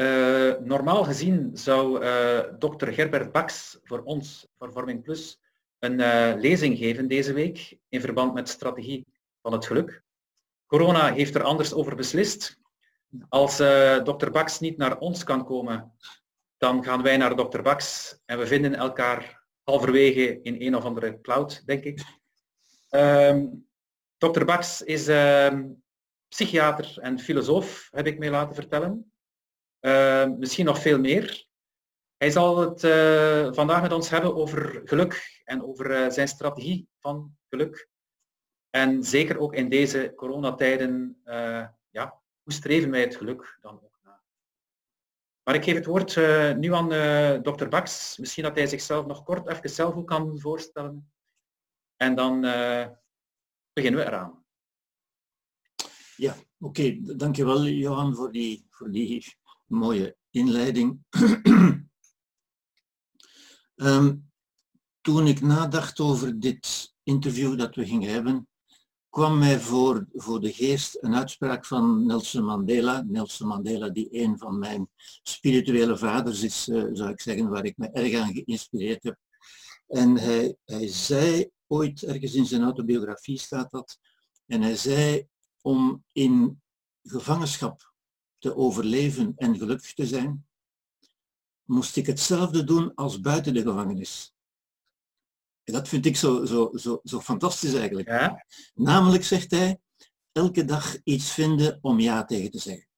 Uh, 0.00 0.52
normaal 0.58 1.04
gezien 1.04 1.50
zou 1.56 2.04
uh, 2.04 2.40
dokter 2.58 2.92
Gerbert 2.92 3.32
Baks 3.32 3.78
voor 3.82 4.02
ons, 4.02 4.48
voor 4.58 4.72
Vorming 4.72 5.02
Plus, 5.02 5.40
een 5.78 6.00
uh, 6.00 6.32
lezing 6.36 6.78
geven 6.78 7.08
deze 7.08 7.32
week 7.32 7.78
in 7.88 8.00
verband 8.00 8.34
met 8.34 8.48
strategie 8.48 9.06
van 9.42 9.52
het 9.52 9.66
geluk. 9.66 10.02
Corona 10.66 11.12
heeft 11.12 11.34
er 11.34 11.42
anders 11.42 11.72
over 11.72 11.96
beslist. 11.96 12.58
Als 13.28 13.56
dokter 14.04 14.30
Baks 14.30 14.60
niet 14.60 14.76
naar 14.76 14.98
ons 14.98 15.24
kan 15.24 15.44
komen, 15.44 15.92
dan 16.56 16.84
gaan 16.84 17.02
wij 17.02 17.16
naar 17.16 17.36
dokter 17.36 17.62
Baks 17.62 18.18
en 18.24 18.38
we 18.38 18.46
vinden 18.46 18.74
elkaar 18.74 19.46
halverwege 19.62 20.42
in 20.42 20.56
een 20.58 20.76
of 20.76 20.84
andere 20.84 21.20
cloud, 21.20 21.66
denk 21.66 21.84
ik. 21.84 22.04
Um, 22.90 23.66
dokter 24.18 24.44
Baks 24.44 24.82
is 24.82 25.08
ehm, 25.08 25.68
psychiater 26.28 26.98
en 27.00 27.18
filosoof, 27.18 27.88
heb 27.90 28.06
ik 28.06 28.18
mij 28.18 28.30
laten 28.30 28.54
vertellen. 28.54 29.12
Uh, 29.80 30.26
misschien 30.26 30.64
nog 30.64 30.78
veel 30.78 30.98
meer. 30.98 31.46
Hij 32.16 32.30
zal 32.30 32.58
het 32.58 32.82
uh, 32.82 33.52
vandaag 33.52 33.82
met 33.82 33.92
ons 33.92 34.10
hebben 34.10 34.34
over 34.34 34.82
geluk 34.84 35.40
en 35.44 35.64
over 35.64 35.90
uh, 35.90 36.10
zijn 36.10 36.28
strategie 36.28 36.88
van 36.98 37.36
geluk. 37.48 37.88
En 38.70 39.04
zeker 39.04 39.38
ook 39.38 39.54
in 39.54 39.68
deze 39.68 40.12
coronatijden, 40.16 41.20
ja, 41.90 42.20
hoe 42.42 42.52
streven 42.52 42.90
wij 42.90 43.00
het 43.00 43.16
geluk 43.16 43.58
dan 43.60 43.74
ook 43.82 43.98
na? 44.02 44.22
Maar 45.42 45.54
ik 45.54 45.64
geef 45.64 45.74
het 45.74 45.86
woord 45.86 46.16
nu 46.56 46.74
aan 46.74 46.88
dokter 47.42 47.68
Baks. 47.68 48.18
Misschien 48.18 48.44
dat 48.44 48.54
hij 48.54 48.66
zichzelf 48.66 49.06
nog 49.06 49.22
kort 49.22 49.48
even 49.48 49.70
zelf 49.70 50.04
kan 50.04 50.38
voorstellen. 50.38 51.12
En 51.96 52.14
dan 52.14 52.40
beginnen 53.72 54.00
we 54.00 54.06
eraan. 54.06 54.44
Ja, 56.16 56.32
oké. 56.58 56.80
Okay. 56.80 57.00
Dankjewel 57.02 57.66
Johan 57.66 58.14
voor 58.14 58.32
die, 58.32 58.66
voor 58.70 58.90
die 58.90 59.06
mooie 59.70 60.16
inleiding. 60.30 60.98
um, 63.74 64.30
toen 65.00 65.26
ik 65.26 65.40
nadacht 65.40 66.00
over 66.00 66.40
dit 66.40 66.94
interview 67.02 67.58
dat 67.58 67.74
we 67.74 67.86
gingen 67.86 68.12
hebben, 68.12 68.48
kwam 69.08 69.38
mij 69.38 69.60
voor, 69.60 70.06
voor 70.12 70.40
de 70.40 70.52
geest 70.52 70.98
een 71.00 71.14
uitspraak 71.14 71.66
van 71.66 72.06
Nelson 72.06 72.44
Mandela. 72.44 73.04
Nelson 73.06 73.48
Mandela, 73.48 73.88
die 73.88 74.08
een 74.10 74.38
van 74.38 74.58
mijn 74.58 74.88
spirituele 75.22 75.98
vaders 75.98 76.42
is, 76.42 76.68
uh, 76.68 76.88
zou 76.92 77.10
ik 77.10 77.20
zeggen, 77.20 77.48
waar 77.48 77.64
ik 77.64 77.76
me 77.76 77.90
erg 77.90 78.14
aan 78.14 78.32
geïnspireerd 78.32 79.02
heb. 79.02 79.16
En 79.86 80.16
hij, 80.16 80.56
hij 80.64 80.88
zei 80.88 81.50
ooit, 81.66 82.02
ergens 82.02 82.34
in 82.34 82.46
zijn 82.46 82.62
autobiografie 82.62 83.38
staat 83.38 83.70
dat, 83.70 83.98
en 84.46 84.62
hij 84.62 84.76
zei 84.76 85.26
om 85.60 86.04
in 86.12 86.62
gevangenschap 87.02 87.89
te 88.40 88.56
overleven 88.56 89.32
en 89.36 89.58
gelukkig 89.58 89.94
te 89.94 90.06
zijn, 90.06 90.46
moest 91.64 91.96
ik 91.96 92.06
hetzelfde 92.06 92.64
doen 92.64 92.94
als 92.94 93.20
buiten 93.20 93.54
de 93.54 93.62
gevangenis. 93.62 94.34
En 95.64 95.72
dat 95.72 95.88
vind 95.88 96.06
ik 96.06 96.16
zo, 96.16 96.44
zo, 96.44 96.70
zo, 96.74 97.00
zo 97.04 97.20
fantastisch 97.20 97.74
eigenlijk. 97.74 98.08
Ja? 98.08 98.46
Namelijk, 98.74 99.24
zegt 99.24 99.50
hij, 99.50 99.80
elke 100.32 100.64
dag 100.64 100.96
iets 101.04 101.32
vinden 101.32 101.78
om 101.80 102.00
ja 102.00 102.24
tegen 102.24 102.50
te 102.50 102.58
zeggen. 102.58 102.88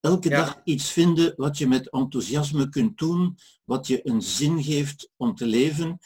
Elke 0.00 0.28
dag 0.28 0.60
iets 0.64 0.90
vinden 0.92 1.32
wat 1.36 1.58
je 1.58 1.66
met 1.66 1.90
enthousiasme 1.90 2.68
kunt 2.68 2.98
doen, 2.98 3.38
wat 3.64 3.86
je 3.86 4.08
een 4.08 4.22
zin 4.22 4.62
geeft 4.62 5.10
om 5.16 5.34
te 5.34 5.46
leven 5.46 5.98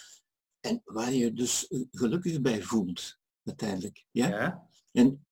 en 0.61 0.83
waar 0.85 1.13
je 1.13 1.33
dus 1.33 1.67
gelukkig 1.91 2.41
bij 2.41 2.63
voelt, 2.63 3.19
uiteindelijk. 3.45 4.05
Ja? 4.11 4.29
ja? 4.29 4.69
En 4.93 5.24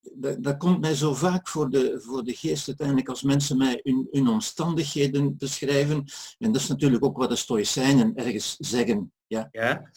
dat, 0.00 0.42
dat, 0.42 0.56
komt 0.56 0.80
mij 0.80 0.94
zo 0.94 1.14
vaak 1.14 1.48
voor 1.48 1.70
de, 1.70 2.00
voor 2.02 2.24
de 2.24 2.34
geest 2.34 2.68
uiteindelijk 2.68 3.08
als 3.08 3.22
mensen 3.22 3.56
mij 3.56 3.80
hun, 3.82 4.08
hun 4.10 4.28
omstandigheden 4.28 5.36
beschrijven. 5.36 6.04
En 6.38 6.52
dat 6.52 6.60
is 6.60 6.68
natuurlijk 6.68 7.04
ook 7.04 7.16
wat 7.16 7.28
de 7.28 7.36
Stoïcijnen 7.36 8.14
ergens 8.14 8.56
zeggen. 8.58 9.12
Ja? 9.26 9.48
ja. 9.50 9.90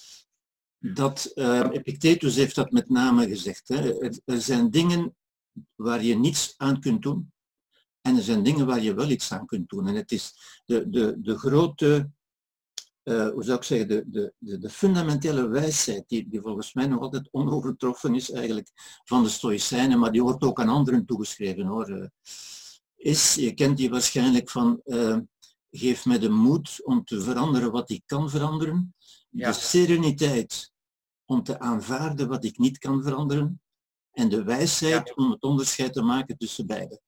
Dat, 0.79 1.31
uh, 1.35 1.67
Epictetus 1.71 2.35
heeft 2.35 2.55
dat 2.55 2.71
met 2.71 2.89
name 2.89 3.27
gezegd. 3.27 3.67
Hè. 3.67 3.99
Er, 3.99 4.19
er, 4.25 4.41
zijn 4.41 4.69
dingen 4.69 5.15
waar 5.75 6.03
je 6.03 6.15
niets 6.15 6.53
aan 6.57 6.79
kunt 6.79 7.01
doen. 7.01 7.31
En 8.01 8.15
er 8.15 8.23
zijn 8.23 8.43
dingen 8.43 8.65
waar 8.65 8.81
je 8.81 8.93
wel 8.93 9.09
iets 9.09 9.31
aan 9.31 9.45
kunt 9.45 9.69
doen. 9.69 9.87
En 9.87 9.95
het 9.95 10.11
is 10.11 10.33
de, 10.65 10.89
de, 10.89 11.15
de 11.21 11.37
grote 11.37 12.09
uh, 13.03 13.29
hoe 13.29 13.43
zou 13.43 13.57
ik 13.57 13.63
zeggen, 13.63 13.87
de, 13.87 14.03
de, 14.07 14.33
de, 14.37 14.57
de 14.57 14.69
fundamentele 14.69 15.47
wijsheid, 15.47 16.03
die, 16.07 16.29
die 16.29 16.41
volgens 16.41 16.73
mij 16.73 16.87
nog 16.87 17.01
altijd 17.01 17.29
onovertroffen 17.31 18.15
is 18.15 18.31
eigenlijk 18.31 18.69
van 19.03 19.23
de 19.23 19.29
Stoïcijnen, 19.29 19.99
maar 19.99 20.11
die 20.11 20.23
wordt 20.23 20.43
ook 20.43 20.59
aan 20.59 20.69
anderen 20.69 21.05
toegeschreven 21.05 21.65
hoor, 21.65 21.89
uh, 21.89 22.07
is, 22.95 23.35
je 23.35 23.53
kent 23.53 23.77
die 23.77 23.89
waarschijnlijk 23.89 24.49
van, 24.49 24.81
uh, 24.85 25.17
geef 25.71 26.05
mij 26.05 26.19
de 26.19 26.29
moed 26.29 26.83
om 26.83 27.03
te 27.03 27.21
veranderen 27.21 27.71
wat 27.71 27.89
ik 27.89 28.03
kan 28.05 28.29
veranderen, 28.29 28.95
ja. 29.29 29.47
de 29.47 29.57
sereniteit 29.57 30.71
om 31.25 31.43
te 31.43 31.59
aanvaarden 31.59 32.27
wat 32.27 32.43
ik 32.43 32.57
niet 32.57 32.77
kan 32.77 33.03
veranderen 33.03 33.61
en 34.11 34.29
de 34.29 34.43
wijsheid 34.43 35.07
ja. 35.07 35.13
om 35.15 35.31
het 35.31 35.41
onderscheid 35.41 35.93
te 35.93 36.01
maken 36.01 36.37
tussen 36.37 36.67
beide. 36.67 37.01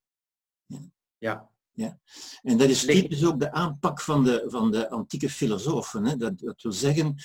Ja. 0.66 0.80
ja. 1.18 1.50
Ja. 1.76 2.00
En 2.42 2.58
dat 2.58 2.70
is 2.70 2.86
typisch 2.86 3.26
ook 3.26 3.40
de 3.40 3.52
aanpak 3.52 4.02
van 4.02 4.24
de, 4.24 4.44
van 4.48 4.72
de 4.72 4.90
antieke 4.90 5.30
filosofen. 5.30 6.06
Hè. 6.06 6.16
Dat, 6.16 6.40
dat 6.40 6.62
wil 6.62 6.72
zeggen, 6.72 7.16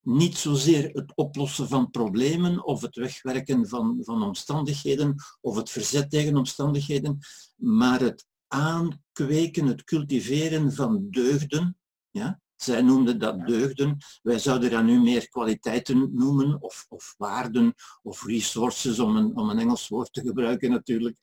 niet 0.00 0.36
zozeer 0.36 0.90
het 0.92 1.12
oplossen 1.14 1.68
van 1.68 1.90
problemen 1.90 2.64
of 2.64 2.80
het 2.80 2.96
wegwerken 2.96 3.68
van, 3.68 3.98
van 4.00 4.22
omstandigheden 4.22 5.14
of 5.40 5.56
het 5.56 5.70
verzet 5.70 6.10
tegen 6.10 6.36
omstandigheden, 6.36 7.18
maar 7.56 8.00
het 8.00 8.26
aankweken, 8.46 9.66
het 9.66 9.84
cultiveren 9.84 10.72
van 10.72 11.06
deugden. 11.10 11.76
Ja? 12.10 12.40
Zij 12.56 12.82
noemden 12.82 13.18
dat 13.18 13.46
deugden. 13.46 13.96
Wij 14.22 14.38
zouden 14.38 14.70
dat 14.70 14.84
nu 14.84 15.00
meer 15.00 15.28
kwaliteiten 15.28 16.10
noemen, 16.14 16.62
of, 16.62 16.86
of 16.88 17.14
waarden, 17.16 17.74
of 18.02 18.24
resources, 18.24 18.98
om 18.98 19.16
een, 19.16 19.36
om 19.36 19.50
een 19.50 19.58
Engels 19.58 19.88
woord 19.88 20.12
te 20.12 20.20
gebruiken 20.20 20.70
natuurlijk. 20.70 21.16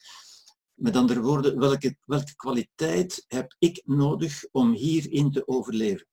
Met 0.76 0.96
andere 0.96 1.22
woorden, 1.22 1.60
welke, 1.60 1.98
welke 2.06 2.36
kwaliteit 2.36 3.26
heb 3.28 3.56
ik 3.60 3.82
nodig 3.86 4.46
om 4.52 4.72
hierin 4.72 5.32
te 5.32 5.48
overleven? 5.48 6.08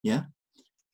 Ja? 0.00 0.32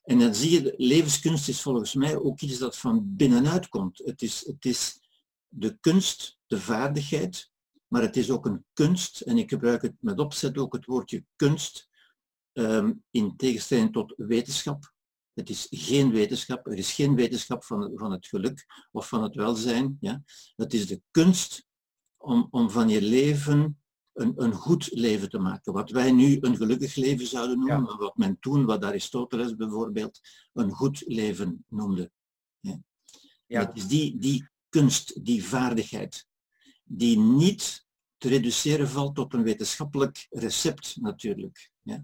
En 0.03 0.19
dan 0.19 0.35
zie 0.35 0.51
je, 0.51 0.75
levenskunst 0.77 1.49
is 1.49 1.63
volgens 1.63 1.95
mij 1.95 2.17
ook 2.17 2.41
iets 2.41 2.59
dat 2.59 2.79
van 2.79 3.17
binnenuit 3.17 3.69
komt. 3.69 3.99
Het 3.99 4.23
is, 4.23 4.47
het 4.47 4.65
is 4.65 5.01
de 5.49 5.79
kunst, 5.81 6.39
de 6.47 6.61
vaardigheid, 6.61 7.51
maar 7.87 8.03
het 8.03 8.17
is 8.17 8.31
ook 8.31 8.47
een 8.47 8.65
kunst, 8.73 9.21
en 9.21 9.39
ik 9.39 9.51
gebruik 9.51 9.83
het 9.83 9.95
met 10.01 10.19
opzet 10.19 10.59
ook 10.59 10.73
het 10.73 10.85
woordje 10.85 11.25
kunst, 11.37 11.89
um, 12.53 13.05
in 13.11 13.37
tegenstelling 13.37 13.93
tot 13.93 14.15
wetenschap. 14.17 14.95
Het 15.33 15.51
is 15.51 15.67
geen 15.71 16.11
wetenschap, 16.11 16.67
er 16.67 16.79
is 16.79 16.93
geen 16.93 17.15
wetenschap 17.15 17.65
van, 17.65 17.93
van 17.95 18.13
het 18.13 18.27
geluk 18.27 18.67
of 18.93 19.09
van 19.09 19.23
het 19.23 19.35
welzijn. 19.35 19.97
Ja? 20.01 20.23
Het 20.57 20.75
is 20.75 20.87
de 20.87 21.03
kunst 21.11 21.69
om, 22.21 22.49
om 22.51 22.71
van 22.71 22.89
je 22.89 23.03
leven 23.03 23.81
een, 24.13 24.33
een 24.37 24.53
goed 24.53 24.91
leven 24.93 25.29
te 25.29 25.39
maken. 25.39 25.73
Wat 25.73 25.91
wij 25.91 26.13
nu 26.13 26.39
een 26.41 26.57
gelukkig 26.57 26.95
leven 26.95 27.27
zouden 27.27 27.59
noemen, 27.59 27.91
ja. 27.91 27.97
wat 27.97 28.17
men 28.17 28.39
toen, 28.41 28.65
wat 28.65 28.85
Aristoteles 28.85 29.57
bijvoorbeeld, 29.57 30.21
een 30.53 30.71
goed 30.71 31.03
leven 31.07 31.65
noemde. 31.69 32.11
Ja. 32.61 32.81
ja. 33.47 33.61
Het 33.61 33.77
is 33.77 33.87
die, 33.87 34.19
die 34.19 34.49
kunst, 34.69 35.25
die 35.25 35.45
vaardigheid, 35.45 36.27
die 36.85 37.19
niet 37.19 37.87
te 38.17 38.29
reduceren 38.29 38.89
valt 38.89 39.15
tot 39.15 39.35
een 39.35 39.43
wetenschappelijk 39.43 40.27
recept 40.31 40.97
natuurlijk. 41.01 41.71
Ja. 41.83 42.03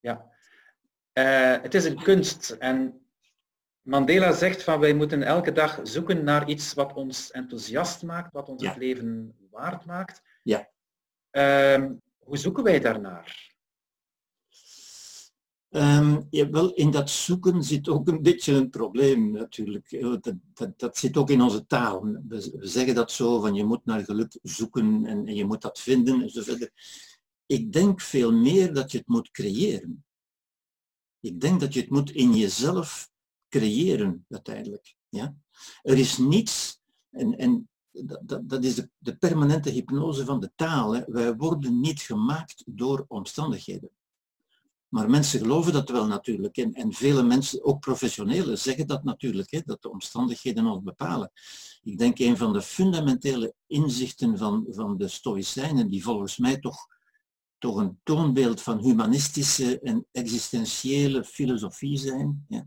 ja. 0.00 0.30
Uh, 1.12 1.62
het 1.62 1.74
is 1.74 1.84
een 1.84 2.02
kunst 2.02 2.50
en 2.50 3.01
Mandela 3.82 4.32
zegt 4.32 4.62
van 4.62 4.80
wij 4.80 4.94
moeten 4.94 5.22
elke 5.22 5.52
dag 5.52 5.80
zoeken 5.82 6.24
naar 6.24 6.48
iets 6.48 6.74
wat 6.74 6.92
ons 6.92 7.30
enthousiast 7.30 8.02
maakt, 8.02 8.32
wat 8.32 8.48
ons 8.48 8.66
het 8.66 8.76
leven 8.76 9.34
waard 9.50 9.84
maakt. 9.84 10.22
Ja. 10.42 10.70
Um, 11.30 12.02
hoe 12.18 12.36
zoeken 12.36 12.64
wij 12.64 12.80
daarnaar? 12.80 13.50
Um, 15.68 16.26
ja, 16.30 16.50
wel, 16.50 16.74
in 16.74 16.90
dat 16.90 17.10
zoeken 17.10 17.62
zit 17.62 17.88
ook 17.88 18.08
een 18.08 18.22
beetje 18.22 18.52
een 18.52 18.70
probleem 18.70 19.30
natuurlijk. 19.30 20.00
Dat, 20.00 20.34
dat, 20.54 20.78
dat 20.78 20.98
zit 20.98 21.16
ook 21.16 21.30
in 21.30 21.42
onze 21.42 21.66
taal. 21.66 22.02
We, 22.02 22.22
we, 22.28 22.66
zeggen 22.66 22.94
dat 22.94 23.12
zo, 23.12 23.40
van 23.40 23.54
je 23.54 23.64
moet 23.64 23.84
naar 23.84 24.04
geluk 24.04 24.38
zoeken 24.42 25.06
en, 25.06 25.26
en 25.26 25.34
je 25.34 25.44
moet 25.44 25.62
dat 25.62 25.80
vinden 25.80 26.22
enzovoort. 26.22 26.70
Ik 27.46 27.72
denk 27.72 28.00
veel 28.00 28.32
meer 28.32 28.74
dat 28.74 28.92
je 28.92 28.98
het 28.98 29.08
moet 29.08 29.30
creëren. 29.30 30.04
Ik 31.20 31.40
denk 31.40 31.60
dat 31.60 31.74
je 31.74 31.80
het 31.80 31.90
moet 31.90 32.10
in 32.10 32.34
jezelf 32.34 33.11
creëren 33.52 34.24
uiteindelijk. 34.28 34.94
Ja? 35.08 35.34
Er 35.82 35.98
is 35.98 36.18
niets, 36.18 36.80
en, 37.10 37.36
en 37.38 37.68
dat, 38.22 38.48
dat 38.48 38.64
is 38.64 38.74
de, 38.74 38.90
de, 38.98 39.16
permanente 39.16 39.70
hypnose 39.70 40.24
van 40.24 40.40
de 40.40 40.52
taal. 40.54 40.94
Hè. 40.94 41.02
Wij 41.06 41.36
worden 41.36 41.80
niet 41.80 42.00
gemaakt 42.00 42.62
door 42.66 43.04
omstandigheden. 43.08 43.90
Maar 44.88 45.10
mensen 45.10 45.40
geloven 45.40 45.72
dat 45.72 45.88
wel 45.88 46.06
natuurlijk. 46.06 46.56
En, 46.56 46.74
en 46.74 46.92
vele 46.92 47.22
mensen, 47.22 47.64
ook 47.64 47.80
professionelen, 47.80 48.58
zeggen 48.58 48.86
dat 48.86 49.04
natuurlijk, 49.04 49.50
hè, 49.50 49.60
dat 49.64 49.82
de 49.82 49.90
omstandigheden 49.90 50.66
ons 50.66 50.82
bepalen. 50.82 51.32
Ik 51.82 51.98
denk 51.98 52.18
een 52.18 52.36
van 52.36 52.52
de 52.52 52.62
fundamentele 52.62 53.54
inzichten 53.66 54.38
van, 54.38 54.66
van 54.70 54.96
de 54.96 55.08
Stoïcijnen, 55.08 55.88
die 55.88 56.02
volgens 56.02 56.36
mij 56.38 56.58
toch, 56.58 56.86
toch 57.58 57.76
een 57.76 58.00
toonbeeld 58.02 58.62
van 58.62 58.78
humanistische 58.78 59.80
en 59.80 60.06
existentiële 60.12 61.24
filosofie 61.24 61.98
zijn, 61.98 62.44
ja, 62.48 62.66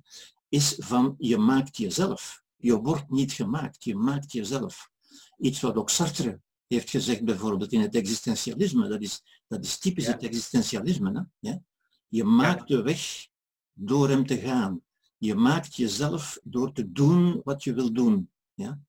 is 0.55 0.75
van 0.77 1.15
je 1.17 1.37
maakt 1.37 1.77
jezelf. 1.77 2.43
Je 2.55 2.79
wordt 2.79 3.09
niet 3.09 3.31
gemaakt, 3.31 3.83
je 3.83 3.95
maakt 3.95 4.31
jezelf. 4.31 4.89
Iets 5.37 5.61
wat 5.61 5.75
ook 5.75 5.89
Sartre 5.89 6.41
heeft 6.67 6.89
gezegd 6.89 7.23
bijvoorbeeld 7.23 7.71
in 7.71 7.81
het 7.81 7.95
existentialisme, 7.95 8.87
dat 8.87 9.01
is, 9.01 9.21
dat 9.47 9.65
is 9.65 9.77
typisch 9.77 10.07
het 10.07 10.23
existentialisme. 10.23 11.11
Hè? 11.11 11.49
Ja? 11.49 11.61
Je 12.07 12.23
maakt 12.23 12.67
de 12.67 12.81
weg 12.81 13.27
door 13.73 14.09
hem 14.09 14.25
te 14.25 14.37
gaan. 14.37 14.81
Je 15.17 15.35
maakt 15.35 15.75
jezelf 15.75 16.39
door 16.43 16.71
te 16.71 16.91
doen 16.91 17.41
wat 17.43 17.63
je 17.63 17.73
wil 17.73 17.93
doen. 17.93 18.29
Ja? 18.53 18.79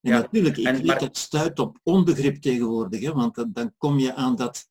En 0.00 0.10
natuurlijk, 0.10 0.56
ik 0.56 0.84
maar... 0.84 1.00
het 1.00 1.16
stuit 1.16 1.58
op 1.58 1.80
onbegrip 1.82 2.36
tegenwoordig, 2.36 3.00
hè, 3.00 3.12
want 3.12 3.34
dan, 3.34 3.52
dan 3.52 3.74
kom 3.76 3.98
je 3.98 4.14
aan 4.14 4.36
dat 4.36 4.68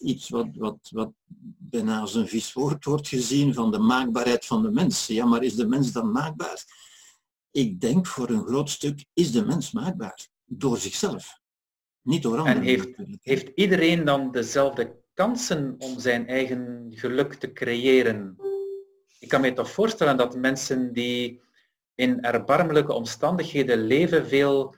iets 0.00 0.28
wat, 0.28 0.48
wat, 0.52 0.78
wat 0.90 1.12
bijna 1.58 2.00
als 2.00 2.14
een 2.14 2.28
vies 2.28 2.52
woord 2.52 2.84
wordt 2.84 3.08
gezien 3.08 3.54
van 3.54 3.70
de 3.70 3.78
maakbaarheid 3.78 4.46
van 4.46 4.62
de 4.62 4.70
mens. 4.70 5.06
Ja, 5.06 5.24
maar 5.24 5.42
is 5.42 5.54
de 5.54 5.66
mens 5.66 5.92
dan 5.92 6.12
maakbaar? 6.12 6.64
Ik 7.50 7.80
denk 7.80 8.06
voor 8.06 8.30
een 8.30 8.44
groot 8.44 8.70
stuk 8.70 9.04
is 9.12 9.32
de 9.32 9.44
mens 9.44 9.72
maakbaar. 9.72 10.28
Door 10.44 10.78
zichzelf. 10.78 11.40
Niet 12.02 12.22
door 12.22 12.38
anderen. 12.38 12.56
En 12.56 12.62
heeft, 12.62 12.88
heeft 13.22 13.50
iedereen 13.54 14.04
dan 14.04 14.30
dezelfde 14.30 14.98
kansen 15.14 15.74
om 15.78 15.98
zijn 15.98 16.28
eigen 16.28 16.86
geluk 16.90 17.34
te 17.34 17.52
creëren? 17.52 18.36
Ik 19.18 19.28
kan 19.28 19.40
me 19.40 19.52
toch 19.52 19.70
voorstellen 19.70 20.16
dat 20.16 20.36
mensen 20.36 20.92
die 20.92 21.40
in 21.94 22.20
erbarmelijke 22.20 22.92
omstandigheden 22.92 23.86
leven 23.86 24.28
veel 24.28 24.74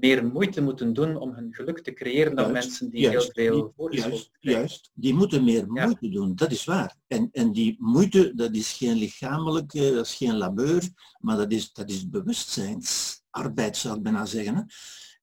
meer 0.00 0.26
moeite 0.26 0.62
moeten 0.62 0.92
doen 0.92 1.16
om 1.16 1.32
hun 1.34 1.54
geluk 1.54 1.80
te 1.80 1.92
creëren 1.92 2.36
dan 2.36 2.52
mensen 2.52 2.90
die 2.90 3.08
heel 3.08 3.30
veel 3.32 3.72
juist, 3.90 4.30
juist, 4.40 4.90
die 4.94 5.14
moeten 5.14 5.44
meer 5.44 5.66
moeite 5.68 6.08
doen, 6.08 6.34
dat 6.34 6.50
is 6.50 6.64
waar. 6.64 6.96
En, 7.06 7.28
en 7.32 7.52
die 7.52 7.76
moeite, 7.78 8.32
dat 8.34 8.54
is 8.54 8.72
geen 8.72 8.96
lichamelijke, 8.96 9.92
dat 9.94 10.06
is 10.06 10.14
geen 10.14 10.36
labeur, 10.36 10.88
maar 11.18 11.36
dat 11.36 11.52
is, 11.52 11.72
dat 11.72 11.90
is 11.90 12.08
bewustzijnsarbeid, 12.08 13.76
zou 13.76 13.96
ik 13.96 14.02
bijna 14.02 14.24
zeggen. 14.24 14.54
Hè? 14.54 14.62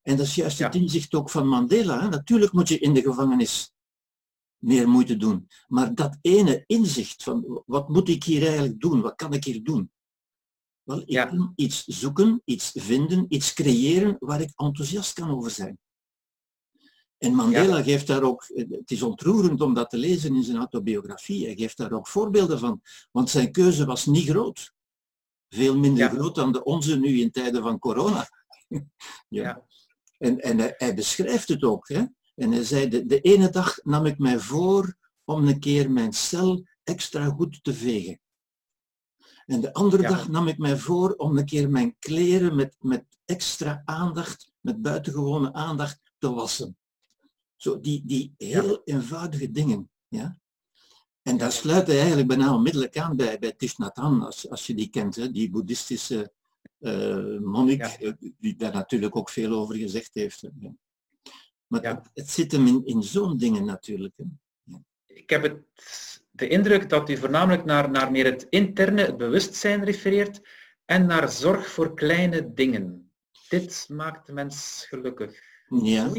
En 0.01 0.17
dat 0.17 0.25
is 0.25 0.35
juist 0.35 0.59
het 0.59 0.75
inzicht 0.75 1.13
ook 1.13 1.29
van 1.29 1.47
Mandela. 1.47 2.01
Hè? 2.01 2.09
Natuurlijk 2.09 2.51
moet 2.51 2.67
je 2.67 2.79
in 2.79 2.93
de 2.93 3.01
gevangenis 3.01 3.73
meer 4.57 4.89
moeite 4.89 5.17
doen. 5.17 5.47
Maar 5.67 5.95
dat 5.95 6.17
ene 6.21 6.63
inzicht 6.67 7.23
van 7.23 7.63
wat 7.65 7.89
moet 7.89 8.09
ik 8.09 8.23
hier 8.23 8.41
eigenlijk 8.47 8.79
doen, 8.79 9.01
wat 9.01 9.15
kan 9.15 9.33
ik 9.33 9.43
hier 9.43 9.63
doen, 9.63 9.91
wel, 10.83 10.99
ik 10.99 11.09
ja. 11.09 11.25
kan 11.25 11.53
iets 11.55 11.83
zoeken, 11.83 12.41
iets 12.45 12.71
vinden, 12.73 13.25
iets 13.29 13.53
creëren 13.53 14.15
waar 14.19 14.41
ik 14.41 14.51
enthousiast 14.55 15.13
kan 15.13 15.29
over 15.29 15.51
zijn. 15.51 15.77
En 17.17 17.33
Mandela 17.33 17.83
geeft 17.83 18.07
daar 18.07 18.23
ook, 18.23 18.45
het 18.53 18.91
is 18.91 19.01
ontroerend 19.01 19.61
om 19.61 19.73
dat 19.73 19.89
te 19.89 19.97
lezen 19.97 20.35
in 20.35 20.43
zijn 20.43 20.57
autobiografie, 20.57 21.45
hij 21.45 21.55
geeft 21.55 21.77
daar 21.77 21.91
ook 21.91 22.07
voorbeelden 22.07 22.59
van, 22.59 22.81
want 23.11 23.29
zijn 23.29 23.51
keuze 23.51 23.85
was 23.85 24.05
niet 24.05 24.29
groot. 24.29 24.73
Veel 25.49 25.77
minder 25.77 26.09
groot 26.09 26.35
dan 26.35 26.51
de 26.51 26.63
onze 26.63 26.99
nu 26.99 27.19
in 27.19 27.31
tijden 27.31 27.61
van 27.61 27.79
corona. 27.79 28.29
ja. 29.29 29.65
En, 30.17 30.39
en 30.39 30.59
hij, 30.59 30.73
hij, 30.77 30.95
beschrijft 30.95 31.47
het 31.47 31.63
ook. 31.63 31.87
Hè? 31.87 32.03
En 32.35 32.51
hij 32.51 32.63
zei, 32.63 32.87
de, 32.89 33.05
de 33.05 33.21
ene 33.21 33.49
dag 33.49 33.83
nam 33.83 34.05
ik 34.05 34.17
mij 34.17 34.39
voor 34.39 34.97
om 35.23 35.47
een 35.47 35.59
keer 35.59 35.91
mijn 35.91 36.13
cel 36.13 36.65
extra 36.83 37.25
goed 37.25 37.63
te 37.63 37.73
vegen. 37.73 38.19
En 39.45 39.61
de 39.61 39.73
andere 39.73 40.01
dag 40.01 40.29
nam 40.29 40.47
ik 40.47 40.57
mij 40.57 40.77
voor 40.77 41.13
om 41.13 41.37
een 41.37 41.45
keer 41.45 41.69
mijn 41.69 41.95
kleren 41.99 42.55
met, 42.55 42.75
met 42.79 43.05
extra 43.25 43.81
aandacht, 43.85 44.51
met 44.59 44.81
buitengewone 44.81 45.53
aandacht 45.53 46.01
te 46.17 46.33
wassen. 46.33 46.77
Zo, 47.55 47.79
die, 47.79 48.01
die 48.05 48.33
heel 48.37 48.81
eenvoudige 48.83 49.51
dingen. 49.51 49.89
Ja? 50.07 50.37
En 51.21 51.37
daar 51.37 51.51
sluit 51.51 51.87
hij 51.87 51.97
eigenlijk 51.97 52.27
bijna 52.27 52.53
onmiddellijk 52.53 52.97
aan 52.97 53.15
bij, 53.15 53.39
bij 53.39 53.51
Thich 53.51 53.77
Nhat 53.77 53.95
Hanh, 53.95 54.23
als, 54.23 54.49
als 54.49 54.67
je 54.67 54.75
die 54.75 54.89
kent, 54.89 55.15
hè, 55.15 55.31
die 55.31 55.49
boeddhistische 55.49 56.31
uh, 56.79 57.39
monnik, 57.39 57.81
eh, 57.81 58.11
die 58.39 58.55
daar 58.55 58.73
natuurlijk 58.73 59.15
ook 59.15 59.29
veel 59.29 59.51
over 59.51 59.75
gezegd 59.75 60.13
heeft. 60.13 60.43
Maar 61.67 61.81
het, 61.81 62.09
het, 62.13 62.29
zit 62.29 62.51
hem 62.51 62.67
in, 62.67 62.85
in 62.85 63.03
zo'n 63.03 63.37
dingen 63.37 63.65
natuurlijk. 63.65 64.13
Hè. 64.17 64.23
Ik 65.05 65.29
heb 65.29 65.43
het 65.43 65.57
de 66.35 66.47
indruk 66.47 66.89
dat 66.89 67.09
u 67.09 67.17
voornamelijk 67.17 67.65
naar, 67.65 67.89
naar 67.89 68.11
meer 68.11 68.25
het 68.25 68.47
interne, 68.49 69.01
het 69.01 69.17
bewustzijn 69.17 69.83
refereert 69.83 70.41
en 70.85 71.05
naar 71.05 71.29
zorg 71.29 71.67
voor 71.67 71.95
kleine 71.95 72.53
dingen. 72.53 73.11
Dit 73.49 73.85
maakt 73.89 74.25
de 74.25 74.33
mens 74.33 74.85
gelukkig. 74.89 75.39
Ja, 75.67 76.11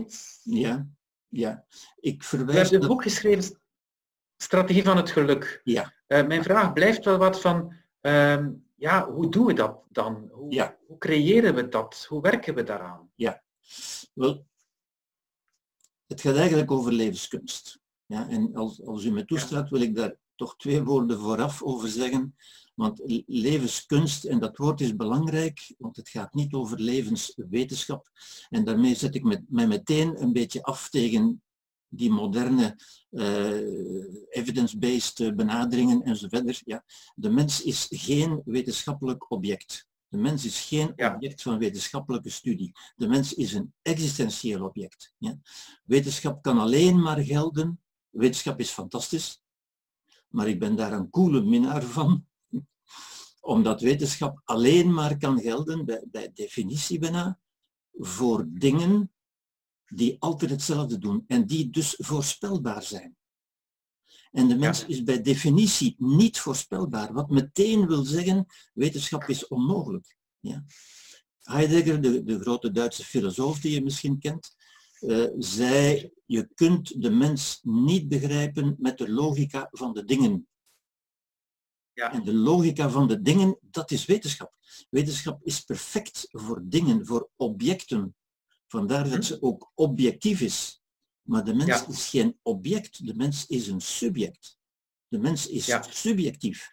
ja, 0.42 0.86
ja. 1.28 1.64
Ik 2.00 2.22
verwijs... 2.22 2.56
U 2.56 2.72
hebt 2.72 2.82
een 2.82 2.88
boek 2.88 3.02
geschreven, 3.02 3.60
Strategie 4.36 4.84
van 4.84 4.96
het 4.96 5.10
Geluk. 5.10 5.60
Ja. 5.64 5.94
Uh, 6.08 6.26
mijn 6.26 6.42
vraag 6.42 6.72
blijft 6.72 7.04
wel 7.04 7.18
wat 7.18 7.40
van, 7.40 7.74
uh, 8.02 8.46
ja, 8.74 9.10
hoe 9.10 9.30
doen 9.30 9.46
we 9.46 9.52
dat 9.52 9.84
dan? 9.88 10.28
Hoe, 10.32 10.52
ja. 10.52 10.78
hoe 10.86 10.98
creëren 10.98 11.54
we 11.54 11.68
dat? 11.68 12.06
Hoe 12.08 12.20
werken 12.20 12.54
we 12.54 12.62
daaraan? 12.62 13.10
Ja, 13.14 13.42
wel, 14.12 14.46
het 16.06 16.20
gaat 16.20 16.36
eigenlijk 16.36 16.70
over 16.70 16.92
levenskunst. 16.92 17.82
Ja, 18.06 18.28
en 18.28 18.54
als, 18.54 18.82
als 18.82 19.04
u 19.04 19.10
me 19.10 19.24
toestaat, 19.24 19.70
wil 19.70 19.80
ik 19.80 19.96
daar 19.96 20.16
toch 20.34 20.56
twee 20.56 20.82
woorden 20.82 21.18
vooraf 21.18 21.62
over 21.62 21.88
zeggen. 21.88 22.34
Want 22.74 23.00
levenskunst, 23.26 24.24
en 24.24 24.38
dat 24.38 24.56
woord 24.56 24.80
is 24.80 24.96
belangrijk, 24.96 25.74
want 25.78 25.96
het 25.96 26.08
gaat 26.08 26.34
niet 26.34 26.52
over 26.52 26.80
levenswetenschap. 26.80 28.10
En 28.48 28.64
daarmee 28.64 28.94
zet 28.94 29.14
ik 29.14 29.22
me, 29.22 29.44
mij 29.48 29.66
meteen 29.66 30.22
een 30.22 30.32
beetje 30.32 30.62
af 30.62 30.90
tegen 30.90 31.42
die 31.88 32.10
moderne 32.10 32.78
uh, 33.10 34.28
evidence-based 34.28 35.36
benaderingen 35.36 36.02
enzovoort. 36.02 36.62
Ja, 36.64 36.84
de 37.14 37.30
mens 37.30 37.62
is 37.62 37.86
geen 37.90 38.42
wetenschappelijk 38.44 39.30
object. 39.30 39.86
De 40.08 40.16
mens 40.16 40.44
is 40.44 40.60
geen 40.60 40.88
object 40.88 41.42
van 41.42 41.58
wetenschappelijke 41.58 42.30
studie. 42.30 42.72
De 42.96 43.08
mens 43.08 43.34
is 43.34 43.52
een 43.52 43.72
existentieel 43.82 44.64
object. 44.64 45.12
Ja. 45.18 45.38
Wetenschap 45.84 46.42
kan 46.42 46.58
alleen 46.58 47.02
maar 47.02 47.18
gelden 47.18 47.83
Wetenschap 48.14 48.60
is 48.60 48.70
fantastisch, 48.70 49.42
maar 50.28 50.48
ik 50.48 50.58
ben 50.58 50.76
daar 50.76 50.92
een 50.92 51.10
koele 51.10 51.42
minnaar 51.42 51.82
van, 51.82 52.26
omdat 53.40 53.80
wetenschap 53.80 54.40
alleen 54.44 54.92
maar 54.92 55.16
kan 55.16 55.40
gelden, 55.40 55.84
bij, 55.84 56.04
bij 56.10 56.30
definitie 56.34 56.98
bijna, 56.98 57.38
voor 57.92 58.46
dingen 58.48 59.12
die 59.86 60.16
altijd 60.18 60.50
hetzelfde 60.50 60.98
doen 60.98 61.24
en 61.26 61.46
die 61.46 61.70
dus 61.70 61.94
voorspelbaar 61.98 62.82
zijn. 62.82 63.16
En 64.30 64.48
de 64.48 64.56
mens 64.56 64.84
is 64.84 65.02
bij 65.02 65.22
definitie 65.22 65.94
niet 65.98 66.38
voorspelbaar, 66.38 67.12
wat 67.12 67.30
meteen 67.30 67.86
wil 67.86 68.04
zeggen, 68.04 68.46
wetenschap 68.72 69.22
is 69.22 69.48
onmogelijk. 69.48 70.16
Ja. 70.40 70.64
Heidegger, 71.42 72.00
de, 72.00 72.22
de 72.22 72.40
grote 72.40 72.70
Duitse 72.70 73.04
filosoof 73.04 73.60
die 73.60 73.72
je 73.72 73.82
misschien 73.82 74.18
kent, 74.18 74.53
uh, 75.06 75.30
zei, 75.38 76.12
je 76.26 76.48
kunt 76.54 77.02
de 77.02 77.10
mens 77.10 77.58
niet 77.62 78.08
begrijpen 78.08 78.76
met 78.78 78.98
de 78.98 79.10
logica 79.10 79.68
van 79.70 79.92
de 79.92 80.04
dingen. 80.04 80.48
Ja. 81.92 82.12
En 82.12 82.24
de 82.24 82.34
logica 82.34 82.90
van 82.90 83.08
de 83.08 83.22
dingen, 83.22 83.58
dat 83.60 83.90
is 83.90 84.04
wetenschap. 84.04 84.56
Wetenschap 84.90 85.42
is 85.42 85.60
perfect 85.60 86.26
voor 86.30 86.62
dingen, 86.64 87.06
voor 87.06 87.30
objecten. 87.36 88.16
Vandaar 88.66 89.04
dat 89.04 89.14
hm. 89.14 89.22
ze 89.22 89.42
ook 89.42 89.72
objectief 89.74 90.40
is. 90.40 90.82
Maar 91.22 91.44
de 91.44 91.54
mens 91.54 91.86
is 91.86 92.08
geen 92.08 92.38
object, 92.42 93.06
de 93.06 93.14
mens 93.14 93.46
is 93.46 93.66
een 93.66 93.80
subject. 93.80 94.58
De 95.08 95.18
mens 95.18 95.48
is 95.48 95.78
subjectief. 95.90 96.72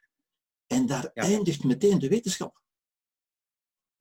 En 0.67 0.85
daar 0.85 1.11
eindigt 1.13 1.63
meteen 1.63 1.99
de 1.99 2.07
wetenschap. 2.07 2.60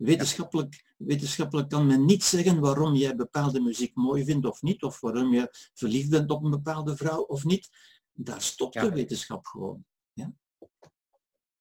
Wetenschappelijk, 0.01 0.85
wetenschappelijk 0.97 1.69
kan 1.69 1.87
men 1.87 2.05
niet 2.05 2.25
zeggen 2.25 2.61
waarom 2.61 2.95
jij 2.95 3.17
bepaalde 3.17 3.61
muziek 3.61 3.95
mooi 3.95 4.25
vindt 4.25 4.47
of 4.47 4.63
niet, 4.63 4.83
of 4.83 5.01
waarom 5.01 5.35
je 5.35 5.49
verliefd 5.75 6.11
bent 6.11 6.31
op 6.31 6.45
een 6.45 6.51
bepaalde 6.51 6.97
vrouw 6.97 7.23
of 7.23 7.45
niet. 7.45 7.69
Daar 8.13 8.43
stopt 8.43 8.81
de 8.81 8.91
wetenschap 8.91 9.47
gewoon. 9.47 9.85
Ja? 10.13 10.33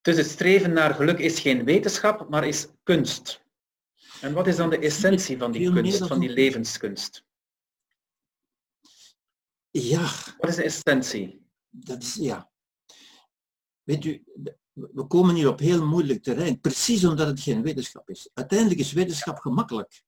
Dus 0.02 0.18
het 0.18 0.26
streven 0.26 0.74
naar 0.74 0.94
geluk 0.94 1.20
is 1.20 1.40
geen 1.40 1.64
wetenschap, 1.64 2.30
maar 2.30 2.48
is 2.48 2.68
kunst. 2.84 3.44
En 4.22 4.34
wat 4.34 4.48
is 4.48 4.56
dan 4.56 4.70
de 4.70 4.80
essentie 4.80 5.38
van 5.38 5.52
die 5.52 5.74
kunst, 5.74 6.08
van 6.08 6.20
die 6.20 6.30
levenskunst? 6.30 7.24
Ja. 9.70 10.12
Wat 10.38 10.50
is 10.50 10.56
de 10.56 10.64
essentie? 10.64 11.46
Dat 11.70 12.02
is, 12.02 12.16
ja. 12.16 12.52
Weet 13.84 14.06
u, 14.06 14.24
we 14.94 15.06
komen 15.08 15.36
hier 15.36 15.50
op 15.50 15.60
heel 15.60 15.86
moeilijk 15.86 16.24
terrein, 16.24 16.60
precies 16.60 17.06
omdat 17.06 17.28
het 17.28 17.40
geen 17.40 17.62
wetenschap 17.62 18.10
is. 18.10 18.30
Uiteindelijk 18.34 18.80
is 18.80 18.92
wetenschap 18.92 19.38
gemakkelijk. 19.38 20.04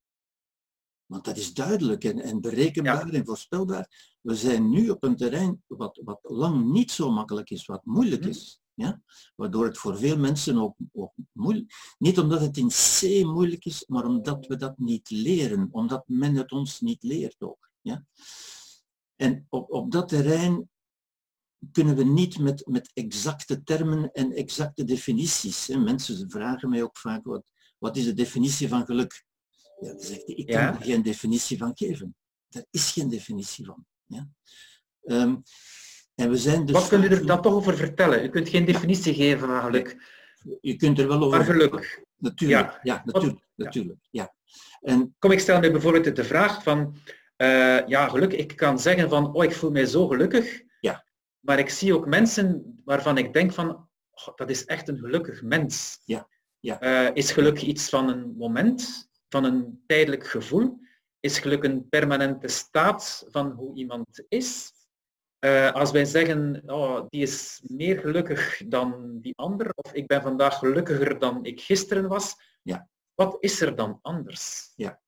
Want 1.05 1.25
dat 1.25 1.37
is 1.37 1.53
duidelijk 1.53 2.03
en, 2.03 2.19
en 2.19 2.41
berekenbaar 2.41 3.09
en 3.09 3.25
voorspelbaar. 3.25 4.15
We 4.21 4.35
zijn 4.35 4.69
nu 4.69 4.89
op 4.89 5.03
een 5.03 5.15
terrein 5.15 5.63
wat, 5.67 6.01
wat 6.03 6.19
lang 6.21 6.71
niet 6.71 6.91
zo 6.91 7.11
makkelijk 7.11 7.49
is, 7.49 7.65
wat 7.65 7.85
moeilijk 7.85 8.21
mhm. 8.21 8.29
is. 8.29 8.61
Ja? 8.73 9.01
Waardoor 9.35 9.65
het 9.65 9.77
voor 9.77 9.97
veel 9.97 10.17
mensen 10.17 10.57
ook, 10.57 10.75
ook 10.91 11.13
moeilijk 11.31 11.73
Niet 11.97 12.19
omdat 12.19 12.41
het 12.41 12.57
in 12.57 12.67
C 12.67 13.23
moeilijk 13.25 13.65
is, 13.65 13.83
maar 13.87 14.05
omdat 14.05 14.47
we 14.47 14.55
dat 14.55 14.77
niet 14.77 15.09
leren. 15.09 15.67
Omdat 15.71 16.03
men 16.07 16.35
het 16.35 16.51
ons 16.51 16.79
niet 16.79 17.03
leert 17.03 17.41
ook. 17.41 17.69
Ja? 17.81 18.05
En 19.15 19.45
op, 19.49 19.71
op 19.71 19.91
dat 19.91 20.07
terrein 20.07 20.69
kunnen 21.71 21.95
we 21.95 22.03
niet 22.03 22.39
met, 22.39 22.67
met 22.67 22.91
exacte 22.93 23.63
termen 23.63 24.11
en 24.11 24.31
exacte 24.31 24.83
definities. 24.83 25.67
Hè. 25.67 25.77
Mensen 25.77 26.29
vragen 26.29 26.69
mij 26.69 26.83
ook 26.83 26.97
vaak, 26.97 27.23
wat, 27.23 27.43
wat 27.77 27.97
is 27.97 28.05
de 28.05 28.13
definitie 28.13 28.67
van 28.67 28.85
geluk? 28.85 29.23
Ja, 29.79 29.87
dan 29.87 30.01
zegt 30.01 30.23
ik 30.25 30.47
kan 30.47 30.61
er 30.61 30.81
geen 30.81 31.01
definitie 31.01 31.57
van 31.57 31.71
geven. 31.75 32.15
Er 32.49 32.65
is 32.69 32.91
geen 32.91 33.09
definitie 33.09 33.65
van. 33.65 33.85
Ja. 34.05 34.29
Ehm, 35.03 35.35
en 36.15 36.29
we 36.29 36.37
zijn 36.37 36.65
dus 36.65 36.75
Wat 36.75 36.87
kunt 36.87 37.03
u 37.03 37.07
er 37.07 37.25
dan 37.25 37.41
toch 37.41 37.53
over 37.53 37.77
vertellen? 37.77 38.23
U 38.23 38.29
kunt 38.29 38.49
geen 38.49 38.65
definitie 38.65 39.13
geven 39.13 39.47
van 39.47 39.61
geluk. 39.61 40.03
Je 40.61 40.75
kunt 40.75 40.99
er 40.99 41.07
wel 41.07 41.21
over... 41.21 41.37
Maar 41.37 41.45
geluk. 41.45 42.05
Natuurlijk, 42.17 42.79
ja, 42.83 43.01
natuurlijk. 43.05 43.47
natuurlijk 43.55 43.99
ja. 44.09 44.33
En... 44.81 45.15
Kom, 45.19 45.31
ik 45.31 45.39
stel 45.39 45.59
mij 45.59 45.71
bijvoorbeeld 45.71 46.15
de 46.15 46.23
vraag 46.23 46.63
van, 46.63 46.95
uh, 47.37 47.87
ja, 47.87 48.07
geluk, 48.07 48.33
ik 48.33 48.55
kan 48.55 48.79
zeggen 48.79 49.09
van, 49.09 49.33
oh, 49.33 49.43
ik 49.43 49.53
voel 49.53 49.71
mij 49.71 49.85
zo 49.85 50.07
gelukkig. 50.07 50.61
Maar 51.41 51.59
ik 51.59 51.69
zie 51.69 51.95
ook 51.95 52.05
mensen 52.05 52.81
waarvan 52.85 53.17
ik 53.17 53.33
denk 53.33 53.53
van, 53.53 53.89
oh, 54.11 54.35
dat 54.35 54.49
is 54.49 54.65
echt 54.65 54.87
een 54.87 54.97
gelukkig 54.97 55.41
mens. 55.41 56.01
Ja. 56.05 56.27
Ja. 56.59 56.83
Uh, 56.83 57.15
is 57.15 57.31
geluk 57.31 57.61
iets 57.61 57.89
van 57.89 58.09
een 58.09 58.35
moment, 58.37 59.09
van 59.29 59.43
een 59.43 59.83
tijdelijk 59.85 60.27
gevoel? 60.27 60.79
Is 61.19 61.39
geluk 61.39 61.63
een 61.63 61.89
permanente 61.89 62.47
staat 62.47 63.25
van 63.29 63.51
hoe 63.51 63.75
iemand 63.75 64.23
is? 64.27 64.71
Uh, 65.45 65.71
als 65.71 65.91
wij 65.91 66.05
zeggen, 66.05 66.61
oh, 66.65 67.05
die 67.09 67.21
is 67.21 67.61
meer 67.67 67.99
gelukkig 67.99 68.61
dan 68.67 69.19
die 69.21 69.33
ander, 69.35 69.71
of 69.75 69.93
ik 69.93 70.07
ben 70.07 70.21
vandaag 70.21 70.57
gelukkiger 70.57 71.19
dan 71.19 71.45
ik 71.45 71.61
gisteren 71.61 72.07
was, 72.07 72.35
ja. 72.61 72.89
wat 73.15 73.37
is 73.39 73.61
er 73.61 73.75
dan 73.75 73.99
anders? 74.01 74.71
Ja. 74.75 75.01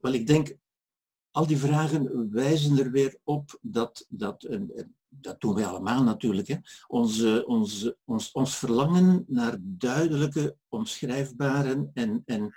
Wel, 0.00 0.12
ik 0.12 0.26
denk, 0.26 0.54
al 1.34 1.46
die 1.46 1.58
vragen 1.58 2.30
wijzen 2.32 2.78
er 2.78 2.90
weer 2.90 3.16
op 3.22 3.58
dat, 3.60 4.06
dat 4.08 4.46
dat 5.20 5.40
doen 5.40 5.54
wij 5.54 5.66
allemaal 5.66 6.02
natuurlijk, 6.02 6.48
hè, 6.48 6.56
onze, 6.86 7.44
onze, 7.46 7.96
ons, 8.04 8.32
ons 8.32 8.56
verlangen 8.56 9.24
naar 9.28 9.56
duidelijke, 9.60 10.56
omschrijfbare 10.68 11.90
en, 11.94 12.22
en, 12.24 12.54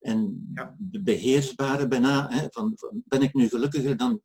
en 0.00 0.50
ja. 0.54 0.76
beheersbare 0.78 1.88
bijna, 1.88 2.28
hè, 2.30 2.46
van, 2.50 2.72
van 2.76 3.02
ben 3.04 3.22
ik 3.22 3.34
nu 3.34 3.48
gelukkiger 3.48 3.96
dan 3.96 4.22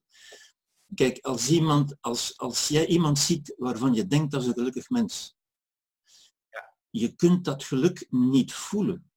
Kijk, 0.93 1.19
als, 1.19 1.49
iemand, 1.49 1.95
als, 2.01 2.37
als 2.37 2.67
jij 2.67 2.85
iemand 2.87 3.19
ziet 3.19 3.55
waarvan 3.57 3.93
je 3.93 4.07
denkt 4.07 4.31
dat 4.31 4.41
is 4.41 4.47
een 4.47 4.53
gelukkig 4.53 4.89
mens, 4.89 5.35
ja. 6.49 6.73
je 6.89 7.15
kunt 7.15 7.45
dat 7.45 7.63
geluk 7.63 8.07
niet 8.09 8.53
voelen. 8.53 9.09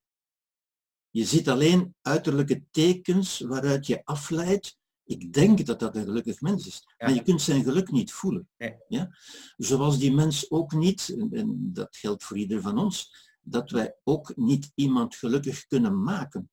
Je 1.10 1.24
ziet 1.24 1.48
alleen 1.48 1.94
uiterlijke 2.02 2.64
tekens 2.70 3.38
waaruit 3.40 3.86
je 3.86 4.04
afleidt, 4.04 4.78
ik 5.04 5.32
denk 5.32 5.66
dat 5.66 5.80
dat 5.80 5.96
een 5.96 6.04
gelukkig 6.04 6.40
mens 6.40 6.66
is. 6.66 6.86
Maar 6.98 7.14
je 7.14 7.22
kunt 7.22 7.42
zijn 7.42 7.64
geluk 7.64 7.90
niet 7.90 8.12
voelen. 8.12 8.48
Ja? 8.88 9.16
Zoals 9.56 9.98
die 9.98 10.12
mens 10.12 10.50
ook 10.50 10.72
niet, 10.72 11.16
en 11.30 11.72
dat 11.72 11.96
geldt 11.96 12.24
voor 12.24 12.38
ieder 12.38 12.60
van 12.60 12.78
ons, 12.78 13.26
dat 13.40 13.70
wij 13.70 13.96
ook 14.04 14.36
niet 14.36 14.72
iemand 14.74 15.16
gelukkig 15.16 15.66
kunnen 15.66 16.02
maken. 16.02 16.50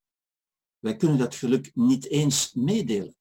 Wij 0.80 0.96
kunnen 0.96 1.18
dat 1.18 1.36
geluk 1.36 1.72
niet 1.74 2.10
eens 2.10 2.54
meedelen. 2.54 3.16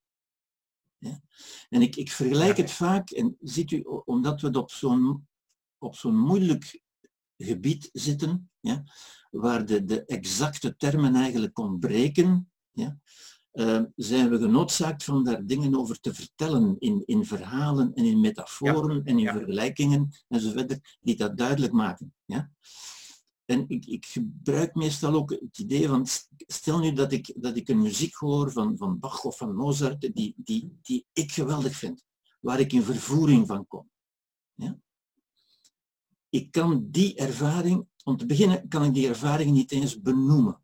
Ja. 0.99 1.21
En 1.69 1.83
ik, 1.83 1.97
ik 1.97 2.11
vergelijk 2.11 2.57
het 2.57 2.71
vaak, 2.71 3.11
en 3.11 3.37
ziet 3.41 3.71
u, 3.71 3.81
omdat 4.05 4.41
we 4.41 4.51
op 4.51 4.71
zo'n 4.71 5.27
op 5.85 5.97
zo'n 5.97 6.19
moeilijk 6.19 6.83
gebied 7.37 7.91
zitten, 7.93 8.51
ja, 8.61 8.85
waar 9.31 9.67
de, 9.67 9.85
de 9.85 10.05
exacte 10.05 10.77
termen 10.77 11.15
eigenlijk 11.15 11.59
ontbreken, 11.59 12.53
ja, 12.71 12.99
uh, 13.53 13.83
zijn 13.97 14.31
we 14.31 14.39
genoodzaakt 14.39 15.05
van 15.05 15.25
daar 15.25 15.47
dingen 15.47 15.77
over 15.77 16.01
te 16.01 16.15
vertellen 16.15 16.77
in, 16.79 17.03
in 17.07 17.25
verhalen 17.25 17.95
en 17.95 18.05
in 18.05 18.21
metaforen 18.21 19.05
en 19.05 19.19
in 19.19 19.29
vergelijkingen 19.29 20.09
enzovoort, 20.29 20.97
die 21.01 21.17
dat 21.17 21.37
duidelijk 21.37 21.73
maken. 21.73 22.15
Ja. 22.25 22.51
En 23.45 23.65
ik, 23.69 23.87
ik, 23.87 24.07
gebruik 24.07 24.75
meestal 24.75 25.15
ook 25.15 25.31
het 25.31 25.59
idee 25.59 25.89
van, 25.89 26.07
stel 26.37 26.79
nu 26.79 26.93
dat 26.93 27.13
ik, 27.13 27.35
dat 27.37 27.57
ik 27.57 27.69
een 27.69 27.83
muziek 27.83 28.15
hoor 28.15 28.53
van, 28.53 28.77
van 28.77 28.99
Bach 28.99 29.25
of 29.25 29.37
van 29.37 29.55
Mozart, 29.55 30.01
die, 30.01 30.35
die, 30.37 30.79
die 30.83 31.07
ik 31.13 31.33
geweldig 31.33 31.77
vind, 31.77 32.05
waar 32.41 32.61
ik 32.61 32.73
in 32.73 32.83
vervoering 32.83 33.47
van 33.47 33.67
kom. 33.67 33.91
Ja? 34.55 34.79
Ik 36.35 36.51
kan 36.51 36.91
die 36.91 37.17
ervaring, 37.17 37.87
om 38.05 38.17
te 38.17 38.27
beginnen 38.27 38.69
kan 38.69 38.85
ik 38.85 38.95
die 38.95 39.09
ervaring 39.09 39.51
niet 39.51 39.73
eens 39.73 40.01
benoemen. 40.01 40.61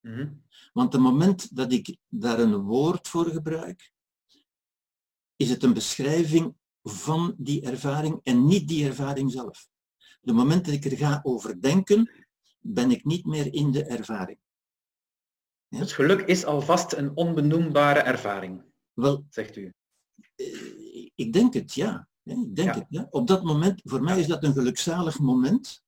Mhm. 0.00 0.32
Want 0.72 0.92
het 0.92 1.02
moment 1.02 1.56
dat 1.56 1.72
ik 1.72 1.96
daar 2.08 2.38
een 2.38 2.56
woord 2.56 3.08
voor 3.08 3.24
gebruik, 3.24 3.92
is 5.36 5.50
het 5.50 5.62
een 5.62 5.72
beschrijving 5.72 6.54
van 6.82 7.34
die 7.38 7.62
ervaring 7.62 8.20
en 8.22 8.44
niet 8.44 8.68
die 8.68 8.86
ervaring 8.86 9.30
zelf. 9.30 9.68
De 10.20 10.32
moment 10.32 10.64
dat 10.64 10.74
ik 10.74 10.84
er 10.84 10.96
ga 10.96 11.20
over 11.22 11.60
denken, 11.60 12.10
ben 12.58 12.90
ik 12.90 13.04
niet 13.04 13.24
meer 13.24 13.54
in 13.54 13.70
de 13.70 13.84
ervaring. 13.84 14.38
Ja? 15.68 15.78
Het 15.78 15.92
geluk 15.92 16.20
is 16.20 16.44
alvast 16.44 16.92
een 16.92 17.16
onbenoembare 17.16 18.00
ervaring, 18.00 18.64
Wel, 18.92 19.26
zegt 19.30 19.56
u. 19.56 19.72
Eh, 20.34 21.10
ik 21.14 21.32
denk 21.32 21.54
het, 21.54 21.74
ja. 21.74 22.08
Ik 22.24 22.56
denk 22.56 22.74
het. 22.74 23.06
Op 23.10 23.26
dat 23.26 23.42
moment, 23.42 23.80
voor 23.84 24.02
mij 24.02 24.20
is 24.20 24.26
dat 24.26 24.44
een 24.44 24.52
gelukzalig 24.52 25.18
moment. 25.18 25.82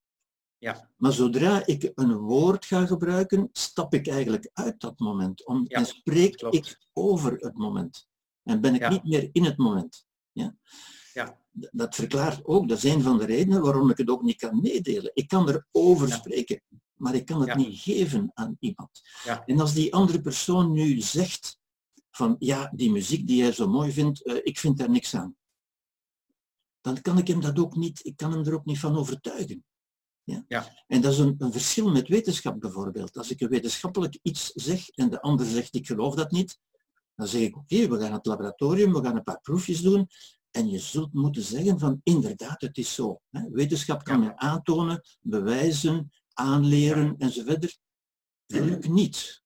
Ja. 0.59 0.91
Maar 0.97 1.13
zodra 1.13 1.67
ik 1.67 1.93
een 1.95 2.17
woord 2.17 2.65
ga 2.65 2.87
gebruiken, 2.87 3.49
stap 3.53 3.95
ik 3.95 4.09
eigenlijk 4.09 4.51
uit 4.53 4.81
dat 4.81 4.99
moment. 4.99 5.47
Om, 5.47 5.67
en 5.67 5.87
spreek 5.87 6.41
ik 6.41 6.87
over 6.93 7.33
het 7.33 7.55
moment. 7.55 8.09
En 8.43 8.61
ben 8.61 8.75
ik 8.75 8.89
niet 8.89 9.05
meer 9.05 9.29
in 9.33 9.45
het 9.45 9.57
moment. 9.57 10.07
Ja? 10.33 10.57
Ja 11.13 11.43
dat 11.55 11.95
verklaart 11.95 12.45
ook, 12.45 12.69
dat 12.69 12.77
is 12.77 12.85
een 12.93 13.03
van 13.03 13.19
de 13.19 13.25
redenen 13.25 13.63
waarom 13.63 13.91
ik 13.91 13.97
het 13.97 14.09
ook 14.09 14.23
niet 14.23 14.37
kan 14.37 14.61
meedelen. 14.61 15.11
Ik 15.15 15.29
kan 15.29 15.49
erover 15.49 16.09
ja. 16.09 16.15
spreken, 16.15 16.63
maar 16.95 17.15
ik 17.15 17.27
kan 17.27 17.41
het 17.49 17.57
niet 17.57 17.81
geven 17.81 18.31
aan 18.35 18.57
iemand. 18.61 19.01
En 19.47 19.61
als 19.61 19.75
die 19.75 19.95
andere 19.95 20.21
persoon 20.21 20.73
nu 20.73 21.01
zegt 21.01 21.59
van 22.11 22.37
ja, 22.39 22.73
die 22.75 22.91
muziek 22.91 23.27
die 23.27 23.37
jij 23.37 23.53
zo 23.53 23.69
mooi 23.69 23.93
vindt, 23.93 24.27
uh, 24.27 24.37
ik 24.43 24.59
vind 24.59 24.79
daar 24.79 24.91
niks 24.91 25.15
aan. 25.15 25.37
Dan 26.85 27.01
kan 27.01 27.19
ik 27.19 27.29
hem 27.29 27.41
dat 27.41 27.59
ook 27.59 27.77
niet, 27.77 28.01
ik 28.05 28.17
kan 28.17 28.33
hem 28.33 28.47
er 28.47 28.55
ook 28.55 28.65
niet 28.65 28.79
van 28.79 28.97
overtuigen. 28.97 29.65
Ja? 30.25 30.45
ja. 30.49 30.85
En 30.87 31.01
dat 31.01 31.13
is 31.13 31.19
een, 31.19 31.35
een, 31.39 31.53
verschil 31.53 31.91
met 31.91 32.09
wetenschap 32.09 32.61
bijvoorbeeld. 32.61 33.17
Als 33.17 33.31
ik 33.31 33.41
een 33.41 33.49
wetenschappelijk 33.49 34.19
iets 34.23 34.53
zeg 34.55 34.89
en 34.89 35.11
de 35.11 35.21
ander 35.21 35.47
zegt 35.47 35.75
ik 35.75 35.87
geloof 35.87 36.15
dat 36.15 36.31
niet, 36.31 36.59
dan 37.15 37.27
zeg 37.27 37.41
ik 37.41 37.57
oké, 37.57 37.89
we 37.89 38.01
gaan 38.01 38.13
het 38.13 38.27
laboratorium, 38.27 38.93
we 38.93 39.03
gaan 39.03 39.17
een 39.17 39.23
paar 39.23 39.41
proefjes 39.41 39.81
doen 39.81 40.09
en 40.51 40.71
je 40.71 40.79
zult 40.79 41.13
moeten 41.13 41.43
zeggen 41.43 41.79
van 41.79 42.01
inderdaad, 42.03 42.61
het 42.61 42.79
is 42.79 42.95
zo. 42.95 43.21
Hè. 43.31 43.51
Wetenschap 43.51 44.05
kan 44.05 44.21
men 44.21 44.39
aantonen, 44.39 45.03
bewijzen, 45.21 46.13
aanleren 46.33 47.15
enzovoort. 47.19 47.79
Geluk 48.47 48.89
niet. 48.89 49.43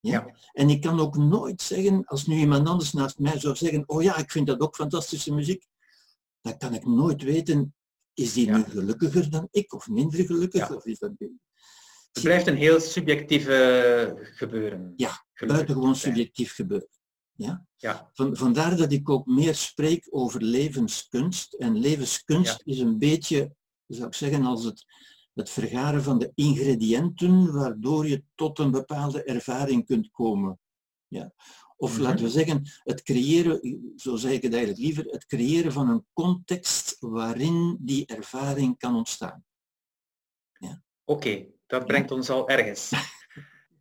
Ja? 0.00 0.36
En 0.52 0.70
ik 0.70 0.80
kan 0.80 1.00
ook 1.00 1.16
nooit 1.16 1.62
zeggen, 1.62 2.04
als 2.04 2.26
nu 2.26 2.36
iemand 2.36 2.68
anders 2.68 2.92
naast 2.92 3.18
mij 3.18 3.38
zou 3.38 3.56
zeggen, 3.56 3.88
oh 3.88 4.02
ja, 4.02 4.16
ik 4.16 4.30
vind 4.30 4.46
dat 4.46 4.60
ook 4.60 4.74
fantastische 4.74 5.34
muziek, 5.34 5.66
dan 6.44 6.58
kan 6.58 6.74
ik 6.74 6.86
nooit 6.86 7.22
weten, 7.22 7.74
is 8.14 8.32
die 8.32 8.50
nu 8.50 8.62
gelukkiger 8.62 9.30
dan 9.30 9.48
ik 9.50 9.72
of 9.72 9.88
minder 9.88 10.24
gelukkig? 10.24 10.70
Of 10.70 10.84
is 10.84 10.98
dat... 10.98 11.12
Het 12.12 12.22
blijft 12.22 12.46
een 12.46 12.56
heel 12.56 12.80
subjectief 12.80 13.48
uh, 13.48 14.10
gebeuren. 14.14 14.92
Ja, 14.96 15.24
buitengewoon 15.46 15.96
subjectief 15.96 16.54
gebeuren. 16.54 16.88
Ja? 17.32 17.66
Ja. 17.76 18.10
Van, 18.12 18.36
vandaar 18.36 18.76
dat 18.76 18.92
ik 18.92 19.08
ook 19.08 19.26
meer 19.26 19.54
spreek 19.54 20.06
over 20.10 20.42
levenskunst. 20.42 21.52
En 21.52 21.78
levenskunst 21.78 22.62
is 22.64 22.78
een 22.78 22.98
beetje, 22.98 23.54
zou 23.86 24.06
ik 24.06 24.14
zeggen, 24.14 24.44
als 24.44 24.64
het, 24.64 24.84
het 25.34 25.50
vergaren 25.50 26.02
van 26.02 26.18
de 26.18 26.32
ingrediënten 26.34 27.52
waardoor 27.52 28.06
je 28.06 28.24
tot 28.34 28.58
een 28.58 28.70
bepaalde 28.70 29.22
ervaring 29.22 29.86
kunt 29.86 30.10
komen. 30.10 30.58
Ja. 31.08 31.32
Of 31.76 31.92
mhm. 31.92 32.02
laten 32.02 32.24
we 32.24 32.30
zeggen, 32.30 32.62
het 32.82 33.02
creëren, 33.02 33.92
zo 33.96 34.16
zeg 34.16 34.32
ik 34.32 34.42
het 34.42 34.52
eigenlijk 34.52 34.82
liever, 34.82 35.04
het 35.04 35.26
creëren 35.26 35.72
van 35.72 35.88
een 35.88 36.06
context 36.12 36.96
waarin 37.00 37.76
die 37.80 38.06
ervaring 38.06 38.78
kan 38.78 38.96
ontstaan. 38.96 39.44
Ja. 40.52 40.82
Oké, 41.04 41.46
dat 41.66 41.86
brengt 41.86 42.10
ons 42.10 42.30
al 42.30 42.48
ergens. 42.48 42.92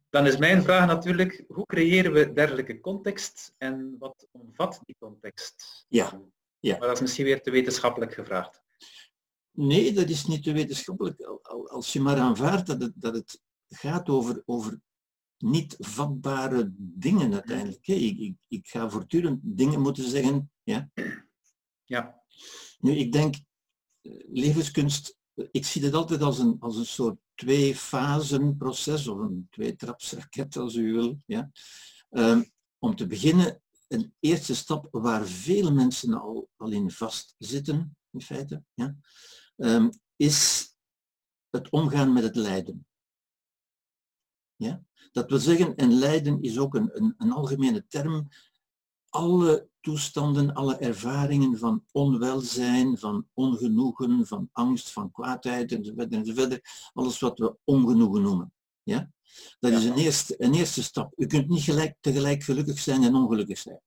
Dan 0.09 0.27
is 0.27 0.37
mijn 0.37 0.63
vraag 0.63 0.87
natuurlijk, 0.87 1.43
hoe 1.47 1.65
creëren 1.65 2.13
we 2.13 2.33
dergelijke 2.33 2.79
context 2.79 3.53
en 3.57 3.95
wat 3.99 4.27
omvat 4.31 4.79
die 4.85 4.95
context? 4.99 5.85
Ja. 5.87 6.21
ja. 6.59 6.77
Maar 6.77 6.87
dat 6.87 6.95
is 6.95 7.01
misschien 7.01 7.25
weer 7.25 7.41
te 7.41 7.51
wetenschappelijk 7.51 8.13
gevraagd. 8.13 8.61
Nee, 9.51 9.93
dat 9.93 10.09
is 10.09 10.25
niet 10.25 10.43
te 10.43 10.51
wetenschappelijk. 10.51 11.21
Als 11.67 11.93
je 11.93 11.99
maar 11.99 12.17
aanvaardt 12.17 12.67
dat 12.67 12.81
het, 12.81 12.93
dat 12.95 13.13
het 13.13 13.41
gaat 13.67 14.09
over, 14.09 14.43
over 14.45 14.79
niet 15.43 15.75
vatbare 15.79 16.71
dingen 16.77 17.33
uiteindelijk. 17.33 17.87
Ik, 17.87 18.17
ik, 18.17 18.35
ik 18.47 18.67
ga 18.67 18.89
voortdurend 18.89 19.39
dingen 19.43 19.81
moeten 19.81 20.09
zeggen. 20.09 20.51
Ja. 20.63 20.91
ja. 21.83 22.23
Nu, 22.79 22.91
ik 22.91 23.11
denk, 23.11 23.35
levenskunst, 24.31 25.17
ik 25.51 25.65
zie 25.65 25.83
het 25.83 25.93
altijd 25.93 26.21
als 26.21 26.39
een, 26.39 26.55
als 26.59 26.77
een 26.77 26.85
soort 26.85 27.17
twee 27.35 27.75
fasen 27.75 28.57
proces 28.57 29.07
of 29.07 29.19
een 29.19 29.47
twee 29.49 29.75
trapsraket 29.75 30.57
als 30.57 30.75
u 30.75 30.93
wil. 30.93 31.21
Ja. 31.25 31.51
Um, 32.09 32.51
om 32.79 32.95
te 32.95 33.07
beginnen, 33.07 33.61
een 33.87 34.15
eerste 34.19 34.55
stap 34.55 34.87
waar 34.91 35.25
vele 35.25 35.71
mensen 35.71 36.13
al, 36.13 36.49
al 36.55 36.71
in 36.71 36.91
vastzitten, 36.91 37.97
in 38.11 38.21
feite, 38.21 38.63
ja, 38.73 38.95
um, 39.55 39.89
is 40.15 40.67
het 41.49 41.69
omgaan 41.69 42.13
met 42.13 42.23
het 42.23 42.35
lijden. 42.35 42.87
Ja? 44.55 44.83
Dat 45.11 45.29
wil 45.29 45.39
zeggen, 45.39 45.75
en 45.75 45.93
lijden 45.93 46.41
is 46.41 46.57
ook 46.57 46.75
een, 46.75 46.89
een, 46.93 47.13
een 47.17 47.31
algemene 47.31 47.85
term, 47.87 48.27
alle 49.09 49.69
toestanden, 49.81 50.53
alle 50.53 50.77
ervaringen 50.77 51.57
van 51.57 51.85
onwelzijn, 51.91 52.97
van 52.97 53.27
ongenoegen, 53.33 54.27
van 54.27 54.49
angst, 54.51 54.91
van 54.91 55.11
kwaadheid 55.11 55.71
enzovoort, 55.71 56.11
enzovoort 56.11 56.61
alles 56.93 57.19
wat 57.19 57.39
we 57.39 57.55
ongenoegen 57.63 58.21
noemen. 58.21 58.53
Ja? 58.83 59.11
Dat 59.59 59.71
is 59.71 59.85
een 59.85 59.97
eerste, 59.97 60.35
een 60.37 60.53
eerste 60.53 60.83
stap. 60.83 61.13
U 61.15 61.25
kunt 61.25 61.47
niet 61.47 61.63
gelijk, 61.63 61.97
tegelijk 61.99 62.43
gelukkig 62.43 62.79
zijn 62.79 63.03
en 63.03 63.15
ongelukkig 63.15 63.57
zijn. 63.57 63.81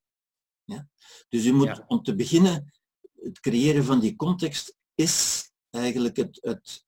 Ja? 0.64 0.88
Dus 1.28 1.44
u 1.44 1.52
moet 1.52 1.84
om 1.86 2.02
te 2.02 2.14
beginnen, 2.14 2.72
het 3.14 3.40
creëren 3.40 3.84
van 3.84 4.00
die 4.00 4.16
context 4.16 4.76
is 4.94 5.46
eigenlijk 5.70 6.16
het, 6.16 6.38
het, 6.40 6.85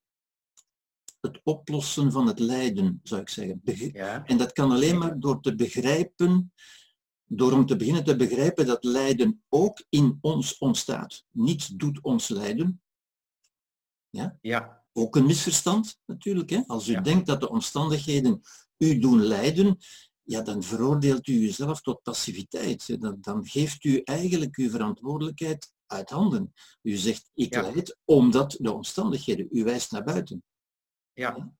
het 1.20 1.40
oplossen 1.42 2.12
van 2.12 2.26
het 2.26 2.38
lijden, 2.38 3.00
zou 3.02 3.20
ik 3.20 3.28
zeggen. 3.28 3.60
Ja. 3.92 4.24
En 4.24 4.36
dat 4.36 4.52
kan 4.52 4.70
alleen 4.70 4.98
maar 4.98 5.20
door 5.20 5.40
te 5.40 5.54
begrijpen, 5.54 6.52
door 7.24 7.52
om 7.52 7.66
te 7.66 7.76
beginnen 7.76 8.04
te 8.04 8.16
begrijpen 8.16 8.66
dat 8.66 8.84
lijden 8.84 9.42
ook 9.48 9.84
in 9.88 10.18
ons 10.20 10.58
ontstaat. 10.58 11.24
Niets 11.30 11.66
doet 11.66 12.00
ons 12.02 12.28
lijden. 12.28 12.82
Ja? 14.10 14.38
Ja. 14.40 14.84
Ook 14.92 15.16
een 15.16 15.26
misverstand 15.26 15.98
natuurlijk. 16.06 16.50
Hè? 16.50 16.62
Als 16.66 16.88
u 16.88 17.00
denkt 17.00 17.26
dat 17.26 17.40
de 17.40 17.50
omstandigheden 17.50 18.40
u 18.76 18.98
doen 18.98 19.22
lijden, 19.22 19.78
ja, 20.22 20.42
dan 20.42 20.62
veroordeelt 20.62 21.26
u 21.26 21.32
uzelf 21.32 21.80
tot 21.80 22.02
passiviteit. 22.02 23.00
Dan, 23.00 23.18
dan 23.20 23.46
geeft 23.46 23.84
u 23.84 24.00
eigenlijk 24.04 24.56
uw 24.56 24.70
verantwoordelijkheid 24.70 25.72
uit 25.86 26.10
handen. 26.10 26.52
U 26.82 26.96
zegt, 26.96 27.30
ik 27.34 27.54
ja. 27.54 27.62
leid 27.62 27.98
omdat 28.04 28.56
de 28.58 28.72
omstandigheden, 28.72 29.48
u 29.50 29.64
wijst 29.64 29.90
naar 29.90 30.04
buiten. 30.04 30.42
Ja. 31.18 31.52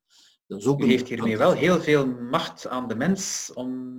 Dat 0.47 0.61
is 0.61 0.67
ook 0.67 0.83
U 0.83 0.87
heeft 0.87 1.09
hiermee 1.09 1.39
wel 1.39 1.53
heel 1.53 1.81
veel 1.81 2.07
macht 2.07 2.67
aan 2.67 2.89
de 2.89 2.95
mens 2.95 3.51
om 3.55 3.97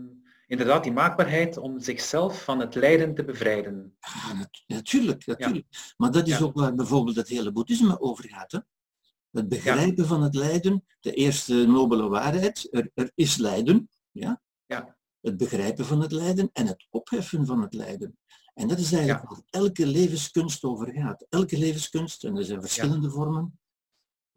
inderdaad 0.47 0.83
die 0.83 0.91
maakbaarheid 0.91 1.57
om 1.57 1.79
zichzelf 1.79 2.43
van 2.43 2.59
het 2.59 2.75
lijden 2.75 3.15
te 3.15 3.23
bevrijden. 3.23 3.97
Ja, 3.99 4.47
natuurlijk, 4.67 5.25
natuurlijk. 5.25 5.67
Maar 5.97 6.11
dat 6.11 6.27
is 6.27 6.41
ook 6.41 6.55
waar 6.55 6.75
bijvoorbeeld 6.75 7.15
het 7.15 7.27
hele 7.27 7.51
boeddhisme 7.51 7.99
over 7.99 8.29
gaat. 8.29 8.51
Hè? 8.51 8.59
Het 9.31 9.49
begrijpen 9.49 10.05
van 10.05 10.23
het 10.23 10.35
lijden, 10.35 10.85
de 10.99 11.13
eerste 11.13 11.53
nobele 11.53 12.07
waarheid, 12.07 12.67
er, 12.71 12.91
er 12.93 13.11
is 13.15 13.37
lijden. 13.37 13.89
Ja? 14.11 14.41
Ja. 14.65 14.97
Het 15.21 15.37
begrijpen 15.37 15.85
van 15.85 16.01
het 16.01 16.11
lijden 16.11 16.49
en 16.53 16.67
het 16.67 16.87
opheffen 16.89 17.45
van 17.45 17.61
het 17.61 17.73
lijden. 17.73 18.17
En 18.53 18.67
dat 18.67 18.79
is 18.79 18.91
eigenlijk 18.91 19.29
waar 19.29 19.41
elke 19.49 19.87
levenskunst 19.87 20.63
over 20.63 20.93
gaat. 20.93 21.25
Elke 21.29 21.57
levenskunst, 21.57 22.23
en 22.23 22.37
er 22.37 22.45
zijn 22.45 22.61
verschillende 22.61 23.09
vormen, 23.09 23.59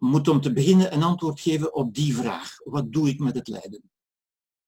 moet 0.02 0.28
om 0.28 0.40
te 0.40 0.52
beginnen 0.52 0.94
een 0.94 1.02
antwoord 1.02 1.40
geven 1.40 1.74
op 1.74 1.94
die 1.94 2.16
vraag. 2.16 2.56
Wat 2.64 2.92
doe 2.92 3.08
ik 3.08 3.18
met 3.18 3.34
het 3.34 3.48
lijden? 3.48 3.90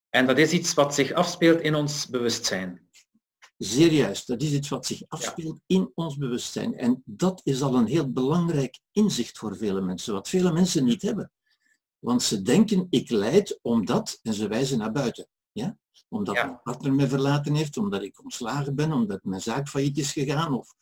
En 0.08 0.26
dat 0.26 0.38
is 0.38 0.52
iets 0.52 0.74
wat 0.74 0.94
zich 0.94 1.12
afspeelt 1.12 1.60
in 1.60 1.74
ons 1.74 2.08
bewustzijn. 2.08 2.88
Zeer 3.56 3.92
juist, 3.92 4.26
dat 4.26 4.42
is 4.42 4.52
iets 4.52 4.68
wat 4.68 4.86
zich 4.86 5.02
afspeelt 5.08 5.60
in 5.66 5.90
ons 5.94 6.16
bewustzijn. 6.16 6.76
En 6.76 7.02
dat 7.04 7.40
is 7.44 7.62
al 7.62 7.74
een 7.74 7.86
heel 7.86 8.12
belangrijk 8.12 8.78
inzicht 8.92 9.38
voor 9.38 9.56
vele 9.56 9.80
mensen, 9.80 10.14
wat 10.14 10.28
vele 10.28 10.52
mensen 10.52 10.84
niet 10.84 11.02
hebben. 11.02 11.32
Want 11.98 12.22
ze 12.22 12.42
denken, 12.42 12.86
ik 12.90 13.10
leid 13.10 13.58
omdat, 13.62 14.18
en 14.22 14.34
ze 14.34 14.48
wijzen 14.48 14.78
naar 14.78 14.92
buiten. 14.92 15.28
Ja? 15.52 15.76
Omdat 16.08 16.34
mijn 16.34 16.62
partner 16.62 16.92
me 16.92 17.08
verlaten 17.08 17.54
heeft, 17.54 17.76
omdat 17.76 18.02
ik 18.02 18.22
ontslagen 18.22 18.74
ben, 18.74 18.92
omdat 18.92 19.24
mijn 19.24 19.40
zaak 19.40 19.68
failliet 19.68 19.98
is 19.98 20.12
gegaan, 20.12 20.52
of 20.58 20.74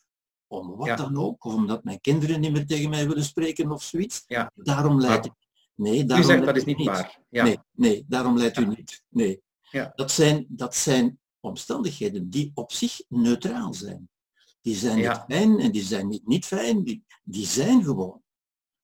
om 0.47 0.75
wat 0.75 0.97
dan 0.97 1.17
ook, 1.17 1.45
of 1.45 1.53
omdat 1.53 1.83
mijn 1.83 2.01
kinderen 2.01 2.39
niet 2.39 2.51
meer 2.51 2.65
tegen 2.65 2.89
mij 2.89 3.07
willen 3.07 3.23
spreken 3.23 3.71
of 3.71 3.83
zoiets. 3.83 4.23
Ja. 4.27 4.51
Daarom 4.55 4.99
leidt 4.99 5.25
ik. 5.25 5.33
Nee, 5.75 6.05
daarom 6.05 6.29
u 6.29 6.29
zegt 6.29 6.45
dat 6.45 6.55
is 6.55 6.65
niet, 6.65 6.85
waar. 6.85 7.19
Ja. 7.29 7.43
Nee, 7.43 7.57
nee, 7.71 8.05
daarom 8.07 8.37
leidt 8.37 8.57
u 8.57 8.65
niet. 8.65 9.03
Nee. 9.09 9.41
Ja. 9.71 9.91
Dat, 9.95 10.11
zijn, 10.11 10.45
dat 10.49 10.75
zijn 10.75 11.19
omstandigheden 11.39 12.29
die 12.29 12.51
op 12.53 12.71
zich 12.71 13.01
neutraal 13.07 13.73
zijn. 13.73 14.09
Die 14.61 14.75
zijn 14.75 14.95
niet 14.95 15.23
fijn 15.27 15.59
en 15.59 15.71
die 15.71 15.83
zijn 15.83 16.07
niet, 16.07 16.27
niet 16.27 16.45
fijn, 16.45 16.83
die, 16.83 17.05
die 17.23 17.45
zijn 17.45 17.83
gewoon. 17.83 18.21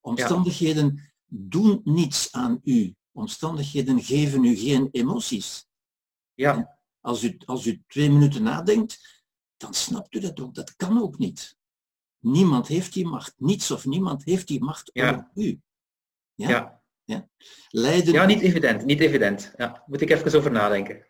Omstandigheden 0.02 1.12
doen 1.26 1.82
niets 1.84 2.32
aan 2.32 2.60
u. 2.64 2.96
Omstandigheden 3.12 4.04
geven 4.04 4.44
u 4.44 4.56
geen 4.56 4.88
emoties. 4.92 5.68
Ja. 6.34 6.80
als 7.02 7.24
u, 7.24 7.38
als 7.46 7.66
u 7.66 7.84
twee 7.88 8.10
minuten 8.12 8.44
nadenkt, 8.44 9.19
dan 9.60 9.74
snapt 9.74 10.16
u 10.16 10.20
dat 10.20 10.40
ook. 10.40 10.56
Dat 10.56 10.76
kan 10.76 11.02
ook 11.02 11.18
niet. 11.18 11.58
Niemand 12.20 12.68
heeft 12.68 12.94
die 12.94 13.08
macht. 13.08 13.34
Niets 13.38 13.72
of 13.72 13.86
niemand 13.86 14.24
heeft 14.24 14.48
die 14.48 14.64
macht 14.64 14.90
ja. 14.94 15.10
over 15.10 15.28
u. 15.34 15.60
Ja? 16.36 16.50
ja. 16.50 16.78
Ja. 17.04 17.30
Leiden... 17.70 18.14
ja, 18.14 18.26
niet 18.26 18.42
evident. 18.42 18.86
Niet 18.86 19.00
evident. 19.00 19.54
Ja, 19.58 19.84
moet 19.86 20.02
ik 20.02 20.10
even 20.10 20.38
over 20.38 20.52
nadenken. 20.52 21.06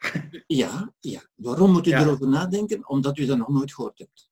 ja, 0.48 0.94
ja. 1.00 1.22
Waarom 1.36 1.72
moet 1.72 1.88
u 1.88 1.92
erover 1.92 2.28
nadenken? 2.28 2.90
Omdat 2.90 3.18
u 3.18 3.26
dat 3.26 3.38
nog 3.38 3.48
nooit 3.48 3.74
gehoord 3.74 4.00
hebt. 4.00 4.30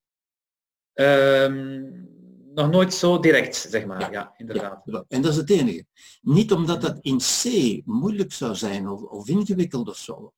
Um, 0.93 2.09
nog 2.53 2.69
nooit 2.69 2.93
zo 2.93 3.19
direct, 3.19 3.55
zeg 3.55 3.85
maar. 3.85 4.11
Ja, 4.11 4.33
inderdaad. 4.37 4.81
Ja, 4.85 5.05
en 5.07 5.21
dat 5.21 5.31
is 5.31 5.37
het 5.37 5.49
enige. 5.49 5.85
Niet 6.21 6.51
omdat 6.51 6.81
dat 6.81 6.97
in 7.01 7.17
C 7.17 7.43
moeilijk 7.85 8.33
zou 8.33 8.55
zijn 8.55 8.87
of, 8.87 9.01
of 9.01 9.27
ingewikkeld 9.27 9.89
of 9.89 9.97
zo, 9.97 10.33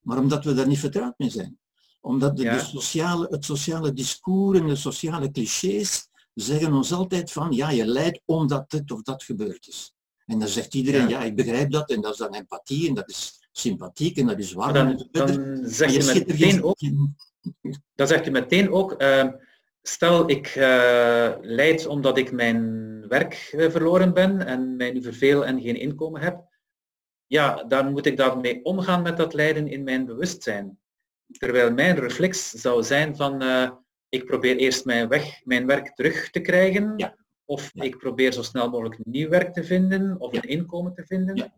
maar 0.00 0.18
omdat 0.18 0.44
we 0.44 0.54
daar 0.54 0.66
niet 0.66 0.78
vertrouwd 0.78 1.18
mee 1.18 1.30
zijn 1.30 1.58
omdat 2.02 2.36
de, 2.36 2.42
de, 2.42 2.58
sociale, 2.58 3.26
het 3.30 3.44
sociale 3.44 3.92
discours 3.92 4.58
en 4.58 4.66
de 4.66 4.76
sociale 4.76 5.30
clichés 5.30 6.08
zeggen 6.34 6.72
ons 6.72 6.92
altijd 6.92 7.32
van, 7.32 7.52
ja, 7.52 7.70
je 7.70 7.86
lijdt 7.86 8.20
omdat 8.24 8.70
dit 8.70 8.90
of 8.90 9.02
dat 9.02 9.22
gebeurd 9.22 9.66
is. 9.68 9.94
En 10.26 10.38
dan 10.38 10.48
zegt 10.48 10.74
iedereen, 10.74 11.08
ja, 11.08 11.22
ik 11.22 11.36
begrijp 11.36 11.70
dat, 11.70 11.90
en 11.90 12.00
dat 12.00 12.12
is 12.12 12.18
dan 12.18 12.34
empathie, 12.34 12.88
en 12.88 12.94
dat 12.94 13.08
is 13.08 13.48
sympathiek, 13.52 14.16
en 14.16 14.26
dat 14.26 14.38
is 14.38 14.52
warm. 14.52 14.72
Dan, 14.72 15.08
dan 15.10 15.60
zeg 15.64 15.90
je, 15.90 16.02
je 16.02 16.24
meteen 16.26 16.62
ook, 16.62 16.78
dan 17.94 18.06
zegt 18.06 18.26
u 18.26 18.30
meteen 18.30 18.70
ook, 18.70 19.02
uh, 19.02 19.28
stel 19.82 20.30
ik 20.30 20.54
uh, 20.54 21.32
leid 21.40 21.86
omdat 21.86 22.18
ik 22.18 22.32
mijn 22.32 23.08
werk 23.08 23.52
uh, 23.56 23.70
verloren 23.70 24.14
ben 24.14 24.46
en 24.46 24.76
mij 24.76 24.92
nu 24.92 25.02
verveel 25.02 25.46
en 25.46 25.60
geen 25.60 25.76
inkomen 25.76 26.20
heb, 26.20 26.50
ja, 27.26 27.64
dan 27.64 27.92
moet 27.92 28.06
ik 28.06 28.16
daarmee 28.16 28.64
omgaan 28.64 29.02
met 29.02 29.16
dat 29.16 29.34
lijden 29.34 29.68
in 29.68 29.82
mijn 29.82 30.06
bewustzijn. 30.06 30.78
Terwijl 31.38 31.72
mijn 31.72 31.96
reflex 31.96 32.50
zou 32.50 32.82
zijn 32.82 33.16
van 33.16 33.42
uh, 33.42 33.70
ik 34.08 34.24
probeer 34.24 34.56
eerst 34.56 34.84
mijn 34.84 35.08
weg, 35.08 35.44
mijn 35.44 35.66
werk 35.66 35.94
terug 35.94 36.30
te 36.30 36.40
krijgen. 36.40 36.92
Ja. 36.96 37.16
Of 37.44 37.70
ik 37.74 37.98
probeer 37.98 38.32
zo 38.32 38.42
snel 38.42 38.70
mogelijk 38.70 39.04
nieuw 39.04 39.28
werk 39.28 39.52
te 39.52 39.64
vinden 39.64 40.20
of 40.20 40.32
een 40.32 40.42
inkomen 40.42 40.94
te 40.94 41.06
vinden. 41.06 41.52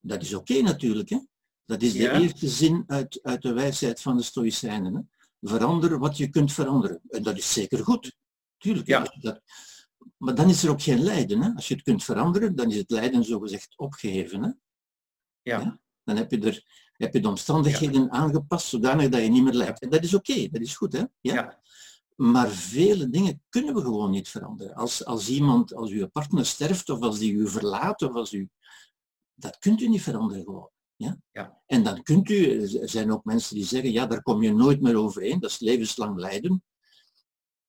Dat 0.00 0.22
is 0.22 0.34
oké 0.34 0.60
natuurlijk. 0.60 1.08
Hè? 1.08 1.18
Dat 1.64 1.82
is 1.82 1.92
de 1.92 2.10
eerste 2.10 2.48
zin 2.48 2.84
uit, 2.86 3.18
uit 3.22 3.42
de 3.42 3.52
wijsheid 3.52 4.00
van 4.00 4.16
de 4.16 4.22
Stoïcijnen. 4.22 4.94
Hè? 4.94 5.00
Verander 5.40 5.98
wat 5.98 6.16
je 6.16 6.28
kunt 6.28 6.52
veranderen. 6.52 7.00
En 7.08 7.22
dat 7.22 7.36
is 7.36 7.52
zeker 7.52 7.84
goed. 7.84 8.16
Tuurlijk. 8.56 8.86
Ja. 8.86 9.14
Dat, 9.20 9.40
maar 10.16 10.34
dan 10.34 10.48
is 10.48 10.64
er 10.64 10.70
ook 10.70 10.82
geen 10.82 11.02
lijden. 11.02 11.42
Hè? 11.42 11.50
Als 11.54 11.68
je 11.68 11.74
het 11.74 11.82
kunt 11.82 12.04
veranderen, 12.04 12.54
dan 12.54 12.70
is 12.70 12.76
het 12.76 12.90
lijden 12.90 13.24
zogezegd 13.24 13.78
opgeheven. 13.78 14.42
Hè? 14.42 14.50
Ja. 15.42 15.80
Dan 16.04 16.16
heb 16.16 16.30
je 16.30 16.40
er 16.40 16.64
heb 16.96 17.12
je 17.12 17.20
de 17.20 17.28
omstandigheden 17.28 18.10
aangepast 18.10 18.66
zodanig 18.66 19.08
dat 19.08 19.22
je 19.22 19.28
niet 19.28 19.42
meer 19.42 19.52
lijkt. 19.52 19.80
En 19.80 19.90
dat 19.90 20.04
is 20.04 20.14
oké, 20.14 20.48
dat 20.48 20.60
is 20.60 20.76
goed. 20.76 20.92
Hè? 20.92 21.04
Ja? 21.20 21.62
Maar 22.16 22.50
vele 22.50 23.08
dingen 23.10 23.42
kunnen 23.48 23.74
we 23.74 23.80
gewoon 23.80 24.10
niet 24.10 24.28
veranderen. 24.28 24.74
Als, 24.74 25.04
als 25.04 25.28
iemand, 25.28 25.74
als 25.74 25.90
uw 25.90 26.08
partner 26.08 26.46
sterft 26.46 26.88
of 26.88 27.00
als 27.00 27.18
die 27.18 27.32
u 27.32 27.48
verlaat 27.48 28.02
of 28.02 28.14
als 28.14 28.32
u... 28.32 28.48
Dat 29.34 29.58
kunt 29.58 29.80
u 29.80 29.88
niet 29.88 30.02
veranderen 30.02 30.44
gewoon. 30.44 30.70
Ja? 30.96 31.18
Ja. 31.32 31.62
En 31.66 31.82
dan 31.82 32.02
kunt 32.02 32.30
u, 32.30 32.62
er 32.80 32.88
zijn 32.88 33.12
ook 33.12 33.24
mensen 33.24 33.54
die 33.54 33.64
zeggen, 33.64 33.92
ja, 33.92 34.06
daar 34.06 34.22
kom 34.22 34.42
je 34.42 34.52
nooit 34.52 34.80
meer 34.80 34.96
overheen, 34.96 35.40
dat 35.40 35.50
is 35.50 35.58
levenslang 35.58 36.18
lijden. 36.18 36.64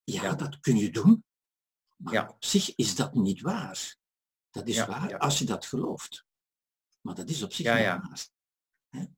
Ja, 0.03 0.23
ja. 0.23 0.35
dat 0.35 0.59
kun 0.59 0.77
je 0.77 0.91
doen. 0.91 1.23
Maar 1.95 2.13
ja. 2.13 2.27
op 2.29 2.43
zich 2.43 2.75
is 2.75 2.95
dat 2.95 3.13
niet 3.13 3.41
waar. 3.41 3.97
Dat 4.51 4.67
is 4.67 4.85
waar 4.85 5.17
als 5.17 5.39
je 5.39 5.45
dat 5.45 5.65
gelooft. 5.65 6.25
Maar 7.01 7.15
dat 7.15 7.29
is 7.29 7.43
op 7.43 7.53
zich 7.53 7.65
niet 7.65 7.85
waar. 7.85 8.29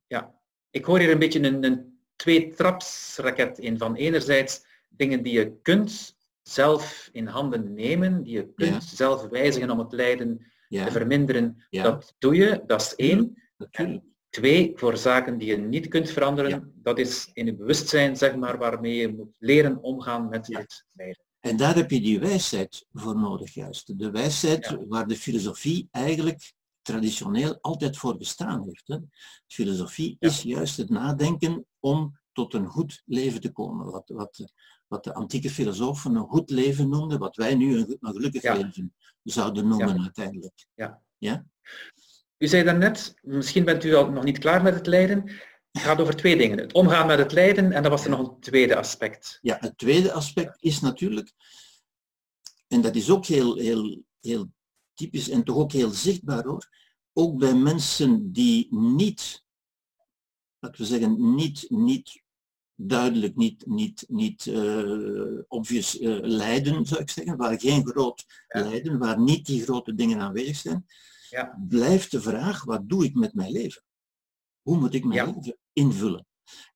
Ja, 0.07 0.39
ik 0.69 0.85
hoor 0.85 0.99
hier 0.99 1.11
een 1.11 1.19
beetje 1.19 1.43
een, 1.43 1.63
een 1.63 1.99
twee-trapsraket 2.15 3.59
in 3.59 3.77
van 3.77 3.95
enerzijds 3.95 4.65
dingen 4.89 5.23
die 5.23 5.33
je 5.33 5.59
kunt 5.61 6.15
zelf 6.41 7.09
in 7.11 7.27
handen 7.27 7.73
nemen, 7.73 8.23
die 8.23 8.33
je 8.33 8.53
kunt 8.53 8.83
zelf 8.83 9.27
wijzigen 9.27 9.69
om 9.69 9.79
het 9.79 9.91
lijden 9.91 10.45
te 10.69 10.91
verminderen. 10.91 11.65
Dat 11.69 12.15
doe 12.17 12.35
je, 12.35 12.63
dat 12.65 12.81
is 12.81 12.95
één. 12.95 13.43
En 13.71 14.15
Twee, 14.29 14.71
voor 14.75 14.97
zaken 14.97 15.37
die 15.37 15.47
je 15.47 15.57
niet 15.57 15.87
kunt 15.87 16.09
veranderen, 16.09 16.73
dat 16.75 16.99
is 16.99 17.29
in 17.33 17.45
je 17.45 17.55
bewustzijn, 17.55 18.17
zeg 18.17 18.35
maar, 18.35 18.57
waarmee 18.57 18.95
je 18.95 19.07
moet 19.07 19.35
leren 19.39 19.81
omgaan 19.81 20.29
met 20.29 20.47
ja. 20.47 20.59
dit 20.59 20.85
lijden. 20.93 21.25
En 21.39 21.57
daar 21.57 21.75
heb 21.75 21.91
je 21.91 22.01
die 22.01 22.19
wijsheid 22.19 22.85
voor 22.93 23.15
nodig 23.15 23.53
juist. 23.53 23.99
De 23.99 24.11
wijsheid 24.11 24.77
waar 24.87 25.07
de 25.07 25.15
filosofie 25.15 25.87
eigenlijk 25.91 26.53
traditioneel 26.88 27.58
altijd 27.62 27.97
voor 27.97 28.17
bestaan 28.17 28.63
heeft. 28.65 28.88
Hè. 28.88 28.97
Filosofie 29.47 30.15
is 30.19 30.41
juist 30.41 30.78
het 30.78 30.89
nadenken 30.89 31.65
om 31.80 32.19
tot 32.32 32.54
een 32.54 32.67
goed 32.67 33.02
leven 33.06 33.41
te 33.41 33.52
komen. 33.52 33.91
Wat, 33.91 34.10
wat, 34.10 34.54
wat 34.88 35.04
de 35.04 35.13
antieke 35.13 35.50
filosofen 35.50 36.15
een 36.15 36.28
goed 36.28 36.50
leven 36.50 36.89
noemden, 36.89 37.19
wat 37.19 37.36
wij 37.36 37.56
nu 37.56 37.78
een, 37.78 37.97
gelukkig 38.00 38.43
leven 38.43 38.93
zouden 39.23 39.67
noemen 39.67 40.02
uiteindelijk. 40.02 40.65
Ja. 40.73 41.02
Ja? 41.17 41.45
U 42.38 42.47
zei 42.47 42.63
daarnet, 42.63 43.13
misschien 43.21 43.65
bent 43.65 43.84
u 43.84 43.95
al 43.95 44.10
nog 44.10 44.23
niet 44.23 44.38
klaar 44.38 44.63
met 44.63 44.73
het 44.73 44.88
lijden. 44.88 45.32
Het 45.71 45.82
gaat 45.82 46.02
over 46.02 46.15
twee 46.15 46.38
dingen. 46.38 46.58
Het 46.58 46.73
omgaan 46.73 47.08
met 47.08 47.19
het 47.19 47.32
lijden 47.32 47.71
en 47.71 47.82
dan 47.82 47.91
was 47.91 48.04
er 48.04 48.10
nog 48.10 48.19
een 48.19 48.39
tweede 48.39 48.76
aspect. 48.76 49.39
Ja, 49.41 49.58
het 49.60 49.78
tweede 49.78 50.12
aspect 50.12 50.58
is 50.60 50.80
natuurlijk, 50.80 51.32
en 52.67 52.82
dat 52.82 52.95
is 52.95 53.10
ook 53.10 53.26
heel, 53.26 53.56
heel, 53.56 54.04
heel 54.19 54.52
typisch 54.97 55.29
en 55.29 55.43
toch 55.43 55.55
ook 55.55 55.71
heel 55.71 55.89
zichtbaar 55.89 56.45
hoor, 56.45 56.69
ook 57.13 57.38
bij 57.38 57.53
mensen 57.53 58.31
die 58.31 58.67
niet, 58.75 59.45
laten 60.60 60.81
we 60.81 60.88
zeggen, 60.88 61.36
niet, 61.36 61.65
niet 61.69 62.23
duidelijk, 62.75 63.36
niet, 63.36 63.65
niet, 63.65 64.05
niet 64.07 64.45
uh, 64.45 65.41
obvious 65.47 65.99
uh, 65.99 66.19
lijden, 66.21 66.86
zou 66.86 67.01
ik 67.01 67.10
zeggen, 67.10 67.38
waar 67.38 67.60
geen 67.60 67.88
groot 67.88 68.25
lijden, 68.47 68.97
waar 68.97 69.19
niet 69.19 69.45
die 69.45 69.62
grote 69.62 69.95
dingen 69.95 70.19
aanwezig 70.19 70.55
zijn, 70.55 70.86
ja. 71.29 71.60
blijft 71.67 72.12
de 72.12 72.21
vraag, 72.21 72.63
wat 72.63 72.89
doe 72.89 73.05
ik 73.05 73.15
met 73.15 73.33
mijn 73.33 73.51
leven? 73.51 73.83
Hoe 74.62 74.77
moet 74.77 74.93
ik 74.93 75.05
mijn 75.05 75.25
leven 75.25 75.57
invullen? 75.73 76.27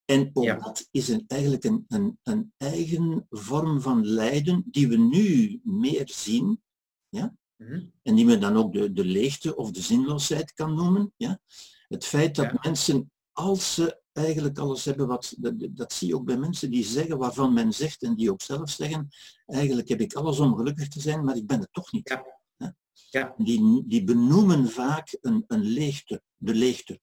En 0.06 0.30
ook 0.34 0.46
dat 0.46 0.88
is 0.92 1.08
een, 1.08 1.24
eigenlijk 1.28 1.64
een, 1.64 1.86
een, 1.88 2.20
een 2.24 2.54
eigen 2.58 3.26
vorm 3.30 3.82
van 3.82 4.06
lijden 4.06 4.64
die 4.66 4.88
we 4.88 4.98
nu 4.98 5.60
meer 5.64 6.10
zien, 6.10 6.62
ja? 7.10 7.36
Mhm. 7.62 7.82
en 8.04 8.16
die 8.16 8.26
men 8.26 8.40
dan 8.40 8.58
ook 8.58 8.74
de, 8.74 8.92
de 8.92 9.06
leegte 9.06 9.56
of 9.56 9.72
de 9.72 9.82
zinloosheid 9.82 10.54
kan 10.54 10.74
noemen. 10.74 11.14
Ja? 11.18 11.40
Het 11.88 12.06
feit 12.06 12.36
dat 12.36 12.64
mensen, 12.64 13.12
als 13.32 13.74
ze 13.74 14.00
eigenlijk 14.12 14.58
alles 14.58 14.86
hebben, 14.86 15.08
wat, 15.08 15.36
dat, 15.38 15.54
dat 15.70 15.94
zie 15.94 16.08
je 16.08 16.16
ook 16.16 16.26
bij 16.26 16.38
mensen 16.38 16.72
die 16.72 16.84
zeggen, 16.84 17.18
waarvan 17.18 17.54
men 17.54 17.74
zegt 17.74 18.04
en 18.04 18.16
die 18.16 18.32
ook 18.32 18.42
zelf 18.42 18.70
zeggen, 18.70 19.10
eigenlijk 19.46 19.90
heb 19.90 20.02
ik 20.02 20.14
alles 20.14 20.40
om 20.40 20.56
gelukkig 20.56 20.88
te 20.88 21.02
zijn, 21.02 21.24
maar 21.24 21.36
ik 21.36 21.48
ben 21.48 21.60
het 21.60 21.74
toch 21.74 21.92
niet. 21.92 22.10
Ja. 22.10 22.40
Ja. 23.10 23.34
Die, 23.38 23.84
die 23.88 24.04
benoemen 24.04 24.70
vaak 24.70 25.18
een, 25.22 25.44
een 25.48 25.64
leegte, 25.64 26.22
de 26.38 26.54
leegte. 26.54 27.00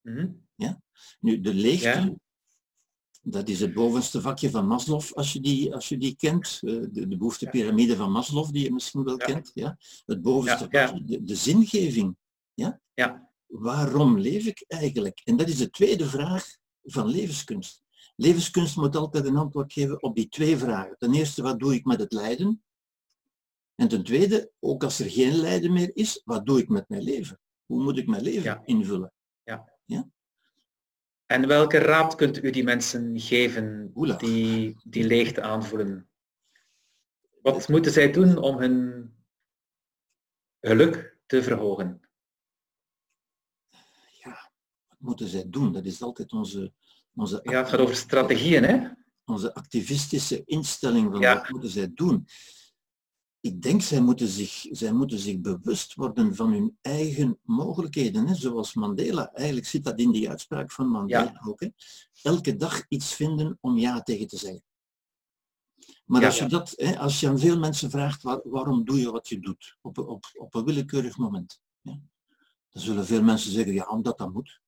Mhm. 0.00 0.32
ja? 0.54 0.82
Nu, 1.20 1.40
de 1.40 1.54
leegte, 1.54 2.16
dat 3.24 3.48
is 3.48 3.60
het 3.60 3.74
bovenste 3.74 4.20
vakje 4.20 4.50
van 4.50 4.66
Maslow, 4.66 5.02
als 5.12 5.32
je 5.32 5.40
die, 5.40 5.74
als 5.74 5.88
je 5.88 5.98
die 5.98 6.16
kent. 6.16 6.60
Eh, 6.60 6.72
de, 6.72 7.08
de 7.08 7.16
behoeftepiramide 7.16 7.96
van 7.96 8.12
Maslow, 8.12 8.52
die 8.52 8.64
je 8.64 8.72
misschien 8.72 9.04
wel 9.04 9.16
kent. 9.16 9.50
Ja? 9.54 9.76
Het 10.06 10.22
bovenste 10.22 10.68
vakje, 10.70 11.04
de, 11.04 11.24
de, 11.24 11.34
zingeving. 11.34 12.16
Ja? 12.54 12.80
Ja. 12.94 13.30
Waarom 13.46 14.18
leef 14.18 14.46
ik 14.46 14.64
eigenlijk? 14.68 15.20
En 15.24 15.36
dat 15.36 15.48
is 15.48 15.56
de 15.56 15.70
tweede 15.70 16.06
vraag 16.06 16.56
van 16.82 17.06
levenskunst. 17.06 17.82
Levenskunst 18.16 18.76
moet 18.76 18.96
altijd 18.96 19.26
een 19.26 19.36
antwoord 19.36 19.72
geven 19.72 20.02
op 20.02 20.14
die 20.14 20.28
twee 20.28 20.56
vragen. 20.56 20.96
Ten 20.98 21.14
eerste, 21.14 21.42
wat 21.42 21.58
doe 21.58 21.74
ik 21.74 21.84
met 21.84 22.00
het 22.00 22.12
lijden? 22.12 22.62
En 23.74 23.88
ten 23.88 24.04
tweede, 24.04 24.50
ook 24.60 24.84
als 24.84 24.98
er 24.98 25.10
geen 25.10 25.34
lijden 25.34 25.72
meer 25.72 25.90
is, 25.96 26.22
wat 26.24 26.46
doe 26.46 26.58
ik 26.58 26.68
met 26.68 26.88
mijn 26.88 27.02
leven? 27.02 27.40
Hoe 27.66 27.82
moet 27.82 27.98
ik 27.98 28.06
mijn 28.06 28.22
leven 28.22 28.62
invullen? 28.64 29.12
Ja. 29.44 29.72
ja. 29.84 30.08
En 31.34 31.46
welke 31.46 31.78
raad 31.78 32.14
kunt 32.14 32.42
u 32.42 32.50
die 32.50 32.64
mensen 32.64 33.20
geven 33.20 33.92
die 34.18 34.76
die 34.84 35.04
leegte 35.04 35.42
aanvoelen? 35.42 36.08
Wat 37.42 37.68
moeten 37.68 37.92
zij 37.92 38.12
doen 38.12 38.38
om 38.38 38.58
hun 38.58 39.08
geluk 40.60 41.18
te 41.26 41.42
verhogen? 41.42 42.00
Ja, 44.22 44.50
wat 44.88 44.98
moeten 44.98 45.28
zij 45.28 45.44
doen? 45.48 45.72
Dat 45.72 45.84
is 45.84 46.02
altijd 46.02 46.32
onze... 46.32 46.72
onze 47.14 47.40
ja, 47.42 47.58
het 47.58 47.68
gaat 47.68 47.80
over 47.80 47.96
strategieën, 47.96 48.64
hè? 48.64 48.88
Onze 49.24 49.54
activistische 49.54 50.44
instelling 50.44 51.10
van 51.12 51.20
wat 51.20 51.48
moeten 51.48 51.70
zij 51.70 51.90
doen 51.94 52.26
ik 53.44 53.62
denk, 53.62 53.82
zij 53.82 54.00
moeten, 54.00 54.28
zich, 54.28 54.66
zij 54.70 54.92
moeten 54.92 55.18
zich 55.18 55.40
bewust 55.40 55.94
worden 55.94 56.34
van 56.34 56.52
hun 56.52 56.78
eigen 56.80 57.38
mogelijkheden. 57.42 58.26
Hè? 58.26 58.34
Zoals 58.34 58.74
Mandela, 58.74 59.32
eigenlijk 59.32 59.66
zit 59.66 59.84
dat 59.84 59.98
in 59.98 60.10
die 60.10 60.30
uitspraak 60.30 60.72
van 60.72 60.88
Mandela 60.88 61.42
ook. 61.46 61.60
Hè? 61.60 61.68
Elke 62.22 62.56
dag 62.56 62.84
iets 62.88 63.14
vinden 63.14 63.58
om 63.60 63.78
ja 63.78 64.02
tegen 64.02 64.26
te 64.26 64.36
zeggen. 64.36 64.64
Maar 66.04 66.24
als, 66.24 66.38
je 66.38 66.46
dat, 66.46 66.72
hè, 66.76 66.98
als 66.98 67.20
je 67.20 67.28
aan 67.28 67.38
veel 67.38 67.58
mensen 67.58 67.90
vraagt, 67.90 68.22
waarom 68.44 68.84
doe 68.84 69.00
je 69.00 69.10
wat 69.10 69.28
je 69.28 69.40
doet, 69.40 69.76
op, 69.80 69.98
op, 69.98 70.24
op 70.34 70.54
een 70.54 70.64
willekeurig 70.64 71.16
moment, 71.16 71.60
ja, 71.80 72.00
dan 72.70 72.82
zullen 72.82 73.06
veel 73.06 73.22
mensen 73.22 73.52
zeggen, 73.52 73.72
ja, 73.72 73.84
omdat 73.84 74.18
dat 74.18 74.32
moet. 74.32 74.60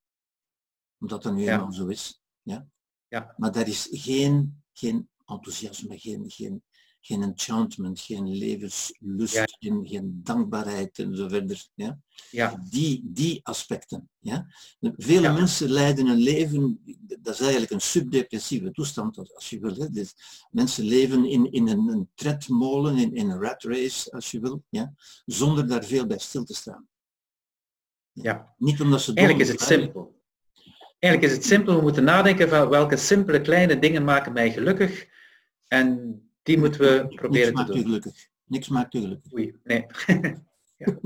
Omdat 0.98 1.22
dat 1.22 1.34
nu 1.34 1.48
eenmaal 1.48 1.72
zo 1.72 1.86
is. 1.86 2.22
Ja? 2.42 2.68
Ja. 3.08 3.34
Maar 3.36 3.52
daar 3.52 3.68
is 3.68 3.88
geen, 3.90 4.62
geen 4.72 5.08
enthousiasme, 5.24 5.98
geen, 5.98 6.30
geen, 6.30 6.62
geen 7.06 7.22
enchantment, 7.22 8.00
geen 8.00 8.36
levenslust, 8.36 9.56
geen, 9.58 9.86
geen, 9.86 10.20
dankbaarheid 10.22 10.98
en 10.98 11.16
zo 11.16 11.28
verder. 11.28 11.66
Ja? 11.74 11.98
Ja. 12.30 12.62
Die, 12.70 13.00
die 13.04 13.40
aspecten. 13.42 14.08
Ja? 14.18 14.46
Vele 14.80 15.32
mensen 15.32 15.70
leiden 15.70 16.06
een 16.06 16.18
leven, 16.18 16.80
dat 17.20 17.34
is 17.34 17.40
eigenlijk 17.40 17.70
een 17.70 17.80
subdepressieve 17.80 18.70
toestand, 18.70 19.34
als 19.34 19.50
je 19.50 19.58
wil. 19.58 19.74
Hè? 19.74 19.90
Dus 19.90 20.14
mensen 20.50 20.84
leven 20.84 21.24
in, 21.24 21.52
in 21.52 21.68
een, 21.68 21.88
een 21.88 22.08
tredmolen, 22.14 22.96
in, 22.96 23.14
in 23.14 23.30
een 23.30 23.40
rat 23.40 23.62
race, 23.62 24.10
als 24.10 24.30
je 24.30 24.40
wil, 24.40 24.64
ja? 24.68 24.94
zonder 25.24 25.68
daar 25.68 25.84
veel 25.84 26.06
bij 26.06 26.18
stil 26.18 26.44
te 26.44 26.54
staan. 26.54 26.88
Ja. 28.12 28.54
Niet 28.58 28.80
omdat 28.80 29.00
ze 29.00 29.14
Eigenlijk 29.14 29.48
is 29.48 29.52
het 29.52 29.62
simpel. 29.62 30.14
Eigenlijk 30.98 31.32
is 31.32 31.38
het 31.38 31.46
simpel, 31.46 31.76
we 31.76 31.82
moeten 31.82 32.04
nadenken 32.04 32.48
van 32.48 32.68
welke 32.68 32.96
simpele 32.96 33.40
kleine 33.40 33.78
dingen 33.78 34.04
maken 34.04 34.32
mij 34.32 34.52
gelukkig 34.52 35.06
en 35.68 36.20
die 36.46 36.58
moeten 36.58 36.80
we 36.80 37.14
proberen 37.14 37.54
te 37.54 37.64
doen. 37.64 37.82
gelukkig. 37.82 38.28
Niks 38.44 38.68
maakt 38.68 38.94
u 38.94 39.00
gelukkig. 39.00 39.32
Oei, 39.32 39.54
nee. 39.64 39.86
ja. 40.82 40.98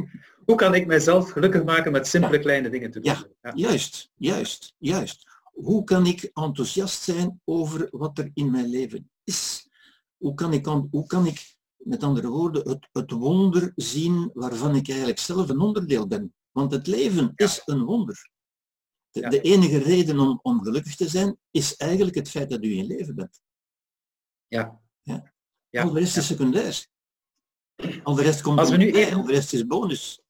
Hoe 0.44 0.56
kan 0.56 0.74
ik 0.74 0.86
mijzelf 0.86 1.30
gelukkig 1.30 1.64
maken 1.64 1.92
met 1.92 2.06
simpele 2.06 2.38
kleine 2.38 2.70
dingen 2.70 2.90
te 2.90 3.00
doen? 3.00 3.12
Ja, 3.12 3.26
ja, 3.42 3.52
juist, 3.54 4.10
juist, 4.14 4.74
juist. 4.78 5.28
Hoe 5.52 5.84
kan 5.84 6.06
ik 6.06 6.22
enthousiast 6.22 7.02
zijn 7.02 7.40
over 7.44 7.88
wat 7.90 8.18
er 8.18 8.30
in 8.34 8.50
mijn 8.50 8.66
leven 8.66 9.10
is? 9.24 9.68
Hoe 10.16 10.34
kan 10.34 10.52
ik, 10.52 10.66
hoe 10.66 11.06
kan 11.06 11.26
ik 11.26 11.56
met 11.76 12.02
andere 12.02 12.28
woorden, 12.28 12.68
het, 12.68 12.88
het 12.92 13.10
wonder 13.10 13.72
zien 13.76 14.30
waarvan 14.34 14.74
ik 14.76 14.88
eigenlijk 14.88 15.18
zelf 15.18 15.48
een 15.48 15.60
onderdeel 15.60 16.06
ben? 16.06 16.34
Want 16.50 16.72
het 16.72 16.86
leven 16.86 17.32
is 17.34 17.62
een 17.64 17.84
wonder. 17.84 18.30
De, 19.10 19.28
de, 19.28 19.40
enige 19.40 19.78
reden 19.78 20.18
om, 20.18 20.38
om 20.42 20.62
gelukkig 20.62 20.96
te 20.96 21.08
zijn, 21.08 21.38
is 21.50 21.76
eigenlijk 21.76 22.16
het 22.16 22.30
feit 22.30 22.50
dat 22.50 22.64
u 22.64 22.76
in 22.76 22.86
leven 22.86 23.14
bent. 23.14 23.40
Ja, 24.46 24.80
ja. 25.02 25.32
ja. 25.68 25.82
Al 25.82 25.92
de 25.92 26.00
rest 26.00 26.16
is 26.16 26.26
secundair. 26.26 26.86
Al 28.02 28.14
de 28.14 28.22
rest 28.22 28.40
komt 28.40 28.58
Als 28.58 28.70
we 28.70 28.76
nu 28.76 28.92
even... 28.92 29.16
al 29.16 29.24
de 29.24 29.32
rest 29.32 29.52
is 29.52 29.66
bonus. 29.66 30.20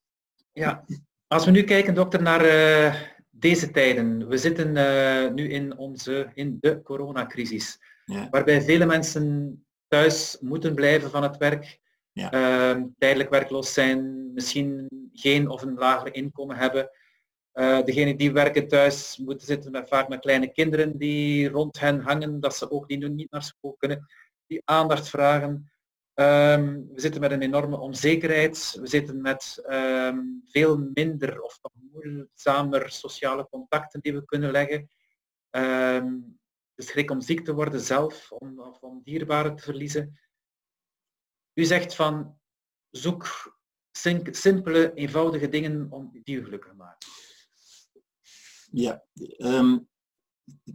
Ja, 0.52 0.84
als 1.26 1.44
we 1.44 1.50
nu 1.50 1.62
kijken, 1.62 1.94
dokter, 1.94 2.22
naar 2.22 2.44
uh, 2.44 2.94
deze 3.30 3.70
tijden. 3.70 4.28
We 4.28 4.38
zitten 4.38 4.76
uh, 4.76 5.30
nu 5.32 5.48
in, 5.50 5.76
onze, 5.76 6.30
in 6.34 6.58
de 6.60 6.82
coronacrisis, 6.82 7.78
ja. 8.04 8.28
waarbij 8.30 8.62
vele 8.62 8.86
mensen 8.86 9.64
thuis 9.88 10.36
moeten 10.40 10.74
blijven 10.74 11.10
van 11.10 11.22
het 11.22 11.36
werk, 11.36 11.78
ja. 12.12 12.34
uh, 12.34 12.84
tijdelijk 12.98 13.30
werkloos 13.30 13.72
zijn, 13.72 14.32
misschien 14.32 14.88
geen 15.12 15.48
of 15.48 15.62
een 15.62 15.74
lager 15.74 16.14
inkomen 16.14 16.56
hebben. 16.56 16.90
Uh, 17.54 17.82
degenen 17.84 18.16
die 18.16 18.32
werken 18.32 18.68
thuis 18.68 19.18
moeten 19.24 19.46
zitten 19.46 19.70
met, 19.70 19.88
vaak 19.88 20.08
met 20.08 20.20
kleine 20.20 20.52
kinderen 20.52 20.98
die 20.98 21.48
rond 21.48 21.80
hen 21.80 22.00
hangen, 22.00 22.40
dat 22.40 22.56
ze 22.56 22.70
ook 22.70 22.88
die 22.88 22.98
nu 22.98 23.08
niet 23.08 23.30
naar 23.30 23.42
school 23.42 23.74
kunnen 23.78 24.06
die 24.50 24.62
aandacht 24.64 25.08
vragen. 25.08 25.72
Ehm, 26.14 26.82
we 26.92 27.00
zitten 27.00 27.20
met 27.20 27.30
een 27.30 27.42
enorme 27.42 27.78
onzekerheid. 27.78 28.76
We 28.80 28.86
zitten 28.86 29.20
met 29.20 29.62
ehm, 29.66 30.18
veel 30.44 30.78
minder 30.94 31.42
of 31.42 31.58
moeizamer 31.92 32.90
sociale 32.90 33.48
contacten 33.48 34.00
die 34.00 34.12
we 34.12 34.24
kunnen 34.24 34.50
leggen. 34.50 34.88
Um, 35.50 36.38
de 36.74 36.82
schrik 36.82 37.10
om 37.10 37.20
ziek 37.20 37.44
te 37.44 37.54
worden 37.54 37.80
zelf, 37.80 38.32
om, 38.32 38.60
of 38.60 38.80
om 38.80 39.00
dierbaren 39.04 39.56
te 39.56 39.62
verliezen. 39.62 40.18
U 41.54 41.64
zegt 41.64 41.94
van 41.94 42.38
zoek 42.90 43.26
simpele, 44.30 44.94
eenvoudige 44.94 45.48
dingen 45.48 45.90
om 45.90 46.10
die 46.22 46.36
u 46.36 46.44
gelukkig 46.44 46.74
maken. 46.74 47.08
Ja, 48.72 49.04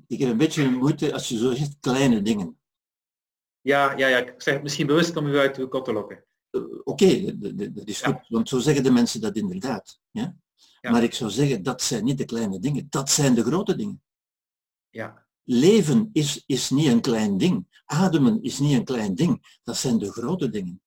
ik 0.08 0.20
heb 0.20 0.30
een 0.30 0.38
beetje 0.38 0.70
moeite 0.70 1.14
als 1.14 1.30
je 1.30 1.38
zo 1.38 1.54
zegt 1.54 1.80
kleine 1.80 2.22
dingen. 2.22 2.60
Ja, 3.66 3.98
ja, 3.98 4.08
ja, 4.08 4.18
ik 4.18 4.42
zeg 4.42 4.54
het 4.54 4.64
misschien 4.64 4.88
bewust 4.88 5.16
om 5.16 5.28
u 5.28 5.38
uit 5.38 5.58
uw 5.58 5.68
kot 5.68 5.86
te 5.86 5.94
lokken. 5.94 6.24
Uh, 6.52 6.62
Oké, 6.64 6.82
okay, 6.84 7.38
dat 7.72 7.88
is 7.88 8.02
goed, 8.02 8.28
want 8.28 8.50
zo 8.50 8.60
zeggen 8.60 8.84
de 8.84 8.92
mensen 8.92 9.22
dat 9.22 9.36
inderdaad. 9.36 10.00
Ja? 10.12 10.36
Ja. 10.82 10.92
Maar 10.92 11.04
ik 11.04 11.14
zou 11.14 11.32
zeggen, 11.32 11.64
dat 11.64 11.82
zijn 11.82 12.04
niet 12.04 12.18
de 12.18 12.26
kleine 12.26 12.60
dingen, 12.60 12.88
dat 12.90 13.10
zijn 13.10 13.36
de 13.36 13.44
grote 13.44 13.76
dingen. 13.76 14.04
Ja, 14.90 15.28
Leven 15.44 16.10
is, 16.14 16.44
is 16.46 16.70
niet 16.70 16.88
een 16.88 17.02
klein 17.02 17.38
ding. 17.38 17.82
Ademen 17.86 18.42
is 18.44 18.60
niet 18.60 18.78
een 18.78 18.84
klein 18.86 19.16
ding. 19.16 19.60
Dat 19.64 19.78
zijn 19.78 19.98
de 19.98 20.12
grote 20.12 20.50
dingen. 20.50 20.82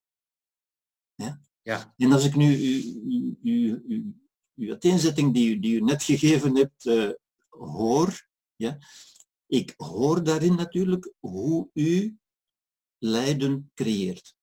Ja? 1.15 1.41
ja, 1.63 1.95
En 1.97 2.13
als 2.13 2.25
ik 2.25 2.35
nu 2.37 2.57
uw, 2.57 3.01
uw, 3.43 3.81
uw, 3.87 4.13
uw, 4.55 4.71
uiteenzetting 4.71 5.35
die, 5.35 5.49
u- 5.57 5.61
die 5.61 5.75
u 5.77 5.81
net 5.81 6.03
gegeven 6.03 6.57
hebt 6.57 6.87
eh, 6.87 7.11
hoor, 7.49 8.29
ja, 8.57 8.79
ik 9.47 9.75
hoor 9.77 10.25
daarin 10.25 10.55
natuurlijk 10.55 11.13
hoe 11.19 11.69
u 11.73 12.18
lijden 12.99 13.71
creëert. 13.75 14.37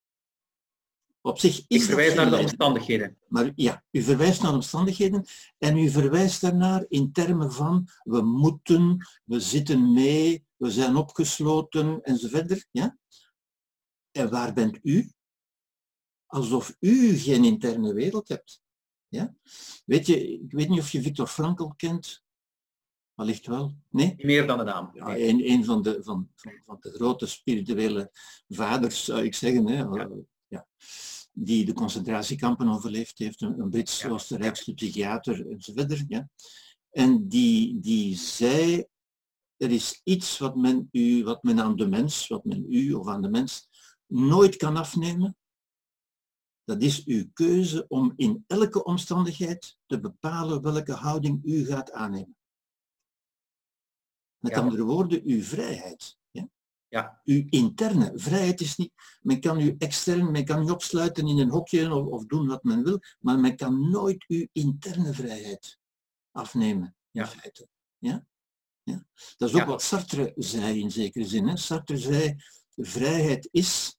Op 1.22 1.40
zich 1.40 1.66
is 1.68 1.82
ik 1.82 1.82
verwijs 1.82 2.14
naar 2.14 2.30
de 2.30 2.38
omstandigheden. 2.38 3.18
Maar 3.28 3.52
ja, 3.56 3.84
u 3.92 4.02
verwijst 4.02 4.42
naar 4.42 4.54
omstandigheden 4.54 5.26
en 5.58 5.78
u 5.78 5.90
verwijst 5.90 6.42
daarnaar 6.42 6.86
in 6.88 7.12
termen 7.12 7.52
van 7.52 7.88
we 8.04 8.22
moeten, 8.22 9.08
we 9.24 9.40
zitten 9.40 9.94
mee, 9.94 10.46
we 10.56 10.72
zijn 10.72 10.96
opgesloten 10.96 12.02
enzovoort. 12.04 12.68
Ja? 12.72 12.98
En 14.12 14.30
waar 14.30 14.54
bent 14.54 14.80
u? 14.84 15.12
Alsof 16.26 16.76
u 16.80 17.18
geen 17.18 17.44
interne 17.44 17.94
wereld 17.94 18.28
hebt. 18.28 18.62
Ja? 19.08 19.36
Weet 19.86 20.06
je, 20.06 20.32
ik 20.32 20.52
weet 20.52 20.70
niet 20.70 20.80
of 20.80 20.90
je 20.90 21.02
Victor 21.02 21.28
Frankl 21.28 21.68
kent. 21.76 22.24
Wellicht 23.16 23.48
wel. 23.48 23.76
Nee? 23.90 24.08
Niet 24.08 24.24
meer 24.24 24.48
dan 24.48 24.58
de 24.58 24.64
naam. 24.64 24.90
Ja, 24.94 25.18
een, 25.18 25.52
een 25.52 25.66
van, 25.66 25.82
de, 25.82 26.04
van, 26.04 26.30
van, 26.36 26.52
van 26.66 26.78
de 26.80 26.92
grote 26.92 27.26
spirituele 27.26 28.12
vaders, 28.48 29.06
zou 29.06 29.24
ik 29.24 29.36
zeggen, 29.36 29.68
hè, 29.68 29.78
Ja. 29.78 30.10
ja. 30.48 30.68
die 31.32 31.66
de 31.66 31.74
concentratiekampen 31.74 32.68
overleefd 32.68 33.18
heeft, 33.18 33.42
een, 33.42 33.52
een 33.52 33.64
Ja. 33.64 33.70
Brits-Oostenrijkse 33.70 34.74
psychiater 34.74 35.50
enzovoort. 35.50 36.04
Ja. 36.08 36.30
En 36.90 37.28
die, 37.28 37.80
die 37.80 38.16
zei, 38.16 38.86
er 39.58 39.72
is 39.72 40.02
iets 40.04 40.38
wat 40.38 40.56
men, 40.56 40.90
u, 40.92 41.24
wat 41.24 41.44
men 41.44 41.60
aan 41.60 41.76
de 41.76 41.88
mens, 41.88 42.28
wat 42.28 42.46
men 42.46 42.66
u 42.74 42.94
of 42.94 43.08
aan 43.08 43.22
de 43.22 43.30
mens 43.30 43.70
nooit 44.08 44.56
kan 44.56 44.78
afnemen. 44.78 45.38
Dat 46.64 46.82
is 46.82 47.06
uw 47.06 47.26
keuze 47.34 47.86
om 47.88 48.14
in 48.16 48.44
elke 48.48 48.84
omstandigheid 48.84 49.78
te 49.86 50.00
bepalen 50.00 50.62
welke 50.62 50.94
houding 50.94 51.42
u 51.44 51.66
gaat 51.66 51.92
aannemen. 51.92 52.36
Met 54.46 54.54
Ja. 54.56 54.62
andere 54.62 54.84
woorden, 54.84 55.22
uw 55.24 55.42
vrijheid. 55.42 56.18
Ja? 56.32 56.50
Ja. 56.88 57.22
Uw 57.24 57.46
interne 57.50 58.12
vrijheid 58.16 58.62
is 58.62 58.76
niet, 58.76 58.94
men 59.22 59.40
kan 59.40 59.60
u 59.60 59.76
extern, 59.78 60.32
men 60.32 60.46
kan 60.46 60.68
u 60.68 60.70
opsluiten 60.72 61.28
in 61.28 61.40
een 61.40 61.50
hokje 61.50 61.94
of, 61.94 62.06
of 62.06 62.26
doen 62.26 62.48
wat 62.48 62.64
men 62.64 62.84
wil, 62.84 63.00
maar 63.20 63.40
men 63.40 63.56
kan 63.56 63.90
nooit 63.90 64.26
uw 64.28 64.48
interne 64.52 65.14
vrijheid 65.14 65.80
afnemen, 66.32 66.96
in 67.12 67.22
Ja. 67.22 67.28
feite. 67.28 67.68
Ja? 67.98 68.26
Ja? 68.84 69.06
Dat 69.38 69.50
is 69.50 69.56
ook 69.56 69.68
wat 69.68 69.82
Sartre 69.82 70.34
zei 70.36 70.80
in 70.80 70.92
zekere 70.92 71.26
zin. 71.26 71.48
Hè? 71.48 71.58
Sartre 71.58 71.98
zei, 71.98 72.36
vrijheid 72.76 73.48
is 73.52 73.98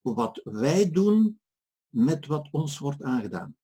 wat 0.00 0.40
wij 0.44 0.90
doen 0.90 1.40
met 1.88 2.26
wat 2.26 2.48
ons 2.50 2.78
wordt 2.78 3.02
aangedaan. 3.02 3.56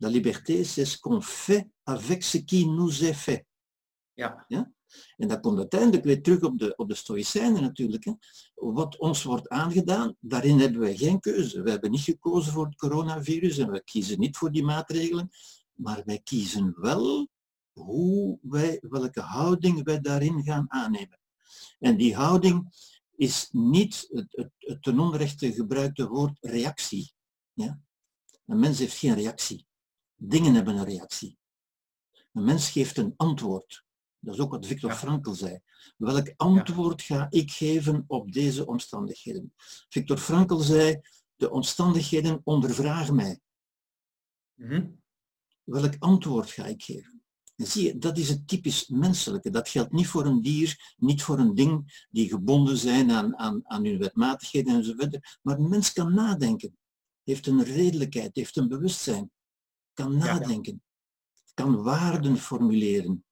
La 0.00 0.08
liberté, 0.08 0.64
c'est 0.64 0.86
ce 0.86 0.98
qu'on 0.98 1.20
fait 1.22 1.66
avec 1.84 2.22
ce 2.22 2.38
qui 2.44 2.64
nous 2.66 3.02
est 3.02 3.16
fait. 3.16 3.47
Ja, 4.18 4.72
En 5.16 5.28
dat 5.28 5.40
komt 5.40 5.58
uiteindelijk 5.58 6.04
weer 6.04 6.22
terug 6.22 6.40
op 6.40 6.58
de, 6.58 6.76
op 6.76 6.88
de 6.88 6.94
stoïcijnen 6.94 7.62
natuurlijk. 7.62 8.04
Hè. 8.04 8.12
Wat 8.54 8.98
ons 8.98 9.22
wordt 9.22 9.48
aangedaan, 9.48 10.16
daarin 10.20 10.58
hebben 10.58 10.80
wij 10.80 10.96
geen 10.96 11.20
keuze. 11.20 11.62
We 11.62 11.70
hebben 11.70 11.90
niet 11.90 12.00
gekozen 12.00 12.52
voor 12.52 12.64
het 12.64 12.76
coronavirus 12.76 13.58
en 13.58 13.70
we 13.70 13.84
kiezen 13.84 14.18
niet 14.18 14.36
voor 14.36 14.52
die 14.52 14.64
maatregelen, 14.64 15.30
maar 15.72 16.02
wij 16.04 16.20
kiezen 16.24 16.74
wel 16.80 17.28
hoe 17.72 18.38
wij, 18.42 18.78
welke 18.80 19.20
houding 19.20 19.84
wij 19.84 20.00
daarin 20.00 20.42
gaan 20.42 20.64
aannemen. 20.68 21.20
En 21.78 21.96
die 21.96 22.14
houding 22.14 22.68
is 23.16 23.48
niet 23.50 24.06
het, 24.10 24.26
het, 24.30 24.50
het 24.58 24.82
ten 24.82 24.98
onrechte 24.98 25.52
gebruikte 25.52 26.08
woord 26.08 26.38
reactie. 26.40 27.12
Ja? 27.52 27.80
Een 28.46 28.58
mens 28.58 28.78
heeft 28.78 28.96
geen 28.96 29.14
reactie. 29.14 29.66
Dingen 30.14 30.54
hebben 30.54 30.76
een 30.76 30.84
reactie. 30.84 31.38
Een 32.32 32.44
mens 32.44 32.70
geeft 32.70 32.96
een 32.96 33.14
antwoord. 33.16 33.86
Dat 34.20 34.34
is 34.34 34.40
ook 34.40 34.50
wat 34.50 34.66
Victor 34.66 34.90
Ja. 34.90 34.96
Frankl 34.96 35.30
zei. 35.30 35.60
Welk 35.96 36.32
antwoord 36.36 37.02
ga 37.02 37.26
ik 37.30 37.50
geven 37.50 38.04
op 38.06 38.32
deze 38.32 38.66
omstandigheden? 38.66 39.52
Victor 39.88 40.18
Frankl 40.18 40.56
zei, 40.56 41.00
de 41.36 41.50
omstandigheden 41.50 42.40
ondervragen 42.44 43.14
mij. 43.14 43.40
Mhm. 44.54 44.86
Welk 45.64 45.94
antwoord 45.98 46.50
ga 46.50 46.66
ik 46.66 46.82
geven? 46.82 47.22
En 47.56 47.66
zie 47.66 47.84
je, 47.84 47.98
dat 47.98 48.18
is 48.18 48.28
het 48.28 48.48
typisch 48.48 48.88
menselijke. 48.88 49.50
Dat 49.50 49.68
geldt 49.68 49.92
niet 49.92 50.06
voor 50.06 50.26
een 50.26 50.42
dier, 50.42 50.94
niet 50.96 51.22
voor 51.22 51.38
een 51.38 51.54
ding 51.54 52.06
die 52.10 52.28
gebonden 52.28 52.76
zijn 52.76 53.10
aan, 53.10 53.36
aan, 53.36 53.60
aan 53.64 53.84
hun 53.84 53.98
wetmatigheden 53.98 54.74
enzovoort. 54.74 55.38
Maar 55.42 55.58
een 55.58 55.68
mens 55.68 55.92
kan 55.92 56.14
nadenken, 56.14 56.78
heeft 57.22 57.46
een 57.46 57.62
redelijkheid, 57.64 58.36
heeft 58.36 58.56
een 58.56 58.68
bewustzijn, 58.68 59.30
kan 59.92 60.16
nadenken, 60.16 60.82
kan 61.54 61.82
waarden 61.82 62.36
formuleren. 62.36 63.24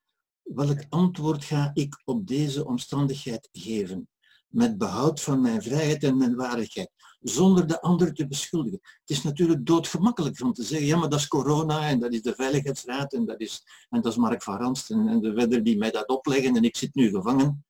Welk 0.54 0.85
antwoord 0.88 1.44
ga 1.44 1.70
ik 1.74 2.02
op 2.04 2.26
deze 2.26 2.66
omstandigheid 2.66 3.48
geven? 3.52 4.09
Met 4.48 4.78
behoud 4.78 5.20
van 5.20 5.40
mijn 5.40 5.62
vrijheid 5.62 6.02
en 6.04 6.16
mijn 6.16 6.35
waardigheid, 6.35 6.90
zonder 7.20 7.66
de 7.66 7.80
ander 7.80 8.14
te 8.14 8.26
beschuldigen. 8.26 8.80
Het 8.82 9.11
is 9.11 9.22
natuurlijk 9.22 9.66
doodgemakkelijk 9.66 10.40
om 10.40 10.52
te 10.52 10.62
zeggen, 10.62 10.87
ja 10.87 10.96
maar 10.96 11.09
dat 11.09 11.18
is 11.18 11.28
corona 11.28 11.88
en 11.88 11.98
dat 12.00 12.12
is 12.12 12.22
de 12.22 12.35
Veiligheidsraad 12.35 13.12
en 13.12 13.24
dat 13.24 13.40
is, 13.40 13.62
en 13.88 14.00
dat 14.00 14.12
is 14.12 14.18
Mark 14.18 14.42
van 14.42 14.56
Ranst 14.56 14.90
en, 14.90 15.09
en 15.09 15.20
de 15.20 15.32
verder 15.35 15.62
die 15.64 15.76
mij 15.78 15.90
dat 15.90 16.09
opleggen 16.09 16.56
en 16.56 16.64
ik 16.64 16.76
zit 16.76 16.94
nu 16.94 17.11
gevangen. 17.11 17.64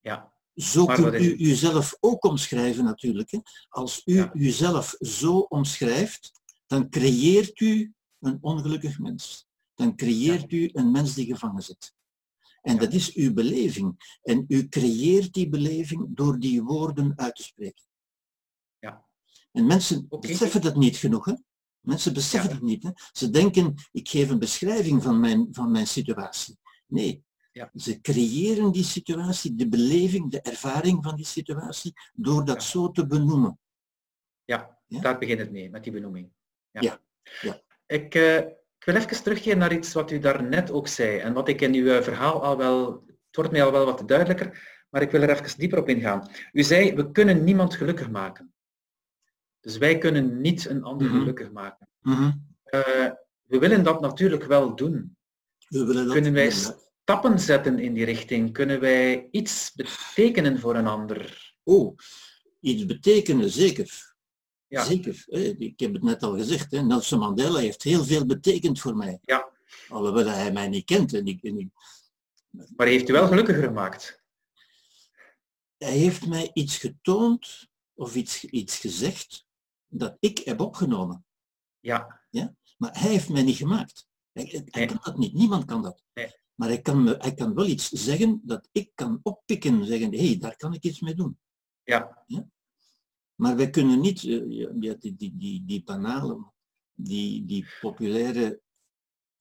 ja, 0.00 0.32
Zo 0.54 0.84
kunt 0.86 1.12
is- 1.14 1.26
u 1.26 1.36
uzelf 1.38 1.96
ook 2.00 2.24
omschrijven 2.24 2.84
natuurlijk. 2.84 3.30
Hè. 3.30 3.38
Als 3.68 4.02
u 4.04 4.14
Ja. 4.14 4.30
uzelf 4.34 4.94
zo 5.00 5.38
omschrijft, 5.38 6.32
dan 6.66 6.88
creëert 6.90 7.60
u 7.60 7.92
een 8.20 8.38
ongelukkig 8.40 8.98
mens. 8.98 9.46
Dan 9.76 9.96
creëert 9.96 10.52
u 10.52 10.70
een 10.72 10.90
mens 10.90 11.14
die 11.14 11.26
gevangen 11.26 11.62
zit. 11.62 11.94
En 12.62 12.78
dat 12.78 12.92
is 12.92 13.14
uw 13.14 13.32
beleving. 13.32 14.18
En 14.22 14.44
u 14.48 14.68
creëert 14.68 15.32
die 15.32 15.48
beleving 15.48 16.06
door 16.16 16.38
die 16.38 16.62
woorden 16.62 17.12
uit 17.16 17.36
te 17.36 17.42
spreken. 17.42 17.84
Ja. 18.78 19.06
En 19.52 19.66
mensen 19.66 20.06
beseffen 20.20 20.60
dat 20.60 20.76
niet 20.76 20.96
genoeg. 20.96 21.24
Hè? 21.24 21.34
Mensen 21.80 22.12
beseffen 22.14 22.48
Ja. 22.50 22.54
dat 22.56 22.64
niet. 22.64 22.82
Hè? 22.82 22.90
Ze 23.12 23.30
denken, 23.30 23.74
ik 23.92 24.08
geef 24.08 24.30
een 24.30 24.38
beschrijving 24.38 25.02
van 25.02 25.20
mijn, 25.20 25.48
van 25.50 25.70
mijn 25.70 25.86
situatie. 25.86 26.58
Nee, 26.86 27.24
Ja. 27.52 27.70
ze 27.74 28.00
creëren 28.00 28.72
die 28.72 28.84
situatie, 28.84 29.54
de 29.54 29.68
beleving, 29.68 30.30
de 30.30 30.40
ervaring 30.40 31.04
van 31.04 31.16
die 31.16 31.24
situatie, 31.26 31.92
door 32.12 32.44
dat 32.44 32.62
Ja. 32.62 32.68
zo 32.68 32.90
te 32.90 33.06
benoemen. 33.06 33.58
ja. 34.44 34.74
Daar 34.88 35.18
begint 35.18 35.38
het 35.40 35.50
mee, 35.50 35.70
met 35.70 35.82
die 35.84 35.92
benoeming. 35.92 36.32
Ja. 36.70 37.00
Ik, 37.86 38.14
eh, 38.14 38.40
ik 38.78 38.84
wil 38.84 38.94
even 38.94 39.22
terugkeren 39.22 39.58
naar 39.58 39.72
iets 39.72 39.92
wat 39.92 40.10
u 40.10 40.18
daarnet 40.18 40.70
ook 40.70 40.88
zei 40.88 41.18
en 41.18 41.32
wat 41.32 41.48
ik 41.48 41.60
in 41.60 41.74
uw 41.74 41.86
eh, 41.88 42.02
verhaal 42.02 42.42
al 42.42 42.56
wel, 42.56 43.04
het 43.06 43.36
wordt 43.36 43.50
mij 43.50 43.64
al 43.64 43.72
wel 43.72 43.84
wat 43.84 44.08
duidelijker, 44.08 44.76
maar 44.90 45.02
ik 45.02 45.10
wil 45.10 45.22
er 45.22 45.30
even 45.30 45.58
dieper 45.58 45.78
op 45.78 45.88
ingaan. 45.88 46.30
U 46.52 46.62
zei, 46.62 46.94
we 46.94 47.10
kunnen 47.10 47.44
niemand 47.44 47.74
gelukkig 47.74 48.10
maken. 48.10 48.54
Dus 49.60 49.78
wij 49.78 49.98
kunnen 49.98 50.40
niet 50.40 50.68
een 50.68 50.82
ander 50.82 51.06
Mhm. 51.06 51.18
gelukkig 51.18 51.50
maken. 51.52 51.88
Mhm. 52.00 52.30
Eh, 52.64 53.10
we 53.42 53.58
willen 53.58 53.82
dat 53.82 54.00
natuurlijk 54.00 54.44
wel 54.44 54.74
doen. 54.76 55.16
We 55.68 55.84
willen 55.84 56.04
dat 56.04 56.12
Kunnen 56.12 56.32
wij 56.32 56.50
stappen 56.50 57.38
zetten 57.40 57.78
in 57.78 57.94
die 57.94 58.04
richting? 58.04 58.52
Kunnen 58.52 58.80
wij 58.80 59.28
iets 59.30 59.72
betekenen 59.74 60.58
voor 60.58 60.74
een 60.76 60.86
ander? 60.86 61.54
Oh, 61.62 61.96
iets 62.60 62.86
betekenen, 62.86 63.50
zeker. 63.50 64.05
Ja. 64.68 64.84
Zeker. 64.84 65.24
Ik 65.58 65.80
heb 65.80 65.92
het 65.92 66.02
net 66.02 66.22
al 66.22 66.36
gezegd, 66.36 66.70
hè. 66.70 66.82
Nelson 66.82 67.18
Mandela 67.18 67.58
heeft 67.58 67.82
heel 67.82 68.04
veel 68.04 68.26
betekend 68.26 68.80
voor 68.80 68.96
mij. 68.96 69.18
Ja. 69.22 69.48
Alhoewel 69.88 70.26
hij 70.26 70.52
mij 70.52 70.68
niet 70.68 70.84
kent. 70.84 71.12
En 71.14 71.26
ik, 71.26 71.42
en 71.42 71.58
ik- 71.58 71.70
Maar 72.76 72.86
heeft 72.86 73.08
u 73.08 73.12
wel 73.12 73.26
gelukkiger 73.26 73.62
gemaakt? 73.62 74.24
hij 75.78 75.96
heeft 75.96 76.26
mij 76.26 76.50
iets 76.52 76.78
getoond 76.78 77.68
of 77.94 78.14
iets, 78.14 78.44
iets 78.44 78.78
gezegd 78.78 79.46
dat 79.86 80.16
ik 80.20 80.38
heb 80.38 80.60
opgenomen. 80.60 81.24
Ja, 81.80 82.22
Maar 82.76 83.00
hij 83.00 83.10
heeft 83.10 83.28
mij 83.28 83.42
niet 83.42 83.56
gemaakt. 83.56 84.06
Hij, 84.32 84.44
hij 84.44 84.64
Nee. 84.64 84.86
kan 84.86 84.98
dat 85.02 85.16
niet, 85.18 85.32
niemand 85.32 85.64
kan 85.64 85.82
dat. 85.82 86.02
Nee. 86.14 86.34
Maar 86.54 86.68
hij 86.68 86.80
kan, 86.80 87.02
me, 87.04 87.14
hij 87.18 87.34
kan 87.34 87.54
wel 87.54 87.66
iets 87.66 87.88
zeggen 87.88 88.40
dat 88.44 88.68
ik 88.72 88.90
kan 88.94 89.20
oppikken, 89.22 89.84
zeggen, 89.86 90.12
hé, 90.12 90.26
hey, 90.26 90.38
daar 90.38 90.56
kan 90.56 90.74
ik 90.74 90.82
iets 90.84 91.00
mee 91.00 91.14
doen. 91.14 91.38
ja, 91.82 92.24
Maar 93.36 93.56
wij 93.56 93.70
kunnen 93.70 94.00
niet, 94.00 94.24
eh, 94.24 94.50
ja, 94.80 94.94
die, 94.94 95.16
die, 95.16 95.36
die, 95.36 95.64
die 95.64 95.82
banale, 95.84 96.52
die, 96.94 97.44
die 97.44 97.66
populaire 97.80 98.60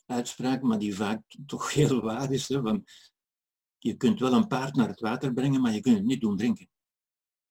uitspraak, 0.06 0.62
maar 0.62 0.80
die 0.80 0.96
vaak 0.96 1.22
toch 1.46 1.74
heel 1.74 2.02
waar 2.12 2.32
is, 2.32 2.48
hè, 2.48 2.62
van, 2.62 2.84
je 3.78 3.96
kunt 3.96 4.20
wel 4.20 4.34
een 4.34 4.48
paard 4.48 4.76
naar 4.76 4.88
het 4.88 5.00
water 5.00 5.34
brengen, 5.34 5.62
maar 5.62 5.74
je 5.74 5.82
kunt 5.82 5.98
het 5.98 6.06
niet 6.06 6.22
doen 6.22 6.38
drinken. 6.38 6.70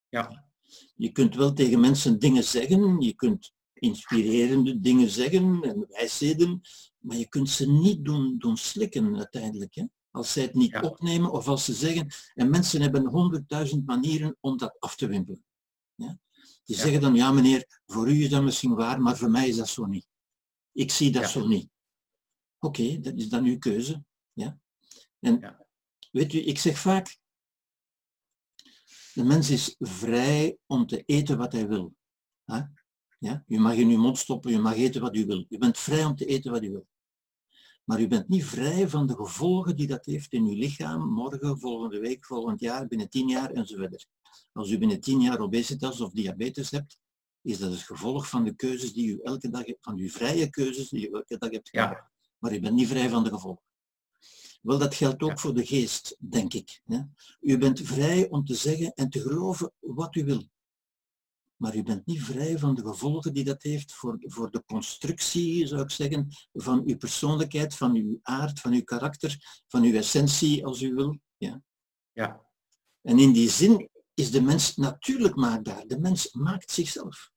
ja, 0.09 0.49
Je 0.95 1.13
kunt 1.13 1.35
wel 1.35 1.53
tegen 1.53 1.81
mensen 1.81 2.19
dingen 2.19 2.45
zeggen, 2.45 3.01
je 3.01 3.15
kunt 3.15 3.53
inspirerende 3.73 4.81
dingen 4.81 5.11
zeggen 5.11 5.63
en 5.63 5.87
wijsheden, 5.89 6.61
maar 6.99 7.17
je 7.17 7.29
kunt 7.29 7.51
ze 7.51 7.71
niet 7.71 8.05
doen, 8.05 8.39
doen 8.39 8.57
slikken 8.57 9.17
uiteindelijk. 9.17 9.75
Hè? 9.75 9.85
Als 10.11 10.33
zij 10.33 10.43
het 10.43 10.55
niet 10.55 10.77
opnemen 10.77 11.31
of 11.33 11.49
als 11.49 11.65
ze 11.65 11.73
zeggen, 11.73 12.07
en 12.35 12.51
mensen 12.51 12.81
hebben 12.81 13.07
honderdduizend 13.07 13.87
manieren 13.87 14.37
om 14.41 14.57
dat 14.57 14.77
af 14.79 14.97
te 14.97 15.07
wimpelen. 15.07 15.45
Ja? 15.95 16.19
Die 16.65 16.77
zeggen 16.77 17.01
dan, 17.01 17.15
ja 17.15 17.33
meneer, 17.33 17.81
voor 17.87 18.11
u 18.11 18.23
is 18.23 18.31
dat 18.31 18.43
misschien 18.43 18.75
waar, 18.75 19.01
maar 19.01 19.17
voor 19.17 19.31
mij 19.31 19.49
is 19.49 19.57
dat 19.57 19.69
zo 19.69 19.85
niet. 19.85 20.07
Ik 20.73 20.91
zie 20.91 21.11
dat 21.11 21.31
zo 21.31 21.47
niet. 21.47 21.69
Oké, 22.59 23.01
dat 23.01 23.15
is 23.15 23.29
dan 23.29 23.45
uw 23.45 23.59
keuze. 23.59 24.05
Ja? 24.33 24.59
En 25.19 25.67
weet 26.11 26.33
u, 26.33 26.39
ik 26.39 26.59
zeg 26.59 26.79
vaak, 26.79 27.19
de 29.13 29.25
mens 29.25 29.51
is 29.51 29.75
vrij 29.79 30.59
om 30.67 30.87
te 30.87 31.03
eten 31.03 31.39
wat 31.39 31.53
hij 31.53 31.69
wil. 31.69 31.95
Ja? 32.45 33.45
U 33.47 33.59
mag 33.59 33.75
in 33.75 33.89
uw 33.89 33.99
mond 33.99 34.19
stoppen, 34.19 34.53
u 34.53 34.59
mag 34.59 34.75
eten 34.75 35.01
wat 35.01 35.17
u 35.17 35.27
wil. 35.27 35.47
U 35.49 35.59
bent 35.59 35.79
vrij 35.79 36.05
om 36.05 36.17
te 36.17 36.27
eten 36.27 36.53
wat 36.53 36.63
u 36.63 36.71
wil. 36.71 36.87
Maar 37.85 38.01
u 38.01 38.09
bent 38.09 38.29
niet 38.29 38.45
vrij 38.45 38.89
van 38.89 39.07
de 39.07 39.15
gevolgen 39.15 39.77
die 39.77 39.87
dat 39.87 40.05
heeft 40.05 40.33
in 40.33 40.45
uw 40.45 40.55
lichaam, 40.55 41.09
morgen, 41.09 41.59
volgende 41.59 41.99
week, 41.99 42.25
volgend 42.25 42.61
jaar, 42.61 42.87
binnen 42.87 43.09
tien 43.09 43.29
jaar 43.29 43.51
enzovoort. 43.51 44.07
Als 44.53 44.71
u 44.71 44.79
binnen 44.79 45.01
tien 45.01 45.21
jaar 45.21 45.39
obesitas 45.39 46.01
of 46.01 46.13
diabetes 46.13 46.71
hebt, 46.71 46.99
is 47.43 47.59
dat 47.59 47.71
het 47.71 47.81
gevolg 47.81 48.29
van 48.29 48.45
de 48.45 48.55
keuzes 48.55 48.93
die 48.93 49.09
u 49.09 49.21
elke 49.23 49.51
dag 49.51 49.67
hebt, 49.67 49.85
van 49.85 49.99
uw 49.99 50.09
vrije 50.09 50.51
keuzes 50.51 50.89
die 50.89 51.09
u 51.09 51.13
elke 51.13 51.39
dag 51.39 51.51
hebt 51.51 51.69
gemaakt. 51.69 51.97
Ja. 51.97 52.11
Maar 52.39 52.55
u 52.55 52.61
bent 52.61 52.75
niet 52.75 52.89
vrij 52.89 53.09
van 53.09 53.25
de 53.25 53.31
gevolgen. 53.31 53.63
Wel, 54.63 54.79
dat 54.79 54.95
geldt 54.95 55.23
ook 55.23 55.41
voor 55.41 55.55
de 55.55 55.67
geest, 55.67 56.17
denk 56.19 56.55
ik. 56.55 56.83
U 57.41 57.59
bent 57.59 57.81
vrij 57.81 58.29
om 58.31 58.45
te 58.45 58.55
zeggen 58.55 58.93
en 58.95 59.11
te 59.11 59.21
geloven 59.21 59.73
wat 59.81 60.15
u 60.15 60.25
wil 60.25 60.43
maar 61.57 61.77
u 61.77 61.83
bent 61.83 62.07
niet 62.07 62.23
vrij 62.23 62.59
van 62.59 62.75
de 62.75 62.83
gevolgen 62.83 63.35
die 63.35 63.45
dat 63.45 63.63
heeft 63.63 63.95
voor, 63.95 64.17
voor 64.21 64.51
de 64.51 64.65
constructie, 64.65 65.67
zou 65.67 65.83
ik 65.83 65.91
zeggen, 65.91 66.29
van 66.53 66.83
uw 66.87 66.97
persoonlijkheid, 66.97 67.75
van 67.75 67.95
uw 67.95 68.19
aard, 68.23 68.61
van 68.61 68.73
uw 68.73 68.85
karakter, 68.85 69.63
van 69.69 69.83
uw 69.83 69.95
essentie, 69.95 70.67
als 70.67 70.83
u 70.83 70.95
wil. 70.95 71.19
Ja. 71.37 71.63
ja. 72.13 72.47
En 73.01 73.19
in 73.19 73.33
die 73.33 73.51
zin 73.51 73.89
is 74.15 74.31
de 74.31 74.43
mens 74.43 74.77
natuurlijk 74.77 75.35
maakbaar. 75.35 75.87
De 75.87 75.99
mens 75.99 76.33
maakt 76.33 76.71
zichzelf. 76.71 77.33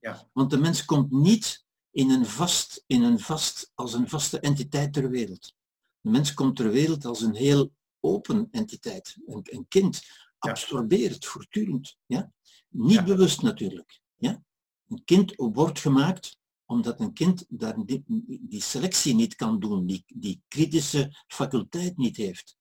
Ja. 0.00 0.28
Want 0.32 0.50
de 0.50 0.58
mens 0.58 0.84
komt 0.84 1.10
niet 1.10 1.64
in 1.90 2.10
een 2.10 2.26
vast, 2.26 2.84
in 2.86 3.02
een 3.02 3.18
vast, 3.18 3.70
als 3.74 3.92
een 3.92 4.08
vaste 4.08 4.40
entiteit 4.40 4.92
ter 4.92 5.10
wereld. 5.10 5.54
De 6.00 6.10
mens 6.10 6.34
komt 6.34 6.56
ter 6.56 6.70
wereld 6.70 7.04
als 7.04 7.20
een 7.20 7.34
heel 7.34 7.72
open 8.00 8.48
entiteit. 8.50 9.16
Een, 9.26 9.40
een 9.42 9.68
kind 9.68 10.02
absorbeert 10.38 11.26
voortdurend. 11.26 11.96
Ja? 12.06 12.32
Niet 12.72 13.04
bewust 13.04 13.42
natuurlijk. 13.42 14.00
Ja? 14.16 14.42
Een 14.88 15.04
kind 15.04 15.32
wordt 15.36 15.78
gemaakt 15.78 16.40
omdat 16.72 17.00
een 17.00 17.12
kind 17.12 17.44
daar 17.48 17.84
die, 17.84 18.04
die 18.40 18.62
selectie 18.62 19.14
niet 19.14 19.34
kan 19.34 19.60
doen, 19.60 19.86
die, 19.86 20.04
die 20.06 20.42
kritische 20.48 21.22
faculteit 21.26 21.96
niet 21.96 22.16
heeft. 22.16 22.56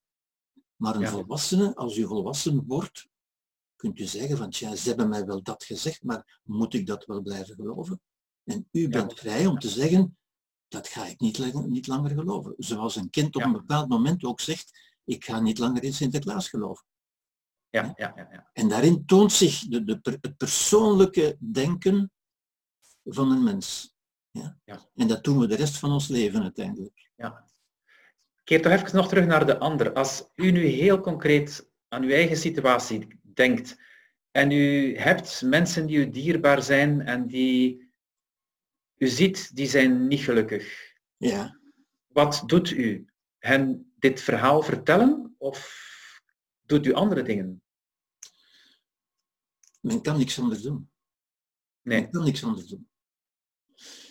Maar 0.76 0.96
een 0.96 1.08
volwassene, 1.08 1.76
als 1.76 1.98
u 1.98 2.06
volwassen 2.06 2.64
wordt, 2.66 3.08
kunt 3.76 4.00
u 4.00 4.06
zeggen 4.06 4.38
van 4.38 4.50
tja, 4.50 4.76
ze 4.76 4.88
hebben 4.88 5.10
mij 5.10 5.26
wel 5.26 5.42
dat 5.44 5.64
gezegd, 5.64 6.04
maar 6.04 6.40
moet 6.44 6.74
ik 6.74 6.86
dat 6.86 7.06
wel 7.06 7.22
blijven 7.22 7.56
geloven? 7.56 8.02
En 8.44 8.68
u 8.72 8.90
bent 8.90 9.14
vrij 9.14 9.46
om 9.46 9.60
te 9.60 9.70
zeggen, 9.70 10.18
dat 10.68 10.88
ga 10.88 11.06
ik 11.06 11.20
niet, 11.20 11.68
niet 11.68 11.88
langer 11.88 12.12
geloven. 12.12 12.54
Zoals 12.58 12.96
een 12.96 13.10
kind 13.10 13.36
op 13.36 13.42
een 13.42 13.52
bepaald 13.52 13.90
moment 13.90 14.24
ook 14.24 14.40
zegt, 14.40 14.98
ik 15.04 15.26
ga 15.26 15.40
niet 15.40 15.58
langer 15.58 15.84
in 15.84 15.94
Sinterklaas 15.94 16.50
geloven. 16.50 16.86
Ja, 17.72 17.94
ja, 17.96 18.14
ja, 18.16 18.28
ja. 18.32 18.50
En 18.54 18.70
daarin 18.70 19.06
toont 19.06 19.32
zich 19.32 19.60
de, 19.60 19.84
de, 19.84 20.18
het 20.22 20.38
persoonlijke 20.38 21.38
denken 21.40 22.12
van 23.04 23.32
een 23.32 23.44
mens. 23.44 23.96
Ja? 24.32 24.60
Ja. 24.64 24.90
En 24.96 25.08
dat 25.08 25.24
doen 25.24 25.40
we 25.40 25.48
de 25.48 25.56
rest 25.56 25.78
van 25.78 25.92
ons 25.92 26.08
leven 26.08 26.42
uiteindelijk. 26.42 27.12
Ja. 27.16 27.50
Keer 28.44 28.62
toch 28.62 28.72
even 28.72 28.96
nog 28.96 29.08
terug 29.08 29.26
naar 29.26 29.46
de 29.46 29.58
ander. 29.58 29.94
Als 29.94 30.32
u 30.36 30.52
nu 30.52 30.66
heel 30.66 31.00
concreet 31.00 31.70
aan 31.88 32.04
uw 32.04 32.10
eigen 32.10 32.38
situatie 32.38 33.20
denkt 33.22 33.80
en 34.32 34.52
u 34.52 34.98
hebt 34.98 35.42
mensen 35.42 35.86
die 35.86 35.98
u 35.98 36.10
dierbaar 36.10 36.64
zijn 36.64 37.02
en 37.02 37.28
die 37.28 37.90
u 38.98 39.08
ziet, 39.08 39.56
die 39.56 39.68
zijn 39.68 40.08
niet 40.08 40.22
gelukkig. 40.22 40.94
Ja. 41.18 41.60
Wat 42.08 42.44
doet 42.46 42.72
u? 42.72 43.06
Hen 43.38 43.94
dit 44.00 44.22
verhaal 44.22 44.62
vertellen 44.62 45.36
of 45.38 45.90
doet 46.72 46.86
u 46.86 46.94
andere 46.94 47.24
dingen? 47.24 47.62
Men 49.80 50.02
kan 50.02 50.18
niks 50.18 50.40
anders 50.40 50.62
doen. 50.62 50.90
Nee. 51.82 52.02
Men 52.02 52.12
kan 52.12 52.24
niks 52.24 52.44
anders 52.44 52.68
doen. 52.68 52.90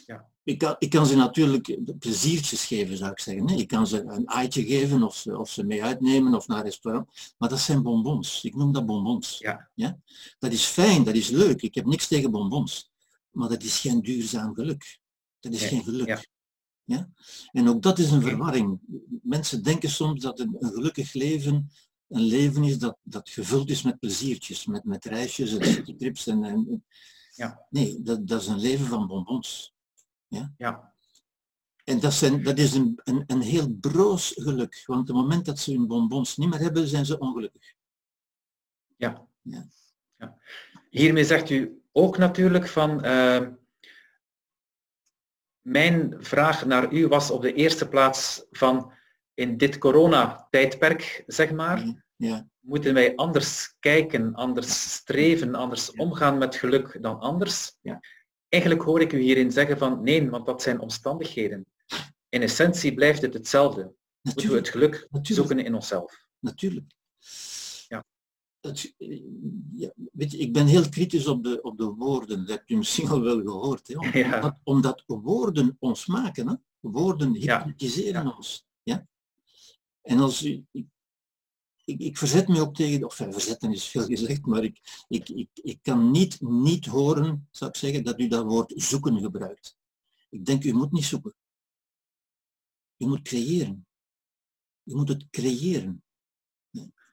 Ja. 0.07 0.31
Ik, 0.43 0.59
kan, 0.59 0.77
ik 0.79 0.91
kan 0.91 1.07
ze 1.07 1.17
natuurlijk 1.17 1.79
pleziertjes 1.99 2.65
geven, 2.65 2.97
zou 2.97 3.11
ik 3.11 3.21
zeggen. 3.21 3.49
Ik 3.49 3.69
kan 3.69 3.87
ze 3.87 4.03
een 4.03 4.27
eitje 4.27 4.65
geven 4.65 5.03
of 5.03 5.17
ze, 5.17 5.39
of 5.39 5.51
ze 5.51 5.65
mee 5.65 5.85
uitnemen 5.85 6.35
of 6.35 6.47
naar 6.47 6.59
een 6.59 6.65
restaurant. 6.65 7.35
Maar 7.39 7.49
dat 7.49 7.61
zijn 7.61 7.83
bonbons. 7.83 8.45
Ik 8.45 8.55
noem 8.55 8.73
dat 8.73 8.87
bonbons. 8.87 9.39
Ja. 9.39 9.71
Ja? 9.75 9.99
Dat 10.39 10.53
is 10.53 10.65
fijn, 10.65 11.05
dat 11.05 11.15
is 11.15 11.29
leuk. 11.29 11.63
Ik 11.63 11.75
heb 11.75 11.85
niks 11.85 12.07
tegen 12.07 12.31
bonbons. 12.31 12.91
Maar 13.31 13.49
dat 13.49 13.63
is 13.63 13.79
geen 13.79 14.01
duurzaam 14.01 14.55
geluk. 14.55 14.99
Dat 15.41 15.53
is 15.53 15.63
geen 15.63 15.83
geluk. 15.83 16.07
Ja. 16.07 16.25
Ja? 16.85 17.11
En 17.53 17.69
ook 17.69 17.83
dat 17.83 17.99
is 17.99 18.11
een 18.11 18.23
verwarring. 18.23 18.81
Mensen 19.23 19.63
denken 19.63 19.91
soms 19.91 20.21
dat 20.21 20.41
een, 20.41 20.57
een 20.59 20.73
gelukkig 20.73 21.13
leven 21.13 21.71
een 22.11 22.23
leven 22.23 22.65
is 22.65 22.79
dat, 22.79 22.99
dat 23.03 23.29
gevuld 23.29 23.71
is 23.71 23.83
met 23.83 23.99
pleziertjes, 23.99 24.67
met, 24.67 24.85
met 24.85 25.05
reisjes 25.05 25.57
en 25.57 25.65
citytrips. 25.65 26.27
En, 26.27 26.45
en, 26.45 26.85
ja. 27.35 27.67
Nee, 27.71 28.03
dat, 28.03 28.27
dat 28.27 28.41
is 28.41 28.47
een 28.47 28.61
leven 28.61 28.87
van 28.87 29.07
bonbons. 29.07 29.75
Ja? 30.27 30.53
ja. 30.57 30.95
En 31.85 32.01
dat, 32.01 32.13
zijn, 32.13 32.43
dat 32.43 32.59
is 32.59 32.75
een, 32.75 33.01
een, 33.05 33.25
een 33.27 33.41
heel 33.41 33.69
broos 33.69 34.33
geluk, 34.37 34.83
want 34.87 35.09
het 35.09 35.17
moment 35.17 35.45
dat 35.45 35.59
ze 35.59 35.73
hun 35.73 35.87
bonbons 35.87 36.37
niet 36.37 36.49
meer 36.49 36.59
hebben, 36.59 36.89
zijn 36.89 37.07
ze 37.07 37.19
ongelukkig. 37.19 37.75
Ja. 38.97 39.27
ja. 39.43 39.69
ja. 40.17 40.39
Hiermee 40.91 41.25
zegt 41.25 41.51
u 41.51 41.83
ook 41.93 42.19
natuurlijk 42.19 42.69
van, 42.69 43.07
uh, 43.07 43.49
mijn 45.61 46.17
vraag 46.19 46.67
naar 46.67 46.93
u 46.93 47.09
was 47.09 47.31
op 47.31 47.43
de 47.43 47.53
eerste 47.53 47.89
plaats 47.89 48.45
van, 48.51 48.93
in 49.41 49.57
dit 49.57 49.79
coronatijdperk, 49.79 51.25
zeg 51.27 51.53
maar, 51.53 52.03
ja. 52.17 52.49
moeten 52.61 52.95
wij 52.95 53.17
anders 53.17 53.77
kijken, 53.79 54.35
anders 54.35 54.93
streven, 54.93 55.55
anders 55.55 55.93
omgaan 55.93 56.39
met 56.39 56.55
geluk 56.55 57.03
dan 57.03 57.19
anders. 57.21 57.77
Ja. 57.81 58.01
Eigenlijk 58.49 58.83
hoor 58.83 59.01
ik 59.01 59.13
u 59.13 59.21
hierin 59.21 59.53
zeggen 59.53 59.79
van 59.79 60.03
nee, 60.03 60.31
want 60.31 60.47
dat 60.47 60.63
zijn 60.63 60.81
omstandigheden. 60.81 61.67
In 62.29 62.43
essentie 62.43 62.95
blijft 62.95 63.23
het 63.23 63.35
hetzelfde. 63.35 63.81
Natuurlijk. 63.81 64.23
Moeten 64.23 64.51
we 64.51 64.57
het 64.57 64.69
geluk 64.69 65.09
Natuurlijk. 65.11 65.49
zoeken 65.49 65.65
in 65.65 65.75
onszelf. 65.75 66.27
Natuurlijk. 66.39 66.91
Ja. 67.89 68.05
Weet 70.13 70.31
je, 70.31 70.39
ik 70.39 70.53
ben 70.53 70.67
heel 70.67 70.89
kritisch 70.89 71.27
op 71.27 71.45
de, 71.45 71.63
op 71.63 71.79
de 71.79 71.85
woorden, 71.85 72.39
dat 72.39 72.49
hebt 72.49 72.71
u 72.71 72.77
misschien 72.77 73.09
al 73.09 73.21
wel 73.21 73.41
gehoord. 73.41 73.89
Hè? 73.89 73.95
Omdat, 74.35 74.57
omdat 74.63 75.05
woorden 75.07 75.77
ons 75.79 76.07
maken. 76.07 76.49
Hè? 76.49 76.55
Woorden 76.81 77.35
hypnotiseren 77.35 78.37
ons. 78.37 78.67
Ja? 78.83 79.07
En 80.03 80.19
als 80.19 80.45
u, 80.45 80.67
ik, 80.71 80.87
ik, 81.85 82.01
ik 82.01 82.19
verzet 82.19 82.49
me 82.49 82.61
ook 82.61 82.75
tegen, 82.75 83.05
of 83.05 83.15
verzetten 83.15 83.73
is 83.73 83.89
veel 83.89 84.05
gezegd, 84.07 84.47
maar 84.47 84.65
ik, 84.65 85.05
ik, 85.09 85.29
ik, 85.29 85.51
ik 85.55 85.79
kan 85.83 86.11
niet, 86.11 86.41
niet 86.41 86.87
horen, 86.87 87.49
zou 87.51 87.71
ik 87.71 87.77
zeggen, 87.77 88.05
dat 88.05 88.21
u 88.21 88.29
dat 88.29 88.45
woord 88.45 88.73
zoeken 88.77 89.21
gebruikt. 89.21 89.77
Ik 90.31 90.45
denk, 90.45 90.65
u 90.65 90.73
moet 90.73 90.93
niet 90.93 91.05
zoeken. 91.05 91.35
U 92.97 93.07
moet 93.07 93.23
creëren. 93.23 93.87
U 94.85 94.95
moet 94.95 95.09
het 95.09 95.31
creëren. 95.31 96.03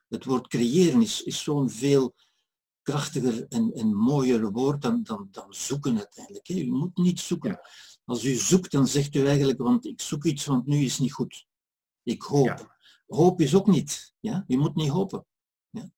Het 0.07 0.25
woord 0.25 0.47
creëren 0.47 1.01
is, 1.01 1.23
is 1.23 1.43
zo'n 1.43 1.69
veel 1.69 2.15
krachtiger 2.81 3.47
en, 3.47 3.73
en 3.73 3.95
mooier 3.95 4.51
woord 4.51 4.81
dan, 4.81 5.03
dan, 5.03 5.27
dan 5.31 5.53
zoeken 5.53 5.97
uiteindelijk. 5.97 6.47
hè. 6.47 6.55
U 6.55 6.71
moet 6.71 6.97
niet 6.97 7.19
zoeken. 7.19 7.59
Als 8.05 8.23
u 8.23 8.33
zoekt, 8.33 8.71
dan 8.71 8.87
zegt 8.87 9.15
u 9.15 9.27
eigenlijk, 9.27 9.57
want 9.57 9.85
ik 9.85 10.01
zoek 10.01 10.25
iets, 10.25 10.45
want 10.45 10.65
nu 10.65 10.77
is 10.77 10.99
niet 10.99 11.13
goed. 11.13 11.47
Ik 12.03 12.21
hoop. 12.21 12.45
Ja. 12.45 12.76
Hoop 13.07 13.41
is 13.41 13.55
ook 13.55 13.67
niet. 13.67 14.13
Ja? 14.19 14.43
U 14.47 14.57
moet 14.57 14.75
niet 14.75 14.89
hopen. 14.89 15.25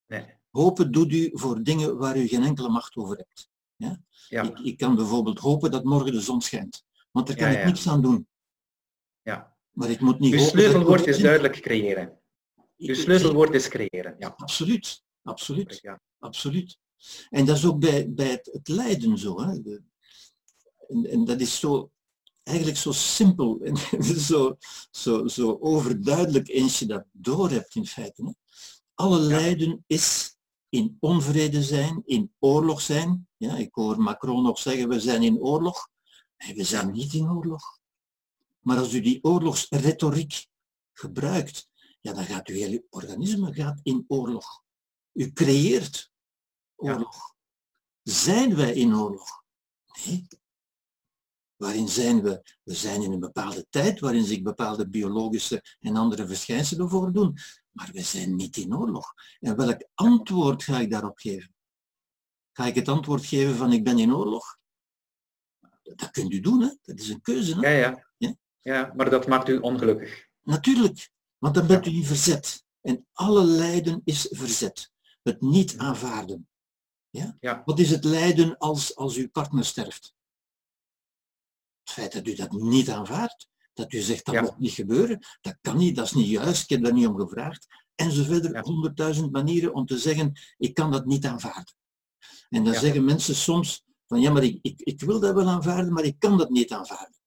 Nee. 0.08 0.38
Hopen 0.52 0.92
doet 0.92 1.12
u 1.12 1.30
voor 1.34 1.64
dingen 1.64 1.98
waar 1.98 2.18
u 2.18 2.28
geen 2.28 2.44
enkele 2.44 2.70
macht 2.70 2.96
over 2.96 3.18
hebt. 3.18 3.50
Ja? 3.76 4.02
Ja. 4.28 4.44
Ik, 4.44 4.60
ik 4.60 4.78
kan 4.78 4.96
bijvoorbeeld 4.96 5.40
hopen 5.40 5.72
dat 5.72 5.84
morgen 5.84 6.12
de 6.12 6.22
zon 6.22 6.42
schijnt. 6.42 6.84
Want 7.12 7.28
daar 7.28 7.36
kan 7.36 7.48
Ja, 7.48 7.54
ik 7.54 7.60
ja. 7.60 7.66
niks 7.66 7.88
aan 7.88 8.02
doen. 8.02 8.28
Ja. 9.22 9.58
Maar 9.72 9.90
ik 9.90 10.00
moet 10.00 10.20
niet 10.20 10.34
Uw 10.34 10.40
sleutelwoord 10.40 11.08
is 11.08 11.18
duidelijk 11.18 11.62
creëren. 11.62 12.20
Uw 12.78 12.94
sleutelwoord 12.94 13.54
is 13.54 13.68
creëren. 13.68 14.16
Ja. 14.20 14.34
Absoluut. 14.38 15.04
Absoluut. 15.24 15.80
Ja. 15.82 16.02
Absoluut. 16.20 16.78
En 17.30 17.46
dat 17.46 17.58
is 17.58 17.66
ook 17.66 17.80
bij, 17.80 18.14
bij 18.14 18.30
het, 18.30 18.50
het 18.52 18.68
lijden 18.68 19.18
zo. 19.18 19.42
Hè. 19.42 19.62
De- 19.62 19.84
en, 20.88 21.06
en 21.06 21.26
dat 21.26 21.40
is 21.40 21.60
zo, 21.60 21.92
eigenlijk 22.44 22.78
zo 22.78 22.92
simpel 22.92 23.60
en 23.62 23.78
zo, 24.30 24.58
zo, 24.92 25.28
zo 25.28 25.58
overduidelijk 25.62 26.48
eens 26.48 26.80
je 26.80 26.86
dat 26.86 27.06
doorhebt 27.12 27.76
in 27.76 27.86
feite. 27.86 28.24
Hè. 28.24 28.32
Alle 28.94 29.20
lijden 29.20 29.84
is 29.88 30.38
in 30.70 30.98
onvrede 31.00 31.64
zijn, 31.64 32.02
in 32.06 32.34
oorlog 32.40 32.82
zijn. 32.82 33.28
Ja, 33.38 33.56
ik 33.56 33.74
hoor 33.74 34.02
Macron 34.02 34.44
nog 34.44 34.60
zeggen, 34.60 34.90
we 34.90 35.00
zijn 35.00 35.24
in 35.24 35.40
oorlog. 35.40 35.90
En 36.38 36.56
we 36.56 36.64
zijn 36.64 36.92
niet 36.92 37.14
in 37.14 37.30
oorlog. 37.30 37.80
Maar 38.60 38.78
als 38.78 38.94
u 38.94 39.02
die 39.02 39.24
oorlogsretoriek 39.24 40.48
gebruikt, 40.94 41.70
ja, 42.02 42.14
dan 42.14 42.26
gaat 42.26 42.48
uw 42.48 42.56
hele 42.56 42.86
organisme 42.90 43.54
gaat 43.54 43.80
in 43.84 44.06
oorlog. 44.08 44.64
U 45.14 45.32
creëert 45.32 46.12
oorlog. 46.76 47.36
Zijn 48.04 48.56
wij 48.56 48.74
in 48.74 48.96
oorlog? 48.96 49.44
Nee. 50.06 50.28
Waarin 51.60 51.88
zijn 51.88 52.22
we? 52.22 52.42
We 52.64 52.74
zijn 52.74 53.02
in 53.02 53.12
een 53.12 53.20
bepaalde 53.20 53.66
tijd 53.70 54.00
waarin 54.00 54.24
zich 54.24 54.42
bepaalde 54.42 54.90
biologische 54.90 55.64
en 55.80 55.96
andere 55.96 56.28
verschijnselen 56.28 56.90
voordoen. 56.90 57.38
Maar 57.72 57.90
we 57.94 58.02
zijn 58.02 58.36
niet 58.36 58.58
in 58.58 58.76
oorlog. 58.76 59.14
En 59.40 59.56
welk 59.56 59.88
antwoord 59.94 60.64
ga 60.64 60.80
ik 60.80 60.92
daarop 60.92 61.18
geven? 61.18 61.54
Ga 62.52 62.66
ik 62.66 62.76
het 62.76 62.88
antwoord 62.88 63.26
geven 63.26 63.56
van 63.56 63.74
ik 63.74 63.84
ben 63.84 64.00
in 64.00 64.14
oorlog? 64.14 64.58
Dat 65.82 66.12
kunt 66.12 66.34
u 66.34 66.40
doen, 66.40 66.62
hè? 66.62 66.70
dat 66.82 67.00
is 67.00 67.10
een 67.10 67.22
keuze. 67.22 67.60
Hè? 67.60 67.70
Ja, 67.70 67.78
ja. 67.78 68.06
ja? 68.18 68.36
ja, 68.60 68.94
maar 68.96 69.10
dat 69.10 69.28
maakt 69.28 69.50
u 69.50 69.58
ongelukkig. 69.58 70.28
Natuurlijk, 70.42 71.10
want 71.38 71.56
dan 71.56 71.68
bent 71.68 71.86
u 71.86 71.92
in 71.92 72.06
verzet. 72.06 72.64
En 72.82 73.08
alle 73.14 73.44
lijden 73.44 74.02
is 74.04 74.28
verzet. 74.32 74.92
Het 75.22 75.42
niet 75.42 75.78
aanvaarden. 75.78 76.50
Ja? 77.10 77.38
Ja. 77.40 77.62
Wat 77.66 77.80
is 77.80 77.90
het 77.90 78.04
lijden 78.04 78.58
als, 78.58 78.96
als 78.96 79.16
uw 79.16 79.30
partner 79.30 79.66
sterft? 79.66 80.18
Het 81.90 81.98
feit 81.98 82.14
dat 82.14 82.28
u 82.28 82.36
dat 82.36 82.52
niet 82.52 82.90
aanvaardt, 82.90 83.48
dat 83.74 83.94
u 83.94 84.00
zegt 84.00 84.26
dat 84.26 84.36
ja. 84.36 84.42
moet 84.42 84.60
niet 84.60 84.72
gebeuren, 84.72 85.20
dat 85.42 85.58
kan 85.62 85.78
niet, 85.78 85.96
dat 85.96 86.06
is 86.06 86.12
niet 86.12 86.28
juist, 86.28 86.64
ik 86.64 86.70
heb 86.70 86.84
daar 86.84 86.94
niet 86.94 87.08
om 87.08 87.20
gevraagd. 87.20 87.68
En 87.96 88.12
zo 88.12 88.24
verder, 88.24 88.62
honderdduizend 88.62 89.32
manieren 89.32 89.74
om 89.74 89.86
te 89.86 89.98
zeggen, 89.98 90.40
ik 90.58 90.74
kan 90.74 90.92
dat 90.92 91.06
niet 91.06 91.26
aanvaarden. 91.26 91.74
En 92.50 92.64
dan 92.64 92.74
zeggen 92.74 93.06
mensen 93.06 93.36
soms 93.36 93.84
van 94.08 94.22
ja, 94.22 94.32
maar 94.32 94.44
ik, 94.44 94.60
ik, 94.62 94.82
ik 94.82 95.02
wil 95.02 95.20
dat 95.20 95.36
wel 95.36 95.48
aanvaarden, 95.48 95.94
maar 95.94 96.04
ik 96.04 96.20
kan 96.20 96.38
dat 96.38 96.50
niet 96.50 96.72
aanvaarden. 96.72 97.20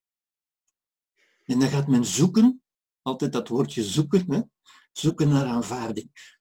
En 1.45 1.59
dan 1.59 1.69
gaat 1.69 1.89
men 1.89 2.05
zoeken, 2.05 2.63
altijd 3.03 3.33
dat 3.33 3.49
woordje 3.49 3.85
zoeken, 3.85 4.33
hè? 4.33 4.41
zoeken 4.93 5.29
naar 5.29 5.47
aanvaarding. 5.47 6.39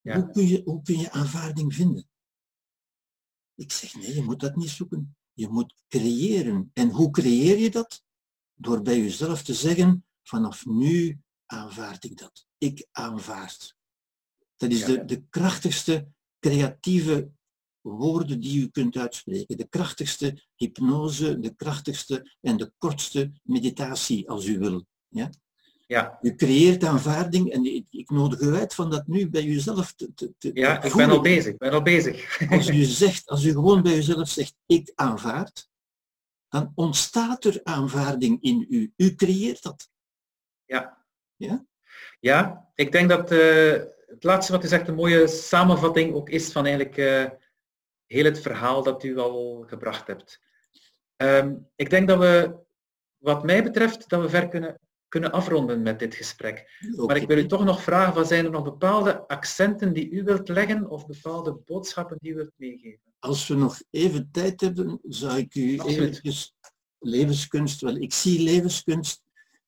Hoe, 0.00 0.30
kun 0.30 0.46
je, 0.46 0.62
hoe 0.64 0.82
kun 0.82 0.98
je 0.98 1.10
aanvaarding 1.10 1.74
vinden? 1.74 2.08
Ik 3.54 3.72
zeg 3.72 3.94
nee, 3.94 4.14
je 4.14 4.22
moet 4.22 4.40
dat 4.40 4.56
niet 4.56 4.70
zoeken. 4.70 5.16
Je 5.32 5.48
moet 5.48 5.74
creëren. 5.88 6.70
En 6.74 6.90
hoe 6.90 7.10
creëer 7.10 7.58
je 7.58 7.70
dat? 7.70 8.02
Door 8.54 8.82
bij 8.82 8.98
jezelf 8.98 9.42
te 9.42 9.54
zeggen, 9.54 10.06
vanaf 10.22 10.66
nu 10.66 11.20
aanvaard 11.46 12.04
ik 12.04 12.18
dat. 12.18 12.46
Ik 12.58 12.86
aanvaard. 12.90 13.76
Dat 14.56 14.70
is 14.70 14.84
de, 14.84 15.04
de 15.04 15.22
krachtigste 15.28 16.08
creatieve 16.38 17.30
woorden 17.80 18.40
die 18.40 18.60
u 18.60 18.68
kunt 18.68 18.96
uitspreken. 18.96 19.56
De 19.56 19.68
krachtigste 19.68 20.46
hypnose, 20.54 21.38
de 21.38 21.54
krachtigste 21.54 22.36
en 22.40 22.56
de 22.56 22.72
kortste 22.78 23.32
meditatie, 23.42 24.28
als 24.30 24.46
u 24.46 24.58
wil. 24.58 24.86
Ja? 25.08 25.30
Ja. 25.92 26.18
U 26.22 26.34
creëert 26.34 26.84
aanvaarding 26.84 27.50
en 27.50 27.64
ik, 27.90 28.10
nodig 28.10 28.40
u 28.40 28.54
uit 28.54 28.74
van 28.74 28.90
dat 28.90 29.06
nu 29.06 29.30
bij 29.30 29.44
uzelf 29.44 29.92
te, 29.92 30.14
te, 30.14 30.34
te 30.38 30.50
Ja, 30.54 30.82
ik 30.82 30.94
ben 30.94 31.10
al 31.10 31.20
bezig, 31.20 31.52
ik 31.52 31.58
ben 31.58 31.72
al 31.72 31.82
bezig. 31.82 32.40
Als 32.50 32.68
u 32.68 32.82
zegt, 32.82 33.28
als 33.28 33.44
u 33.44 33.50
gewoon 33.50 33.82
bij 33.82 33.96
uzelf 33.96 34.28
zegt, 34.28 34.54
ik 34.66 34.92
aanvaard, 34.94 35.68
dan 36.48 36.72
ontstaat 36.74 37.44
er 37.44 37.60
aanvaarding 37.62 38.42
in 38.42 38.66
u. 38.70 38.92
U 38.96 39.14
creëert 39.14 39.62
dat. 39.62 39.90
Ja. 40.64 41.04
Ja? 41.36 41.64
Ja, 42.20 42.70
ik 42.74 42.92
denk 42.92 43.08
dat 43.08 43.32
uh, 43.32 43.72
het 44.06 44.24
laatste 44.24 44.52
wat 44.52 44.64
u 44.64 44.68
zegt 44.68 44.88
een 44.88 44.94
mooie 44.94 45.28
samenvatting 45.28 46.14
ook 46.14 46.28
is 46.28 46.52
van 46.52 46.64
eigenlijk 46.66 46.96
uh, 46.96 47.24
heel 48.06 48.24
het 48.24 48.40
verhaal 48.40 48.82
dat 48.82 49.04
u 49.04 49.18
al 49.18 49.64
gebracht 49.66 50.06
hebt. 50.06 50.40
Um, 51.16 51.68
ik 51.76 51.90
denk 51.90 52.08
dat 52.08 52.18
we, 52.18 52.56
wat 53.18 53.44
mij 53.44 53.62
betreft, 53.62 54.08
dat 54.08 54.20
we 54.20 54.28
ver 54.28 54.48
kunnen 54.48 54.80
kunnen 55.12 55.32
afronden 55.32 55.82
met 55.82 55.98
dit 55.98 56.14
gesprek. 56.14 56.80
Maar 56.96 57.16
ik 57.16 57.26
wil 57.26 57.38
u 57.38 57.46
toch 57.46 57.64
nog 57.64 57.82
vragen, 57.82 58.14
wat 58.14 58.28
zijn 58.28 58.44
er 58.44 58.50
nog 58.50 58.64
bepaalde 58.64 59.28
accenten 59.28 59.92
die 59.92 60.10
u 60.10 60.22
wilt 60.22 60.48
leggen 60.48 60.90
of 60.90 61.06
bepaalde 61.06 61.60
boodschappen 61.64 62.16
die 62.20 62.32
u 62.32 62.34
wilt 62.34 62.52
meegeven? 62.56 63.12
Als 63.18 63.48
we 63.48 63.54
nog 63.54 63.82
even 63.90 64.28
tijd 64.32 64.60
hebben, 64.60 64.98
zou 65.02 65.38
ik 65.38 65.54
u 65.54 65.78
eventjes 65.78 66.54
levenskunst, 66.98 67.80
wel, 67.80 67.96
ik 67.96 68.12
zie 68.12 68.42
levenskunst, 68.42 69.22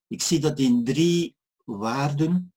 ik 0.08 0.22
zie 0.22 0.40
dat 0.40 0.58
in 0.58 0.84
drie 0.84 1.36
waarden, 1.64 2.52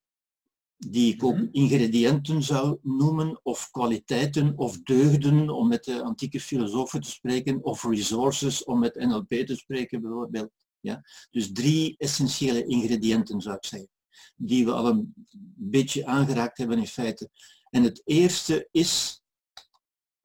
die 0.77 1.13
ik 1.13 1.23
ook 1.23 1.35
mhm. 1.35 1.47
ingrediënten 1.51 2.43
zou 2.43 2.77
noemen, 2.81 3.39
of 3.43 3.69
kwaliteiten, 3.71 4.53
of 4.57 4.81
deugden, 4.81 5.49
om 5.49 5.67
met 5.67 5.83
de 5.83 6.03
antieke 6.03 6.39
filosofen 6.39 7.01
te 7.01 7.09
spreken, 7.09 7.63
of 7.63 7.83
resources, 7.83 8.63
om 8.63 8.79
met 8.79 8.95
NLP 8.95 9.29
te 9.29 9.55
spreken 9.55 10.01
bijvoorbeeld. 10.01 10.51
Ja? 10.87 11.03
Dus 11.31 11.51
drie 11.51 11.95
essentiële 11.97 12.65
ingrediënten 12.65 13.41
zou 13.41 13.55
ik 13.55 13.65
zeggen, 13.65 13.89
die 14.35 14.65
we 14.65 14.71
al 14.71 14.87
een 14.87 15.13
beetje 15.55 16.05
aangeraakt 16.05 16.57
hebben 16.57 16.77
in 16.77 16.87
feite. 16.87 17.29
En 17.69 17.83
het 17.83 18.01
eerste 18.05 18.67
is 18.71 19.21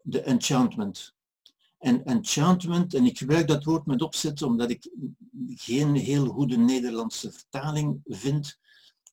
de 0.03 0.23
enchantment. 0.23 1.15
En 1.79 2.05
enchantment, 2.05 2.95
en 2.95 3.05
ik 3.05 3.19
gebruik 3.19 3.49
dat 3.49 3.65
woord 3.65 3.87
met 3.87 4.03
opzet 4.03 4.43
omdat 4.43 4.71
ik 4.71 4.91
geen 5.49 5.95
heel 5.95 6.27
goede 6.27 6.57
Nederlandse 6.57 7.33
vertaling 7.33 8.01
vind. 8.05 8.59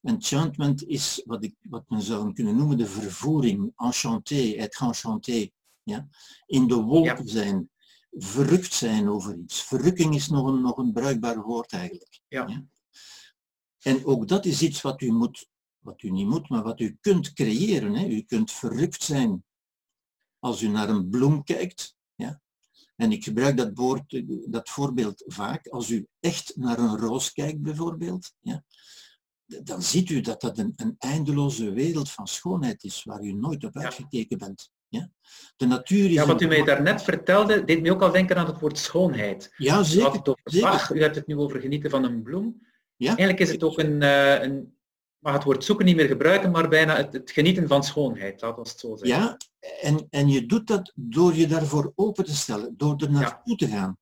Enchantment 0.02 0.86
is 0.86 1.22
wat, 1.24 1.44
ik, 1.44 1.54
wat 1.62 1.84
men 1.88 2.02
zou 2.02 2.32
kunnen 2.32 2.56
noemen 2.56 2.76
de 2.76 2.86
vervoering, 2.86 3.72
enchanté, 3.76 4.54
être 4.56 4.84
enchanté. 4.84 5.48
Ja? 5.82 6.08
In 6.46 6.68
de 6.68 6.74
wolken 6.74 7.28
zijn, 7.28 7.69
verrukt 8.10 8.72
zijn 8.72 9.08
over 9.08 9.38
iets. 9.38 9.62
Verrukking 9.62 10.14
is 10.14 10.28
nog 10.28 10.46
een, 10.46 10.60
nog 10.60 10.76
een 10.76 10.92
bruikbaar 10.92 11.42
woord 11.42 11.72
eigenlijk. 11.72 12.20
Ja. 12.28 12.64
En 13.78 14.04
ook 14.04 14.28
dat 14.28 14.44
is 14.44 14.62
iets 14.62 14.80
wat 14.80 15.00
u 15.00 15.12
moet, 15.12 15.48
wat 15.78 16.02
u 16.02 16.10
niet 16.10 16.26
moet, 16.26 16.48
maar 16.48 16.62
wat 16.62 16.80
u 16.80 16.98
kunt 17.00 17.32
creëren. 17.32 17.94
Hè. 17.94 18.06
U 18.06 18.22
kunt 18.22 18.52
verrukt 18.52 19.02
zijn 19.02 19.44
als 20.38 20.62
u 20.62 20.68
naar 20.68 20.88
een 20.88 21.08
bloem 21.08 21.44
kijkt. 21.44 21.96
Ja. 22.14 22.40
En 22.96 23.12
ik 23.12 23.24
gebruik 23.24 23.56
dat, 23.56 23.70
woord, 23.74 24.22
dat 24.52 24.68
voorbeeld 24.68 25.24
vaak. 25.26 25.68
Als 25.68 25.90
u 25.90 26.06
echt 26.20 26.56
naar 26.56 26.78
een 26.78 26.96
roos 26.96 27.32
kijkt 27.32 27.60
bijvoorbeeld, 27.60 28.32
ja, 28.40 28.64
dan 29.46 29.82
ziet 29.82 30.10
u 30.10 30.20
dat 30.20 30.40
dat 30.40 30.58
een, 30.58 30.72
een 30.76 30.94
eindeloze 30.98 31.70
wereld 31.70 32.10
van 32.10 32.26
schoonheid 32.26 32.84
is 32.84 33.04
waar 33.04 33.22
u 33.22 33.32
nooit 33.32 33.64
op 33.64 33.76
uitgekeken 33.76 34.38
bent. 34.38 34.70
Ja? 34.90 35.10
De 35.56 35.66
natuur 35.66 36.04
is 36.04 36.12
ja, 36.12 36.26
wat 36.26 36.40
u 36.40 36.46
mij 36.46 36.64
daarnet 36.64 37.02
vertelde, 37.02 37.64
deed 37.64 37.82
mij 37.82 37.90
ook 37.90 38.02
al 38.02 38.12
denken 38.12 38.36
aan 38.36 38.46
het 38.46 38.60
woord 38.60 38.78
schoonheid. 38.78 39.54
Ja, 39.56 39.82
zeker. 39.82 40.12
Het 40.12 40.40
zeker. 40.44 40.96
u 40.96 41.02
hebt 41.02 41.14
het 41.14 41.26
nu 41.26 41.36
over 41.36 41.60
genieten 41.60 41.90
van 41.90 42.04
een 42.04 42.22
bloem. 42.22 42.66
Ja? 42.96 43.08
Eigenlijk 43.08 43.40
is 43.40 43.50
het 43.50 43.62
ook 43.62 43.78
een, 43.78 44.02
uh, 44.02 44.42
een 44.42 44.78
mag 45.18 45.32
het 45.32 45.44
woord 45.44 45.64
zoeken 45.64 45.84
niet 45.86 45.96
meer 45.96 46.06
gebruiken, 46.06 46.50
maar 46.50 46.68
bijna 46.68 46.96
het, 46.96 47.12
het 47.12 47.30
genieten 47.30 47.68
van 47.68 47.84
schoonheid, 47.84 48.40
laat 48.40 48.58
ons 48.58 48.70
het 48.70 48.80
zo 48.80 48.96
zeggen. 48.96 49.22
Ja, 49.22 49.36
en, 49.80 50.06
en 50.10 50.28
je 50.28 50.46
doet 50.46 50.66
dat 50.66 50.92
door 50.94 51.34
je 51.34 51.46
daarvoor 51.46 51.92
open 51.94 52.24
te 52.24 52.36
stellen, 52.36 52.74
door 52.76 52.96
er 52.96 53.10
naartoe 53.10 53.40
ja. 53.44 53.54
te 53.54 53.68
gaan. 53.68 53.98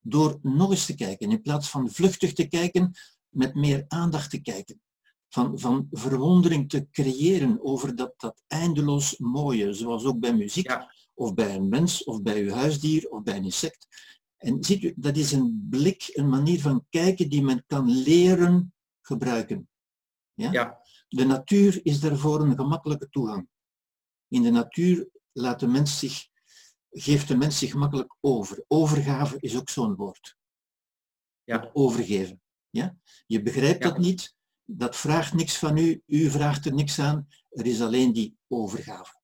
Door 0.00 0.38
nog 0.42 0.70
eens 0.70 0.86
te 0.86 0.94
kijken, 0.94 1.30
in 1.30 1.42
plaats 1.42 1.70
van 1.70 1.90
vluchtig 1.90 2.32
te 2.32 2.48
kijken, 2.48 2.92
met 3.28 3.54
meer 3.54 3.84
aandacht 3.88 4.30
te 4.30 4.40
kijken 4.40 4.80
van, 5.28 5.58
van 5.58 5.88
verwondering 5.90 6.68
te 6.68 6.86
creëren 6.90 7.64
over 7.64 7.96
dat, 7.96 8.14
dat 8.16 8.42
eindeloos 8.46 9.18
mooie, 9.18 9.72
zoals 9.72 10.04
ook 10.04 10.18
bij 10.18 10.34
muziek, 10.34 10.76
of 11.14 11.34
bij 11.34 11.54
een 11.54 11.68
mens, 11.68 12.04
of 12.04 12.22
bij 12.22 12.42
uw 12.42 12.50
huisdier, 12.50 13.08
of 13.08 13.22
bij 13.22 13.36
een 13.36 13.44
insect. 13.44 13.86
En 14.36 14.64
ziet 14.64 14.82
u, 14.82 14.94
dat 14.96 15.16
is 15.16 15.32
een 15.32 15.66
blik, 15.70 16.10
een 16.12 16.28
manier 16.28 16.60
van 16.60 16.86
kijken 16.90 17.28
die 17.28 17.42
men 17.42 17.64
kan 17.66 17.90
leren 17.90 18.74
gebruiken. 19.00 19.68
Ja? 20.34 20.52
ja. 20.52 20.80
De 21.08 21.24
natuur 21.24 21.80
is 21.82 22.00
daarvoor 22.00 22.40
een 22.40 22.56
gemakkelijke 22.56 23.08
toegang. 23.08 23.48
In 24.28 24.42
de 24.42 24.50
natuur 24.50 25.08
laat 25.32 25.60
de 25.60 25.66
mens 25.66 25.98
zich, 25.98 26.28
geeft 26.90 27.28
de 27.28 27.36
mens 27.36 27.58
zich 27.58 27.70
gemakkelijk 27.70 28.16
over. 28.20 28.64
Overgave 28.68 29.36
is 29.40 29.56
ook 29.56 29.68
zo'n 29.68 29.94
woord. 29.94 30.36
Ja. 31.44 31.70
Overgeven. 31.72 32.42
Ja? 32.70 32.96
Je 33.26 33.42
begrijpt 33.42 33.82
ja. 33.82 33.88
dat 33.88 33.98
niet, 33.98 34.34
dat 34.66 34.96
vraagt 34.96 35.34
niks 35.34 35.58
van 35.58 35.76
u, 35.76 36.02
u 36.06 36.30
vraagt 36.30 36.66
er 36.66 36.74
niks 36.74 36.98
aan, 36.98 37.28
er 37.50 37.66
is 37.66 37.80
alleen 37.80 38.12
die 38.12 38.36
overgave. 38.48 39.14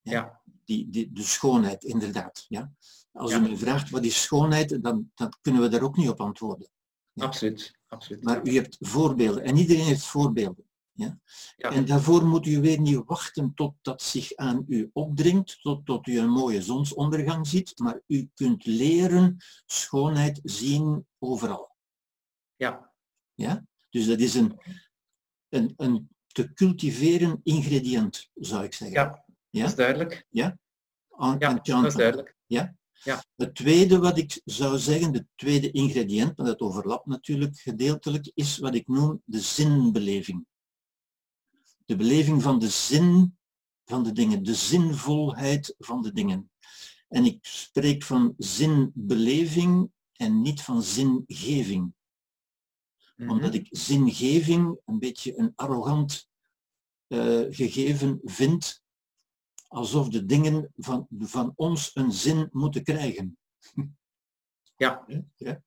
Ja. 0.00 0.12
ja. 0.12 0.40
Die, 0.64 0.90
die, 0.90 1.12
de 1.12 1.22
schoonheid, 1.22 1.84
inderdaad. 1.84 2.44
Ja? 2.48 2.72
Als 3.12 3.32
u 3.32 3.40
me 3.40 3.56
vraagt 3.56 3.90
wat 3.90 4.04
is 4.04 4.22
schoonheid, 4.22 4.82
dan, 4.82 5.10
dan 5.14 5.32
kunnen 5.40 5.62
we 5.62 5.68
daar 5.68 5.82
ook 5.82 5.96
niet 5.96 6.08
op 6.08 6.20
antwoorden. 6.20 6.68
Ja? 7.12 7.24
Absoluut, 7.24 7.78
absoluut. 7.86 8.24
Maar 8.24 8.46
u 8.46 8.54
hebt 8.54 8.76
voorbeelden 8.80 9.42
en 9.42 9.56
iedereen 9.56 9.84
heeft 9.84 10.04
voorbeelden. 10.04 10.68
Ja? 10.92 11.18
ja? 11.56 11.70
En 11.70 11.84
daarvoor 11.84 12.26
moet 12.26 12.46
u 12.46 12.60
weer 12.60 12.80
niet 12.80 13.02
wachten 13.04 13.54
tot 13.54 13.74
dat 13.82 14.02
zich 14.02 14.34
aan 14.34 14.64
u 14.68 14.90
opdringt, 14.92 15.58
tot, 15.62 15.86
tot 15.86 16.06
u 16.06 16.18
een 16.18 16.30
mooie 16.30 16.62
zonsondergang 16.62 17.46
ziet, 17.46 17.78
maar 17.78 18.00
u 18.06 18.30
kunt 18.34 18.66
leren 18.66 19.36
schoonheid 19.66 20.40
zien 20.42 21.06
overal. 21.18 21.76
Ja. 22.56 22.92
Ja? 23.34 23.66
Dus 23.90 24.06
dat 24.06 24.18
is 24.18 24.34
een, 24.34 24.60
een, 25.48 25.74
een 25.76 26.08
te 26.26 26.52
cultiveren 26.52 27.40
ingrediënt, 27.42 28.30
zou 28.34 28.64
ik 28.64 28.74
zeggen. 28.74 28.96
Ja, 28.96 29.24
Ja? 29.50 29.60
Dat 29.60 29.70
is 29.70 29.76
duidelijk. 29.76 30.26
Ja, 30.28 30.58
dat 31.64 31.84
is 31.84 31.94
duidelijk. 31.94 32.36
Ja? 32.46 32.76
Ja. 33.04 33.24
Het 33.36 33.54
tweede 33.54 33.98
wat 33.98 34.18
ik 34.18 34.40
zou 34.44 34.78
zeggen, 34.78 35.12
het 35.12 35.26
tweede 35.34 35.70
ingrediënt, 35.70 36.36
maar 36.36 36.46
dat 36.46 36.60
overlapt 36.60 37.06
natuurlijk 37.06 37.58
gedeeltelijk, 37.58 38.30
is 38.34 38.58
wat 38.58 38.74
ik 38.74 38.86
noem 38.86 39.22
de 39.24 39.40
zinbeleving. 39.40 40.46
De 41.84 41.96
beleving 41.96 42.42
van 42.42 42.58
de 42.58 42.68
zin 42.68 43.38
van 43.84 44.02
de 44.02 44.12
dingen, 44.12 44.42
de 44.42 44.54
zinvolheid 44.54 45.74
van 45.78 46.02
de 46.02 46.12
dingen. 46.12 46.50
En 47.08 47.24
ik 47.24 47.38
spreek 47.40 48.02
van 48.02 48.34
zinbeleving 48.38 49.90
en 50.12 50.42
niet 50.42 50.62
van 50.62 50.82
zingeving. 50.82 51.92
Mhm. 53.18 53.30
Omdat 53.30 53.54
ik 53.54 53.66
zingeving 53.70 54.80
een 54.84 54.98
beetje 54.98 55.38
een 55.38 55.52
arrogant 55.54 56.28
eh, 57.06 57.44
gegeven 57.50 58.20
vind, 58.24 58.82
alsof 59.66 60.08
de 60.08 60.24
dingen 60.26 60.72
van, 60.76 61.06
van 61.18 61.52
ons 61.56 61.90
een 61.94 62.12
zin 62.12 62.48
moeten 62.52 62.82
krijgen. 62.82 63.38
Ja. 64.76 65.04
Ja. 65.36 65.62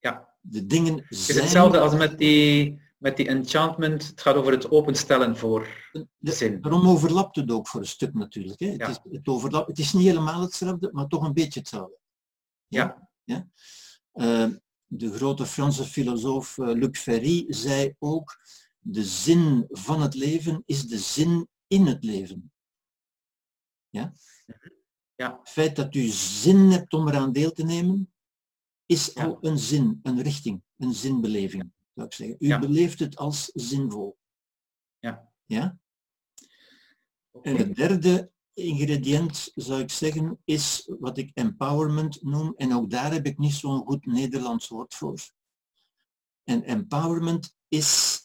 Ja. 0.00 0.34
De 0.40 0.66
dingen 0.66 0.94
Het 0.94 1.10
is 1.10 1.26
zijn... 1.26 1.38
hetzelfde 1.38 1.80
als 1.80 1.94
met 1.94 2.18
die, 2.18 2.80
met 2.98 3.16
die 3.16 3.28
enchantment. 3.28 4.06
Het 4.06 4.20
gaat 4.20 4.34
over 4.34 4.52
het 4.52 4.70
openstellen 4.70 5.36
voor 5.36 5.90
de 6.18 6.32
zin. 6.32 6.60
Daarom 6.60 6.88
overlapt 6.88 7.36
het 7.36 7.50
ook 7.50 7.68
voor 7.68 7.80
een 7.80 7.86
stuk 7.86 8.14
natuurlijk. 8.14 8.60
Hè. 8.60 8.66
Ja. 8.66 8.76
Het, 8.76 8.88
is, 8.88 9.12
het, 9.12 9.28
overlapt, 9.28 9.66
het 9.68 9.78
is 9.78 9.92
niet 9.92 10.06
helemaal 10.06 10.40
hetzelfde, 10.40 10.88
maar 10.92 11.06
toch 11.06 11.22
een 11.22 11.32
beetje 11.32 11.60
hetzelfde. 11.60 11.98
Ja. 12.66 13.08
Eh, 14.12 14.48
de 14.86 15.12
grote 15.12 15.46
Franse 15.46 15.84
filosoof 15.84 16.58
eh, 16.58 16.66
Luc 16.66 16.98
Ferry 17.00 17.44
zei 17.48 17.94
ook, 17.98 18.36
de 18.78 19.04
zin 19.04 19.66
van 19.70 20.02
het 20.02 20.14
leven 20.14 20.62
is 20.66 20.86
de 20.86 20.98
zin 20.98 21.48
in 21.66 21.86
het 21.86 22.04
leven. 22.04 22.52
Ja? 23.88 24.12
Ja. 25.14 25.38
Het 25.38 25.48
feit 25.48 25.76
dat 25.76 25.94
u 25.94 26.02
zin 26.06 26.56
hebt 26.70 26.92
om 26.92 27.08
eraan 27.08 27.32
deel 27.32 27.52
te 27.52 27.64
nemen, 27.64 28.12
is 28.86 29.12
Ja. 29.14 29.24
al 29.24 29.38
een 29.40 29.58
zin, 29.58 30.00
een 30.02 30.22
richting, 30.22 30.62
een 30.76 30.92
zinbeleving, 30.92 31.72
zou 31.94 32.06
ik 32.06 32.12
zeggen. 32.12 32.36
U 32.38 32.46
Ja. 32.46 32.58
beleeft 32.58 32.98
het 32.98 33.16
als 33.16 33.44
zinvol. 33.54 34.18
Ja. 34.98 35.32
Ja? 35.44 35.78
En 37.42 37.56
het 37.56 37.74
derde 37.74 38.32
ingrediënt, 38.54 39.52
zou 39.54 39.80
ik 39.80 39.90
zeggen, 39.90 40.40
is 40.44 40.90
wat 40.98 41.18
ik 41.18 41.30
empowerment 41.34 42.22
noem. 42.22 42.54
En 42.56 42.74
ook 42.74 42.90
daar 42.90 43.12
heb 43.12 43.26
ik 43.26 43.38
niet 43.38 43.54
zo'n 43.54 43.86
goed 43.86 44.06
Nederlands 44.06 44.68
woord 44.68 44.94
voor. 44.94 45.20
En 46.44 46.62
empowerment 46.62 47.56
is 47.68 48.20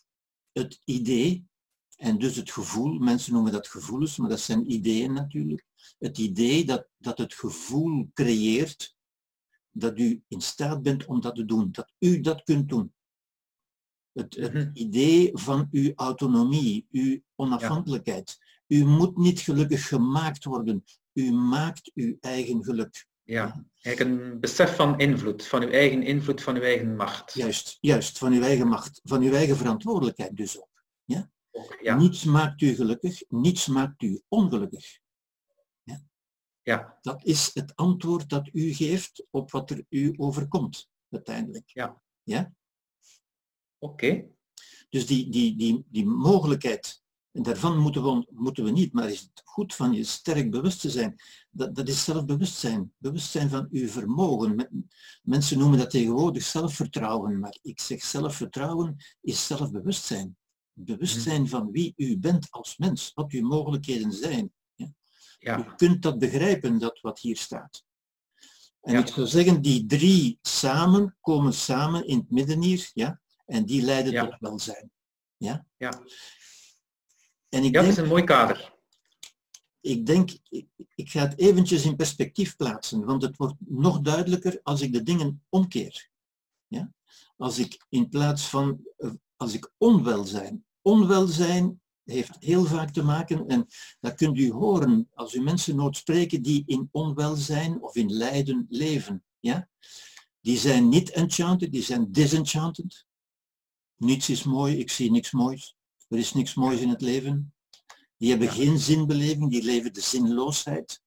het 0.52 0.82
idee, 0.86 1.48
en 1.96 2.18
dus 2.20 2.36
het 2.36 2.52
gevoel, 2.52 3.00
mensen 3.00 3.34
noemen 3.34 3.52
dat 3.52 3.68
gevoelens, 3.68 4.18
maar 4.18 4.30
dat 4.30 4.40
zijn 4.40 4.72
ideeën 4.72 5.14
natuurlijk. 5.14 5.66
Het 6.00 6.18
idee 6.18 6.66
dat, 6.66 6.88
dat 6.98 7.18
het 7.18 7.34
gevoel 7.34 8.10
creëert 8.14 8.98
dat 9.72 10.00
u 10.00 10.24
in 10.28 10.42
staat 10.42 10.82
bent 10.82 11.06
om 11.06 11.22
dat 11.22 11.36
te 11.36 11.46
doen, 11.46 11.72
dat 11.72 11.94
u 12.00 12.20
dat 12.22 12.44
kunt 12.44 12.70
doen. 12.70 12.94
Het, 14.12 14.36
het 14.36 14.54
Mhm. 14.54 14.70
idee 14.74 15.30
van 15.34 15.68
uw 15.72 15.92
autonomie, 15.96 16.88
uw 16.92 17.22
onafhankelijkheid. 17.36 18.38
U 18.70 18.86
moet 18.86 19.18
niet 19.18 19.40
gelukkig 19.40 19.88
gemaakt 19.88 20.44
worden. 20.44 20.84
U 21.14 21.32
maakt 21.32 21.92
uw 21.94 22.18
eigen 22.20 22.64
geluk. 22.64 23.08
Ja, 23.24 23.66
eigenlijk 23.82 24.22
een 24.22 24.40
besef 24.40 24.76
van 24.76 25.00
invloed, 25.00 25.48
van 25.48 25.62
uw 25.62 25.70
eigen 25.70 26.04
invloed, 26.04 26.42
van 26.42 26.56
uw 26.56 26.62
eigen 26.62 26.96
macht. 26.96 27.34
Juist, 27.34 27.78
juist, 27.82 28.18
van 28.18 28.34
uw 28.34 28.42
eigen 28.42 28.68
macht, 28.68 29.02
van 29.04 29.22
uw 29.22 29.34
eigen 29.34 29.58
verantwoordelijkheid 29.58 30.38
dus 30.38 30.58
ook. 30.58 30.84
Ja. 31.82 31.96
Niets 31.96 32.24
maakt 32.24 32.62
u 32.62 32.76
gelukkig, 32.76 33.24
niets 33.28 33.68
maakt 33.68 34.02
u 34.02 34.22
ongelukkig. 34.28 35.00
ja, 36.62 36.98
Dat 37.02 37.26
is 37.26 37.54
het 37.54 37.76
antwoord 37.76 38.30
dat 38.30 38.50
u 38.54 38.74
geeft 38.74 39.26
op 39.30 39.52
wat 39.52 39.70
er 39.70 39.86
u 39.90 40.14
overkomt, 40.18 40.90
uiteindelijk. 41.10 41.70
Ja. 41.70 42.02
Ja? 42.24 42.54
oké. 43.78 44.28
Dus 44.90 45.08
die, 45.08 45.30
die, 45.30 45.56
die, 45.56 45.86
die 45.88 46.06
mogelijkheid, 46.06 47.04
en 47.32 47.44
daarvan 47.44 47.78
moeten 47.78 48.04
we, 48.04 48.26
moeten 48.30 48.64
we 48.64 48.72
niet, 48.72 48.94
maar 48.94 49.10
is 49.10 49.20
het 49.20 49.42
goed 49.46 49.76
van 49.76 49.94
je 49.94 50.04
sterk 50.04 50.52
bewust 50.52 50.82
te 50.82 50.90
zijn. 50.90 51.16
Dat, 51.50 51.76
dat 51.76 51.88
is 51.88 52.04
zelfbewustzijn. 52.04 52.94
Bewustzijn 52.98 53.50
van 53.50 53.68
uw 53.72 53.88
vermogen. 53.88 54.56
Men- 54.56 54.90
Mensen 55.24 55.58
noemen 55.58 55.78
dat 55.80 55.90
tegenwoordig 55.90 56.44
zelfvertrouwen, 56.44 57.40
maar 57.40 57.58
ik 57.62 57.80
zeg 57.80 58.04
zelfvertrouwen 58.04 58.96
is 59.22 59.48
zelfbewustzijn. 59.48 60.38
Bewustzijn 60.74 61.48
van 61.48 61.72
wie 61.72 61.94
u 61.98 62.18
bent 62.18 62.48
als 62.50 62.78
mens, 62.78 63.12
wat 63.14 63.32
uw 63.32 63.48
mogelijkheden 63.48 64.12
zijn. 64.12 64.52
U 64.76 64.94
Ja, 65.40 65.62
kunt 65.62 66.02
dat 66.02 66.20
begrijpen, 66.20 66.80
dat 66.80 67.00
wat 67.02 67.20
hier 67.20 67.38
staat. 67.38 67.84
En 68.82 68.94
Ja. 68.94 69.00
ik 69.00 69.08
zou 69.08 69.28
zeggen, 69.28 69.62
die 69.62 69.86
drie 69.86 70.40
samen 70.42 71.18
komen 71.22 71.54
samen 71.54 72.08
in 72.08 72.18
het 72.18 72.32
midden 72.32 72.62
hier, 72.62 72.90
ja, 72.94 73.22
en 73.46 73.66
die 73.66 73.82
leiden 73.82 74.12
Ja. 74.12 74.26
tot 74.28 74.40
welzijn. 74.40 74.92
Ja? 75.38 75.66
ja. 75.78 76.02
En 77.50 77.64
ik 77.64 77.74
ja, 77.74 77.82
denk, 77.82 77.92
is 77.92 77.98
een 77.98 78.08
mooi 78.08 78.24
kader. 78.24 78.74
ik 79.82 80.06
denk, 80.06 80.32
ik, 80.50 80.68
ik 80.96 81.10
ga 81.10 81.20
het 81.20 81.40
eventjes 81.40 81.86
in 81.86 81.96
perspectief 81.96 82.56
plaatsen, 82.56 83.06
want 83.06 83.22
het 83.22 83.38
wordt 83.38 83.56
nog 83.60 84.02
duidelijker 84.02 84.60
als 84.64 84.82
ik 84.82 84.94
de 84.94 85.04
dingen 85.04 85.44
omkeer. 85.50 86.10
Ja? 86.68 86.94
Als 87.38 87.60
ik 87.60 87.86
in 87.90 88.10
plaats 88.10 88.50
van, 88.50 88.80
als 89.36 89.54
ik 89.54 89.72
onwelzijn, 89.78 90.66
onwelzijn 90.82 91.82
heeft 92.04 92.36
heel 92.40 92.66
vaak 92.66 92.92
te 92.92 93.04
maken, 93.04 93.48
en 93.48 93.68
dat 94.00 94.16
kunt 94.16 94.38
u 94.38 94.52
horen 94.52 95.08
als 95.14 95.34
u 95.34 95.42
mensen 95.42 95.76
nooit 95.76 95.98
spreken 95.98 96.42
die 96.42 96.64
in 96.66 96.90
onwelzijn 96.92 97.82
of 97.82 97.96
in 97.96 98.14
lijden 98.14 98.66
leven. 98.70 99.24
Ja? 99.40 99.70
Die 100.42 100.58
zijn 100.58 100.90
niet 100.90 101.10
enchanted, 101.10 101.72
die 101.72 101.84
zijn 101.84 102.12
disenchanted. 102.12 103.06
Niets 103.96 104.30
is 104.30 104.44
mooi, 104.44 104.78
ik 104.78 104.92
zie 104.92 105.12
niks 105.12 105.32
moois. 105.32 105.78
Er 106.10 106.18
is 106.18 106.34
niks 106.34 106.54
moois 106.54 106.80
in 106.80 106.90
het 106.90 107.02
leven. 107.02 107.54
Die 108.18 108.30
hebben 108.30 108.50
geen 108.50 108.80
zinbeleving, 108.80 109.52
die 109.52 109.64
leven 109.64 109.94
de 109.94 110.02
zinloosheid. 110.02 111.02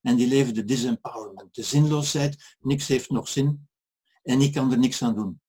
En 0.00 0.16
die 0.16 0.26
leven 0.26 0.54
de 0.54 0.64
disempowerment. 0.64 1.54
De 1.54 1.62
zinloosheid, 1.62 2.56
niks 2.60 2.86
heeft 2.88 3.10
nog 3.10 3.28
zin 3.28 3.68
en 4.22 4.40
ik 4.40 4.52
kan 4.52 4.72
er 4.72 4.78
niks 4.78 5.02
aan 5.02 5.14
doen. 5.14 5.40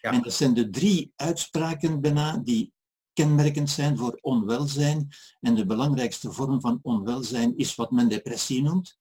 Ja. 0.00 0.10
En 0.12 0.22
dat 0.22 0.32
zijn 0.32 0.54
de 0.54 0.70
drie 0.70 1.12
uitspraken 1.16 2.00
bijna 2.00 2.36
die 2.36 2.72
kenmerkend 3.12 3.70
zijn 3.70 3.96
voor 3.96 4.18
onwelzijn. 4.20 5.08
En 5.40 5.54
de 5.54 5.66
belangrijkste 5.66 6.32
vorm 6.32 6.60
van 6.60 6.78
onwelzijn 6.82 7.56
is 7.56 7.74
wat 7.74 7.90
men 7.90 8.08
depressie 8.08 8.62
noemt. 8.62 8.98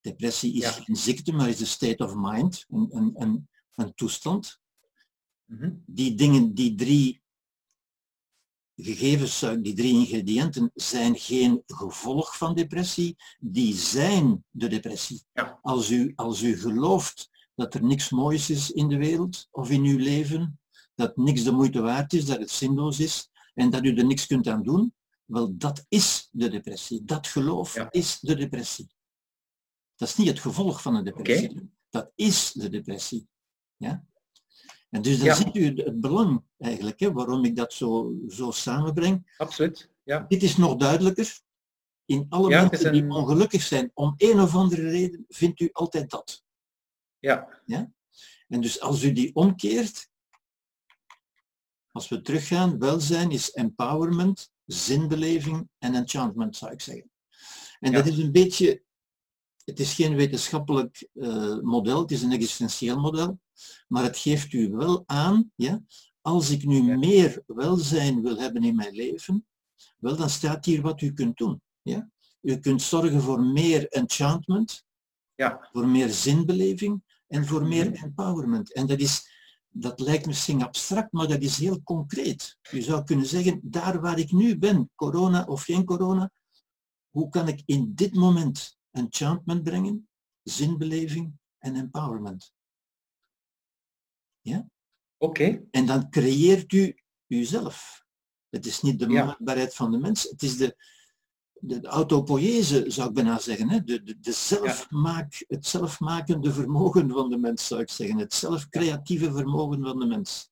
Depressie 0.00 0.52
is 0.54 0.60
Ja. 0.62 0.70
geen 0.70 0.96
ziekte, 0.96 1.32
maar 1.32 1.48
is 1.48 1.60
een 1.60 1.66
state 1.66 2.04
of 2.04 2.14
mind, 2.16 2.64
een, 2.68 2.88
een, 2.96 3.12
een, 3.14 3.48
een 3.74 3.94
toestand 3.94 4.60
Mhm. 5.44 5.74
die 5.86 6.14
dingen, 6.14 6.54
die 6.54 6.74
drie 6.74 7.21
gegevens, 8.76 9.40
die 9.60 9.74
drie 9.74 9.92
ingrediënten 9.94 10.70
zijn 10.74 11.18
geen 11.18 11.62
gevolg 11.66 12.36
van 12.36 12.54
depressie, 12.54 13.16
die 13.40 13.74
zijn 13.74 14.44
de 14.50 14.68
depressie. 14.68 15.22
Ja. 15.32 15.58
Als, 15.62 15.90
u, 15.90 16.12
als 16.16 16.42
u 16.42 16.56
gelooft 16.58 17.30
dat 17.54 17.74
er 17.74 17.84
niks 17.84 18.10
moois 18.10 18.50
is 18.50 18.70
in 18.70 18.88
de 18.88 18.96
wereld 18.96 19.48
of 19.50 19.70
in 19.70 19.84
uw 19.84 19.98
leven, 19.98 20.60
dat 20.94 21.16
niks 21.16 21.42
de 21.44 21.52
moeite 21.52 21.80
waard 21.80 22.12
is, 22.12 22.24
dat 22.24 22.38
het 22.38 22.50
zinloos 22.50 23.00
is 23.00 23.30
en 23.54 23.70
dat 23.70 23.84
u 23.84 23.94
er 23.96 24.06
niks 24.06 24.26
kunt 24.26 24.48
aan 24.48 24.62
doen, 24.62 24.94
wel 25.24 25.56
dat 25.56 25.84
is 25.88 26.28
de 26.30 26.48
depressie. 26.48 27.04
Dat 27.04 27.26
geloof 27.26 27.74
Ja. 27.74 27.90
is 27.90 28.18
de 28.20 28.36
depressie. 28.36 28.90
Dat 29.96 30.08
is 30.08 30.16
niet 30.16 30.28
het 30.28 30.40
gevolg 30.40 30.82
van 30.82 30.94
een 30.94 31.04
depressie. 31.04 31.70
Dat 31.90 32.10
is 32.14 32.52
de 32.52 32.68
depressie. 32.68 33.28
Ja? 33.76 34.04
En 34.92 35.02
dus 35.02 35.16
dan 35.18 35.26
Ja. 35.26 35.34
ziet 35.34 35.56
u 35.56 35.64
het- 35.64 36.00
belang 36.00 36.42
eigenlijk, 36.58 37.00
hè, 37.00 37.12
waarom 37.12 37.44
ik 37.44 37.56
dat 37.56 37.72
zo, 37.72 38.14
zo 38.28 38.50
samenbreng. 38.50 39.32
Absoluut. 39.36 39.90
Ja. 40.02 40.24
Dit 40.28 40.42
is 40.42 40.56
nog 40.56 40.76
duidelijker. 40.76 41.40
In 42.04 42.26
alle 42.28 42.50
Ja, 42.50 42.60
mensen 42.62 42.92
die 42.92 43.08
ongelukkig 43.10 43.62
zijn, 43.62 43.90
om 43.94 44.14
een 44.16 44.40
of 44.40 44.54
andere 44.54 44.82
reden, 44.90 45.24
vindt 45.28 45.60
u 45.60 45.68
altijd 45.72 46.10
dat. 46.10 46.44
Ja. 47.18 47.62
En 48.48 48.60
dus 48.60 48.80
als 48.80 49.02
u 49.02 49.12
die 49.12 49.34
omkeert, 49.34 50.08
als 51.92 52.08
we 52.08 52.20
teruggaan, 52.20 52.78
welzijn 52.78 53.30
is 53.30 53.50
empowerment, 53.52 54.50
zinbeleving 54.66 55.68
en 55.78 55.94
enchantment, 55.94 56.56
zou 56.56 56.72
ik 56.72 56.80
zeggen. 56.80 57.10
En 57.80 57.90
Ja. 57.92 57.98
dat 57.98 58.06
is 58.06 58.18
een 58.18 58.32
beetje, 58.32 58.82
het 59.64 59.80
is 59.80 59.94
geen 59.94 60.16
wetenschappelijk 60.16 61.08
eh, 61.14 61.58
model, 61.60 62.00
het 62.00 62.10
is 62.10 62.22
een 62.22 62.32
existentieel 62.32 63.00
model, 63.00 63.40
maar 63.88 64.02
het 64.02 64.16
geeft 64.18 64.52
u 64.52 64.70
wel 64.70 65.02
aan, 65.06 65.52
ja, 65.54 65.82
als 66.20 66.50
ik 66.50 66.64
nu 66.64 66.82
Ja. 66.82 66.96
meer 66.98 67.42
welzijn 67.46 68.22
wil 68.22 68.36
hebben 68.36 68.64
in 68.64 68.74
mijn 68.74 68.94
leven, 68.94 69.46
wel 69.98 70.16
dan 70.16 70.30
staat 70.30 70.64
hier 70.64 70.82
wat 70.82 71.00
u 71.00 71.12
kunt 71.12 71.36
doen. 71.36 71.62
Ja? 71.82 72.10
U 72.40 72.56
kunt 72.58 72.82
zorgen 72.82 73.20
voor 73.22 73.40
meer 73.40 73.88
enchantment, 73.88 74.84
Ja. 75.34 75.68
voor 75.72 75.88
meer 75.88 76.08
zinbeleving 76.08 77.02
en 77.26 77.46
voor 77.46 77.66
meer 77.66 77.90
Mhm. 77.90 78.04
empowerment. 78.04 78.72
En 78.72 78.86
dat 78.86 78.98
is, 79.00 79.30
dat 79.68 80.00
lijkt 80.00 80.26
misschien 80.26 80.62
abstract, 80.62 81.12
maar 81.12 81.28
dat 81.28 81.42
is 81.42 81.58
heel 81.58 81.82
concreet. 81.82 82.56
Je 82.70 82.82
zou 82.82 83.04
kunnen 83.04 83.26
zeggen, 83.26 83.60
daar 83.62 84.00
waar 84.00 84.18
ik 84.18 84.32
nu 84.32 84.58
ben, 84.58 84.90
corona 84.94 85.44
of 85.44 85.62
geen 85.62 85.84
corona, 85.84 86.30
hoe 87.10 87.28
kan 87.28 87.48
ik 87.48 87.62
in 87.64 87.94
dit 87.94 88.14
moment 88.14 88.76
enchantment 88.90 89.62
brengen, 89.62 90.08
zinbeleving 90.42 91.32
en 91.58 91.76
empowerment. 91.76 92.52
Ja? 94.42 94.68
Oké. 95.18 95.62
En 95.70 95.86
dan 95.86 96.10
creëert 96.10 96.72
u 96.72 96.94
uzelf. 97.26 98.04
Het 98.48 98.66
is 98.66 98.80
niet 98.80 98.98
de 98.98 99.08
Ja. 99.08 99.24
maakbaarheid 99.24 99.74
van 99.74 99.90
de 99.90 99.98
mens, 99.98 100.22
het 100.22 100.42
is 100.42 100.56
de, 100.56 100.76
de, 101.52 101.80
de 101.80 101.88
autopoïese, 101.88 102.84
zou 102.90 103.08
ik 103.08 103.14
bijna 103.14 103.38
zeggen. 103.38 103.68
Hè? 103.70 103.84
De, 103.84 104.02
de, 104.02 104.18
de 104.20 104.32
zelfmaak, 104.32 105.44
het 105.48 105.66
zelfmakende 105.66 106.52
vermogen 106.52 107.10
van 107.10 107.30
de 107.30 107.36
mens, 107.38 107.66
zou 107.66 107.80
ik 107.80 107.90
zeggen. 107.90 108.18
Het 108.18 108.34
zelfcreatieve 108.34 109.32
vermogen 109.32 109.82
van 109.82 109.98
de 109.98 110.06
mens. 110.06 110.50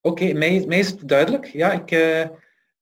Oké, 0.00 0.32
mij, 0.32 0.66
mij 0.66 0.78
is 0.78 0.90
het 0.90 1.08
duidelijk. 1.08 1.46
Ja, 1.46 1.72
ik, 1.72 1.90
eh, 1.90 2.28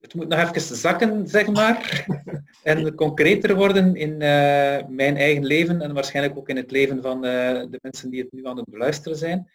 het 0.01 0.15
moet 0.15 0.29
nog 0.29 0.39
even 0.39 0.77
zakken, 0.77 1.29
zeg 1.29 1.47
maar. 1.47 2.07
en 2.63 2.95
concreter 2.95 3.55
worden 3.57 3.97
in 3.97 4.13
eh, 4.13 4.87
mijn 4.89 5.17
eigen 5.17 5.45
leven 5.45 5.81
en 5.81 5.95
waarschijnlijk 5.95 6.39
ook 6.39 6.49
in 6.49 6.57
het 6.57 6.71
leven 6.71 7.03
van 7.03 7.25
eh, 7.25 7.65
de 7.71 7.79
mensen 7.83 8.11
die 8.11 8.23
het 8.23 8.33
nu 8.33 8.47
aan 8.47 8.57
het 8.57 8.71
beluisteren 8.71 9.19
zijn. 9.19 9.51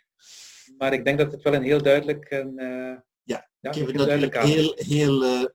Maar 0.78 0.94
ik 0.94 1.06
denk 1.06 1.18
dat 1.18 1.32
het 1.32 1.42
wel 1.42 1.54
een 1.54 1.64
heel 1.64 1.82
duidelijk 1.82 2.26
en 2.26 2.58
eh, 2.58 2.98
Ja, 3.24 3.50
ja, 3.60 3.70
Ik 3.70 3.76
heb 3.76 3.88
heel 3.88 3.88
het 3.88 3.96
natuurlijk 3.96 4.42
heel, 4.44 4.74
heel, 4.76 5.52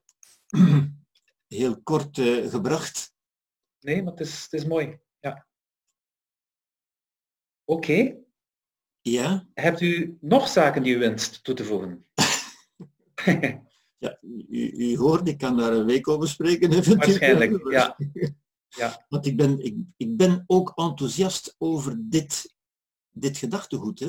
heel 1.58 1.82
kort 1.82 2.20
gebracht. 2.48 3.12
Nee, 3.80 4.02
maar 4.02 4.12
het 4.12 4.20
is, 4.20 4.42
het 4.42 4.52
is 4.52 4.64
mooi. 4.64 4.98
Ja. 5.20 5.46
Oké. 7.64 8.16
Ja, 9.00 9.46
Hebt 9.54 9.80
u 9.80 10.18
nog 10.20 10.48
zaken 10.48 10.82
die 10.82 10.94
u 10.94 10.98
wenst 10.98 11.44
toe 11.44 11.54
te 11.54 11.64
voegen? 11.64 12.06
ja 13.98 14.18
u, 14.48 14.70
u 14.70 14.96
hoort, 14.96 15.28
ik 15.28 15.38
kan 15.38 15.56
daar 15.56 15.72
een 15.72 15.86
week 15.86 16.08
over 16.08 16.28
spreken. 16.28 16.70
eventueel. 16.72 16.96
Waarschijnlijk, 16.96 17.70
ja. 17.72 17.96
Ja. 18.68 19.06
Want 19.08 19.26
ik 19.26 19.36
ben, 19.36 19.64
ik, 19.64 19.76
ik 19.96 20.16
ben 20.16 20.44
ook 20.46 20.72
enthousiast 20.74 21.54
over 21.58 21.96
dit, 22.00 22.54
dit 23.10 23.36
gedachtegoed. 23.36 23.98
Hè. 23.98 24.08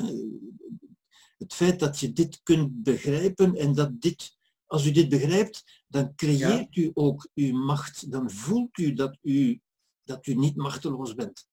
Het 1.38 1.54
feit 1.54 1.80
dat 1.80 1.98
je 1.98 2.12
dit 2.12 2.40
kunt 2.42 2.82
begrijpen 2.82 3.54
en 3.54 3.74
dat 3.74 4.00
dit, 4.00 4.36
als 4.66 4.86
u 4.86 4.90
dit 4.90 5.08
begrijpt, 5.08 5.82
dan 5.86 6.14
creëert 6.14 6.76
u 6.76 6.90
ook 6.94 7.28
uw 7.34 7.52
macht. 7.56 8.10
Dan 8.10 8.30
voelt 8.30 8.78
u 8.78 8.92
dat 8.92 9.18
u, 9.22 9.60
dat 10.04 10.26
u 10.26 10.34
niet 10.34 10.56
machteloos 10.56 11.14
bent. 11.14 11.48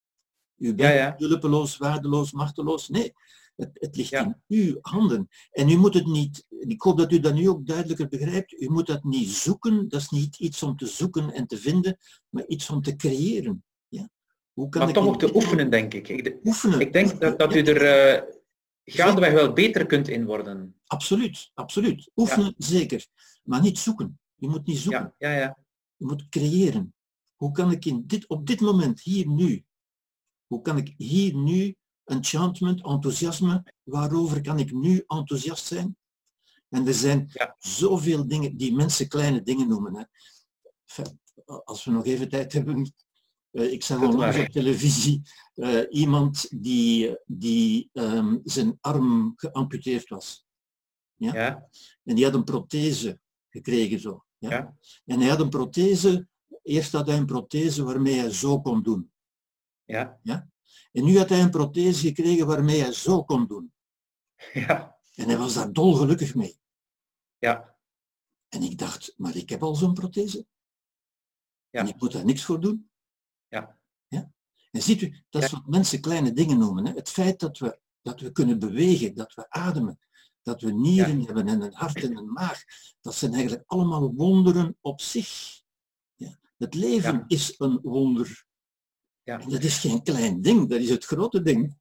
U 0.57 0.67
bent 0.75 0.79
Ja, 0.79 0.89
ja. 0.89 1.15
hulpeloos, 1.17 1.77
waardeloos, 1.77 2.31
machteloos. 2.31 2.89
Nee, 2.89 3.13
het, 3.57 3.69
het 3.73 3.95
ligt 3.95 4.09
Ja. 4.09 4.23
in 4.47 4.65
uw 4.65 4.77
handen. 4.81 5.27
En 5.51 5.69
u 5.69 5.77
moet 5.77 5.93
het 5.93 6.05
niet, 6.05 6.45
ik 6.49 6.81
hoop 6.81 6.97
dat 6.97 7.11
u 7.11 7.19
dat 7.19 7.33
nu 7.33 7.49
ook 7.49 7.65
duidelijker 7.67 8.07
begrijpt, 8.07 8.61
u 8.61 8.69
moet 8.69 8.87
dat 8.87 9.03
niet 9.03 9.29
zoeken, 9.29 9.89
dat 9.89 10.01
is 10.01 10.09
niet 10.09 10.39
iets 10.39 10.63
om 10.63 10.75
te 10.77 10.85
zoeken 10.87 11.31
en 11.33 11.47
te 11.47 11.57
vinden, 11.57 11.97
maar 12.29 12.45
iets 12.47 12.69
om 12.69 12.81
te 12.81 12.95
creëren. 12.95 13.63
Ja? 13.87 14.09
Hoe 14.53 14.69
kan 14.69 14.79
Maar 14.81 14.89
ik 14.89 14.95
toch 14.95 15.05
ook 15.07 15.19
te 15.19 15.35
oefenen, 15.35 15.69
denk 15.71 15.93
ik. 15.93 16.07
Ik, 16.07 16.37
Oefenen. 16.43 16.79
ik 16.79 16.93
denk 16.93 17.21
dat, 17.21 17.39
dat 17.39 17.55
u 17.55 17.61
er 17.61 17.81
eh, 18.15 18.33
gaandeweg 18.85 19.31
wel 19.33 19.53
beter 19.53 19.85
kunt 19.85 20.07
in 20.07 20.25
worden. 20.25 20.75
Absoluut, 20.85 21.51
absoluut. 21.53 22.11
Oefenen 22.15 22.53
zeker, 22.57 23.07
maar 23.43 23.61
niet 23.61 23.77
zoeken. 23.79 24.19
Je 24.35 24.47
moet 24.47 24.65
niet 24.65 24.77
zoeken, 24.77 25.13
Ja, 25.17 25.31
ja, 25.31 25.39
ja. 25.39 25.57
je 25.95 26.05
moet 26.05 26.29
creëren. 26.29 26.93
Hoe 27.35 27.51
kan 27.51 27.71
ik 27.71 27.85
in 27.85 28.03
dit, 28.07 28.27
op 28.27 28.47
dit 28.47 28.59
moment, 28.61 29.01
hier 29.01 29.27
nu, 29.27 29.65
hoe 30.47 30.61
kan 30.61 30.77
ik 30.77 30.93
hier 30.97 31.35
nu 31.35 31.75
enchantment, 32.07 32.83
enthousiasme, 32.85 33.63
waarover 33.83 34.41
kan 34.41 34.59
ik 34.59 34.71
nu 34.71 35.03
enthousiast 35.07 35.65
zijn? 35.65 35.97
En 36.69 36.87
er 36.87 36.93
zijn 36.93 37.29
Ja. 37.33 37.55
zoveel 37.59 38.27
dingen 38.27 38.57
die 38.57 38.73
mensen 38.75 39.07
kleine 39.07 39.41
dingen 39.43 39.67
noemen. 39.67 39.95
Hè. 39.95 40.03
Enfin, 40.85 41.19
als 41.63 41.83
we 41.85 41.91
nog 41.91 42.05
even 42.05 42.29
tijd 42.29 42.53
hebben. 42.53 42.93
eh, 43.51 43.71
ik 43.71 43.83
zag 43.83 44.01
onlangs 44.01 44.35
maar. 44.37 44.45
op 44.45 44.51
televisie 44.51 45.21
eh, 45.53 45.79
iemand 45.89 46.47
die, 46.61 47.17
die 47.25 47.89
ehm, 47.93 48.37
zijn 48.43 48.77
arm 48.81 49.33
geamputeerd 49.35 50.09
was. 50.09 50.45
Ja. 51.15 51.33
Ja, 51.33 51.67
En 52.03 52.15
die 52.15 52.25
had 52.25 52.33
een 52.33 52.43
prothese 52.43 53.19
gekregen 53.49 53.99
zo. 53.99 54.23
Ja? 54.37 54.49
Ja. 54.49 54.77
En 55.05 55.19
hij 55.19 55.29
had 55.29 55.39
een 55.39 55.49
prothese, 55.49 56.27
eerst 56.63 56.91
had 56.91 57.07
hij 57.07 57.17
een 57.17 57.25
prothese 57.25 57.83
waarmee 57.83 58.19
hij 58.19 58.31
zo 58.31 58.61
kon 58.61 58.83
doen. 58.83 59.11
ja, 59.85 60.19
En 60.97 61.03
nu 61.03 61.17
had 61.17 61.29
hij 61.29 61.41
een 61.41 61.49
prothese 61.49 62.07
gekregen 62.07 62.47
waarmee 62.47 62.81
hij 62.81 62.93
zo 62.93 63.23
kon 63.23 63.47
doen. 63.47 63.73
ja, 64.53 64.97
En 65.15 65.27
hij 65.27 65.37
was 65.37 65.53
daar 65.53 65.73
dolgelukkig 65.73 66.35
mee. 66.35 66.59
ja, 67.37 67.75
En 68.47 68.63
ik 68.63 68.77
dacht, 68.77 69.13
maar 69.17 69.35
ik 69.35 69.49
heb 69.49 69.63
al 69.63 69.75
zo'n 69.75 69.93
prothese. 69.93 70.45
Ja. 71.69 71.79
En 71.79 71.87
ik 71.87 71.99
moet 71.99 72.11
daar 72.11 72.25
niks 72.25 72.43
voor 72.43 72.59
doen. 72.59 72.89
Ja. 73.47 73.77
ja? 74.07 74.31
En 74.71 74.81
ziet 74.81 75.01
u, 75.01 75.23
dat 75.29 75.43
is 75.43 75.51
wat 75.51 75.67
mensen 75.67 76.01
kleine 76.01 76.33
dingen 76.33 76.57
noemen. 76.57 76.85
Hè? 76.85 76.93
Het 76.93 77.09
feit 77.09 77.39
dat 77.39 77.57
we, 77.57 77.79
dat 78.01 78.19
we 78.19 78.31
kunnen 78.31 78.59
bewegen, 78.59 79.15
dat 79.15 79.33
we 79.33 79.49
ademen, 79.49 79.99
dat 80.41 80.61
we 80.61 80.71
nieren 80.71 81.21
hebben 81.21 81.47
en 81.47 81.61
een 81.61 81.73
hart 81.73 82.03
en 82.03 82.17
een 82.17 82.31
maag, 82.31 82.63
dat 83.01 83.15
zijn 83.15 83.33
eigenlijk 83.33 83.63
allemaal 83.67 84.13
wonderen 84.13 84.77
op 84.81 85.01
zich. 85.01 85.61
Ja? 86.15 86.39
Het 86.57 86.73
leven 86.73 87.23
is 87.27 87.55
een 87.57 87.79
wonder. 87.81 88.46
Ja. 89.27 89.37
Dat 89.47 89.63
is 89.63 89.77
geen 89.77 90.03
klein 90.03 90.41
ding, 90.41 90.69
dat 90.69 90.79
is 90.79 90.89
het 90.89 91.05
grote 91.05 91.41
ding. 91.41 91.75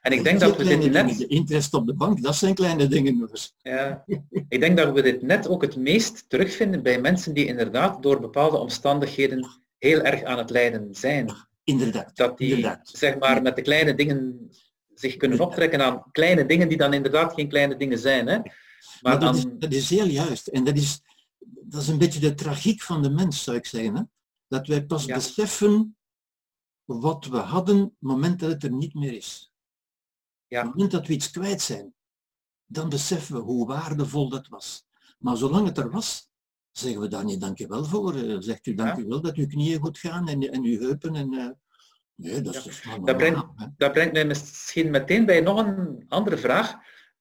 En 0.00 0.12
ik 0.12 0.24
denk 0.24 0.40
dat 0.40 0.56
we 0.56 0.64
dit 0.64 0.80
dingen, 0.82 1.06
net, 1.06 1.18
De 1.18 1.26
interest 1.26 1.74
op 1.74 1.86
de 1.86 1.94
bank, 1.94 2.22
dat 2.22 2.36
zijn 2.36 2.54
kleine 2.54 2.86
dingen. 2.86 3.26
dus. 3.32 3.54
ja, 3.62 4.04
ik 4.48 4.60
denk 4.60 4.76
dat 4.76 4.94
we 4.94 5.02
dit 5.02 5.22
net 5.22 5.48
ook 5.48 5.62
het 5.62 5.76
meest 5.76 6.24
terugvinden 6.28 6.82
bij 6.82 7.00
mensen 7.00 7.34
die 7.34 7.46
inderdaad 7.46 8.02
door 8.02 8.20
bepaalde 8.20 8.56
omstandigheden 8.56 9.48
heel 9.78 10.00
erg 10.00 10.22
aan 10.22 10.38
het 10.38 10.50
lijden 10.50 10.88
zijn. 10.94 11.30
Inderdaad. 11.64 12.16
Dat 12.16 12.38
die, 12.38 12.48
inderdaad. 12.54 12.88
zeg 12.92 13.18
maar, 13.18 13.42
met 13.42 13.56
de 13.56 13.62
kleine 13.62 13.94
dingen 13.94 14.50
zich 14.94 15.16
kunnen 15.16 15.40
optrekken 15.40 15.82
aan 15.82 16.02
kleine 16.12 16.46
dingen 16.46 16.68
die 16.68 16.78
dan 16.78 16.92
inderdaad 16.92 17.32
geen 17.34 17.48
kleine 17.48 17.76
dingen 17.76 17.98
zijn. 17.98 18.26
Hè? 18.26 18.36
Maar 18.38 18.50
Maar 19.00 19.20
dat, 19.20 19.36
is, 19.36 19.44
dat 19.58 19.72
is 19.72 19.90
heel 19.90 20.06
juist. 20.06 20.46
En 20.46 20.64
dat 20.64 20.76
is, 20.76 21.00
dat 21.60 21.82
is 21.82 21.88
een 21.88 21.98
beetje 21.98 22.20
de 22.20 22.34
tragiek 22.34 22.82
van 22.82 23.02
de 23.02 23.10
mens, 23.10 23.42
zou 23.42 23.56
ik 23.56 23.66
zeggen. 23.66 23.96
Hè? 23.96 24.02
Dat 24.48 24.66
wij 24.66 24.84
pas 24.84 25.04
Ja. 25.04 25.14
beseffen 25.14 25.96
wat 26.96 27.24
we 27.26 27.36
hadden 27.36 27.78
het 27.78 27.90
moment 27.98 28.40
dat 28.40 28.50
het 28.50 28.62
er 28.64 28.72
niet 28.72 28.94
meer 28.94 29.12
is. 29.12 29.52
Ja. 30.46 30.58
Op 30.60 30.64
het 30.66 30.74
moment 30.74 30.92
dat 30.92 31.06
we 31.06 31.12
iets 31.12 31.30
kwijt 31.30 31.60
zijn, 31.60 31.94
dan 32.64 32.88
beseffen 32.88 33.34
we 33.34 33.40
hoe 33.40 33.66
waardevol 33.66 34.28
dat 34.28 34.48
was. 34.48 34.86
Maar 35.18 35.36
zolang 35.36 35.66
het 35.66 35.78
er 35.78 35.90
was, 35.90 36.28
zeggen 36.70 37.00
we 37.00 37.08
daar 37.08 37.24
niet 37.24 37.40
dankjewel 37.40 37.84
voor. 37.84 38.14
Eh, 38.14 38.36
Zegt 38.38 38.66
u 38.66 38.74
dankjewel 38.74 39.20
dat 39.20 39.34
uw 39.36 39.46
knieën 39.46 39.80
goed 39.80 39.98
gaan 39.98 40.28
en, 40.28 40.40
en 40.50 40.62
uw 40.64 40.78
heupen. 40.78 41.14
En, 41.14 41.32
eh, 41.32 41.48
nee, 42.14 42.40
dat 42.40 42.54
is 42.54 42.64
Ja. 42.64 42.66
dus 42.70 42.82
Dat 43.04 43.16
brengt- 43.16 43.36
normaal, 43.38 43.72
dat 43.76 43.92
brengt 43.92 44.12
mij 44.12 44.26
misschien 44.26 44.90
meteen 44.90 45.26
bij 45.26 45.40
nog 45.40 45.58
een 45.66 46.04
andere 46.08 46.38
vraag. 46.38 46.74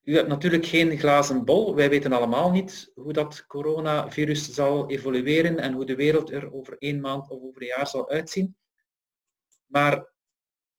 U 0.04 0.16
hebt 0.16 0.28
natuurlijk 0.28 0.66
geen 0.66 0.98
glazen 1.00 1.46
bol. 1.46 1.76
Wij 1.76 1.90
weten 1.90 2.14
allemaal 2.14 2.52
niet 2.52 2.92
hoe 2.96 3.14
dat 3.14 3.46
coronavirus 3.46 4.54
zal 4.54 4.90
evolueren 4.90 5.58
en 5.60 5.74
hoe 5.74 5.86
de 5.86 5.96
wereld 5.96 6.32
er 6.32 6.54
over 6.54 6.76
één 6.78 7.00
maand 7.00 7.30
of 7.30 7.42
over 7.42 7.62
een 7.62 7.68
jaar 7.68 7.88
zal 7.88 8.10
uitzien. 8.10 8.56
Maar 9.68 10.12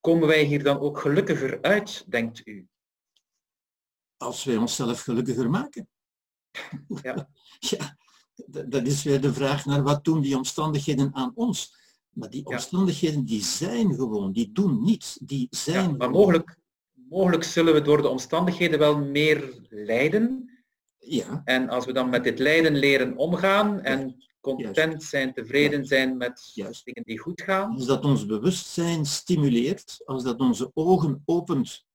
komen 0.01 0.29
wij 0.29 0.43
hier 0.43 0.63
dan 0.63 0.79
ook 0.79 0.99
gelukkiger 0.99 1.63
uit, 1.63 2.05
denkt 2.09 2.47
u? 2.47 2.69
Als 4.17 4.45
wij 4.45 4.57
onszelf 4.57 5.01
gelukkiger 5.01 5.51
maken. 5.51 5.89
Ja. 7.03 7.29
Ja, 7.59 7.97
dat 8.67 8.87
is 8.87 9.03
weer 9.03 9.21
de 9.21 9.33
vraag 9.33 9.65
naar 9.67 9.83
wat 9.83 10.05
doen 10.05 10.21
die 10.21 10.37
omstandigheden 10.37 11.15
aan 11.15 11.33
ons. 11.35 11.77
Maar 12.11 12.31
die 12.31 12.41
Ja. 12.49 12.55
omstandigheden 12.55 13.25
die 13.25 13.43
zijn 13.45 13.95
gewoon, 13.95 14.33
die 14.33 14.53
doen 14.53 14.83
niets, 14.85 15.19
die 15.23 15.47
zijn 15.51 15.91
Ja, 15.91 15.97
maar 15.97 16.11
mogelijk, 16.11 16.57
mogelijk 16.93 17.45
zullen 17.45 17.75
we 17.75 17.83
door 17.83 18.03
de 18.03 18.09
omstandigheden 18.09 18.79
wel 18.79 18.99
meer 18.99 19.67
lijden. 19.69 20.51
Ja, 20.99 21.43
En 21.45 21.69
als 21.69 21.85
we 21.87 21.93
dan 21.93 22.09
met 22.09 22.25
dit 22.25 22.39
lijden 22.39 22.75
leren 22.77 23.17
omgaan 23.17 23.81
en 23.83 24.25
content 24.55 25.03
zijn, 25.03 25.33
tevreden 25.35 25.87
zijn 25.87 26.17
met 26.17 26.51
Juist. 26.55 26.85
dingen 26.85 27.03
die 27.03 27.19
goed 27.19 27.43
gaan, 27.43 27.71
als 27.75 27.87
dat 27.87 28.05
ons 28.05 28.27
bewustzijn 28.27 29.07
stimuleert, 29.07 30.03
als 30.05 30.23
dat 30.23 30.41
onze 30.41 30.71
ogen 30.75 31.23
opent 31.25 31.87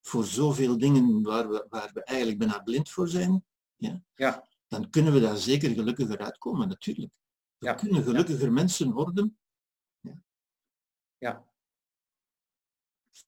voor 0.00 0.24
zoveel 0.24 0.78
dingen 0.78 1.22
waar 1.22 1.48
we, 1.48 1.66
waar 1.68 1.90
we 1.92 2.04
eigenlijk 2.04 2.38
bijna 2.38 2.58
blind 2.58 2.90
voor 2.90 3.08
zijn, 3.08 3.44
ja, 3.76 4.02
Ja. 4.14 4.48
dan 4.68 4.90
kunnen 4.90 5.12
we 5.12 5.20
daar 5.20 5.36
zeker 5.36 5.70
gelukkiger 5.70 6.18
uitkomen, 6.18 6.68
natuurlijk. 6.68 7.12
We 7.58 7.66
Ja, 7.66 7.74
kunnen 7.74 8.02
gelukkiger 8.02 8.52
mensen 8.52 8.90
worden. 8.92 9.36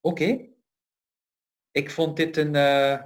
Oké. 0.01 0.49
Ik 1.70 1.91
vond 1.91 2.16
dit 2.16 2.37
een 2.37 2.55
eh, 2.55 3.05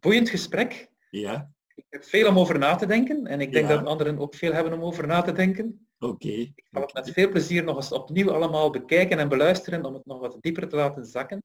boeiend 0.00 0.28
gesprek. 0.28 0.90
Ja, 1.10 1.52
Ik 1.88 1.98
heb 2.00 2.04
veel 2.04 2.28
om 2.28 2.38
over 2.38 2.58
na 2.58 2.74
te 2.74 2.86
denken 2.86 3.26
en 3.26 3.40
ik 3.40 3.52
denk 3.52 3.68
Ja. 3.68 3.76
dat 3.76 3.86
anderen 3.86 4.18
ook 4.18 4.34
veel 4.34 4.52
hebben 4.52 4.72
om 4.72 4.82
over 4.82 5.06
na 5.06 5.22
te 5.22 5.32
denken. 5.32 5.86
oké. 5.98 6.28
Ik 6.28 6.64
zal 6.70 6.82
het 6.82 6.94
met 6.94 7.10
veel 7.10 7.28
plezier 7.28 7.64
nog 7.64 7.76
eens 7.76 7.92
opnieuw 7.92 8.30
allemaal 8.30 8.70
bekijken 8.70 9.18
en 9.18 9.28
beluisteren 9.28 9.84
om 9.84 9.94
het 9.94 10.06
nog 10.06 10.20
wat 10.20 10.36
dieper 10.40 10.68
te 10.68 10.76
laten 10.76 11.04
zakken. 11.04 11.42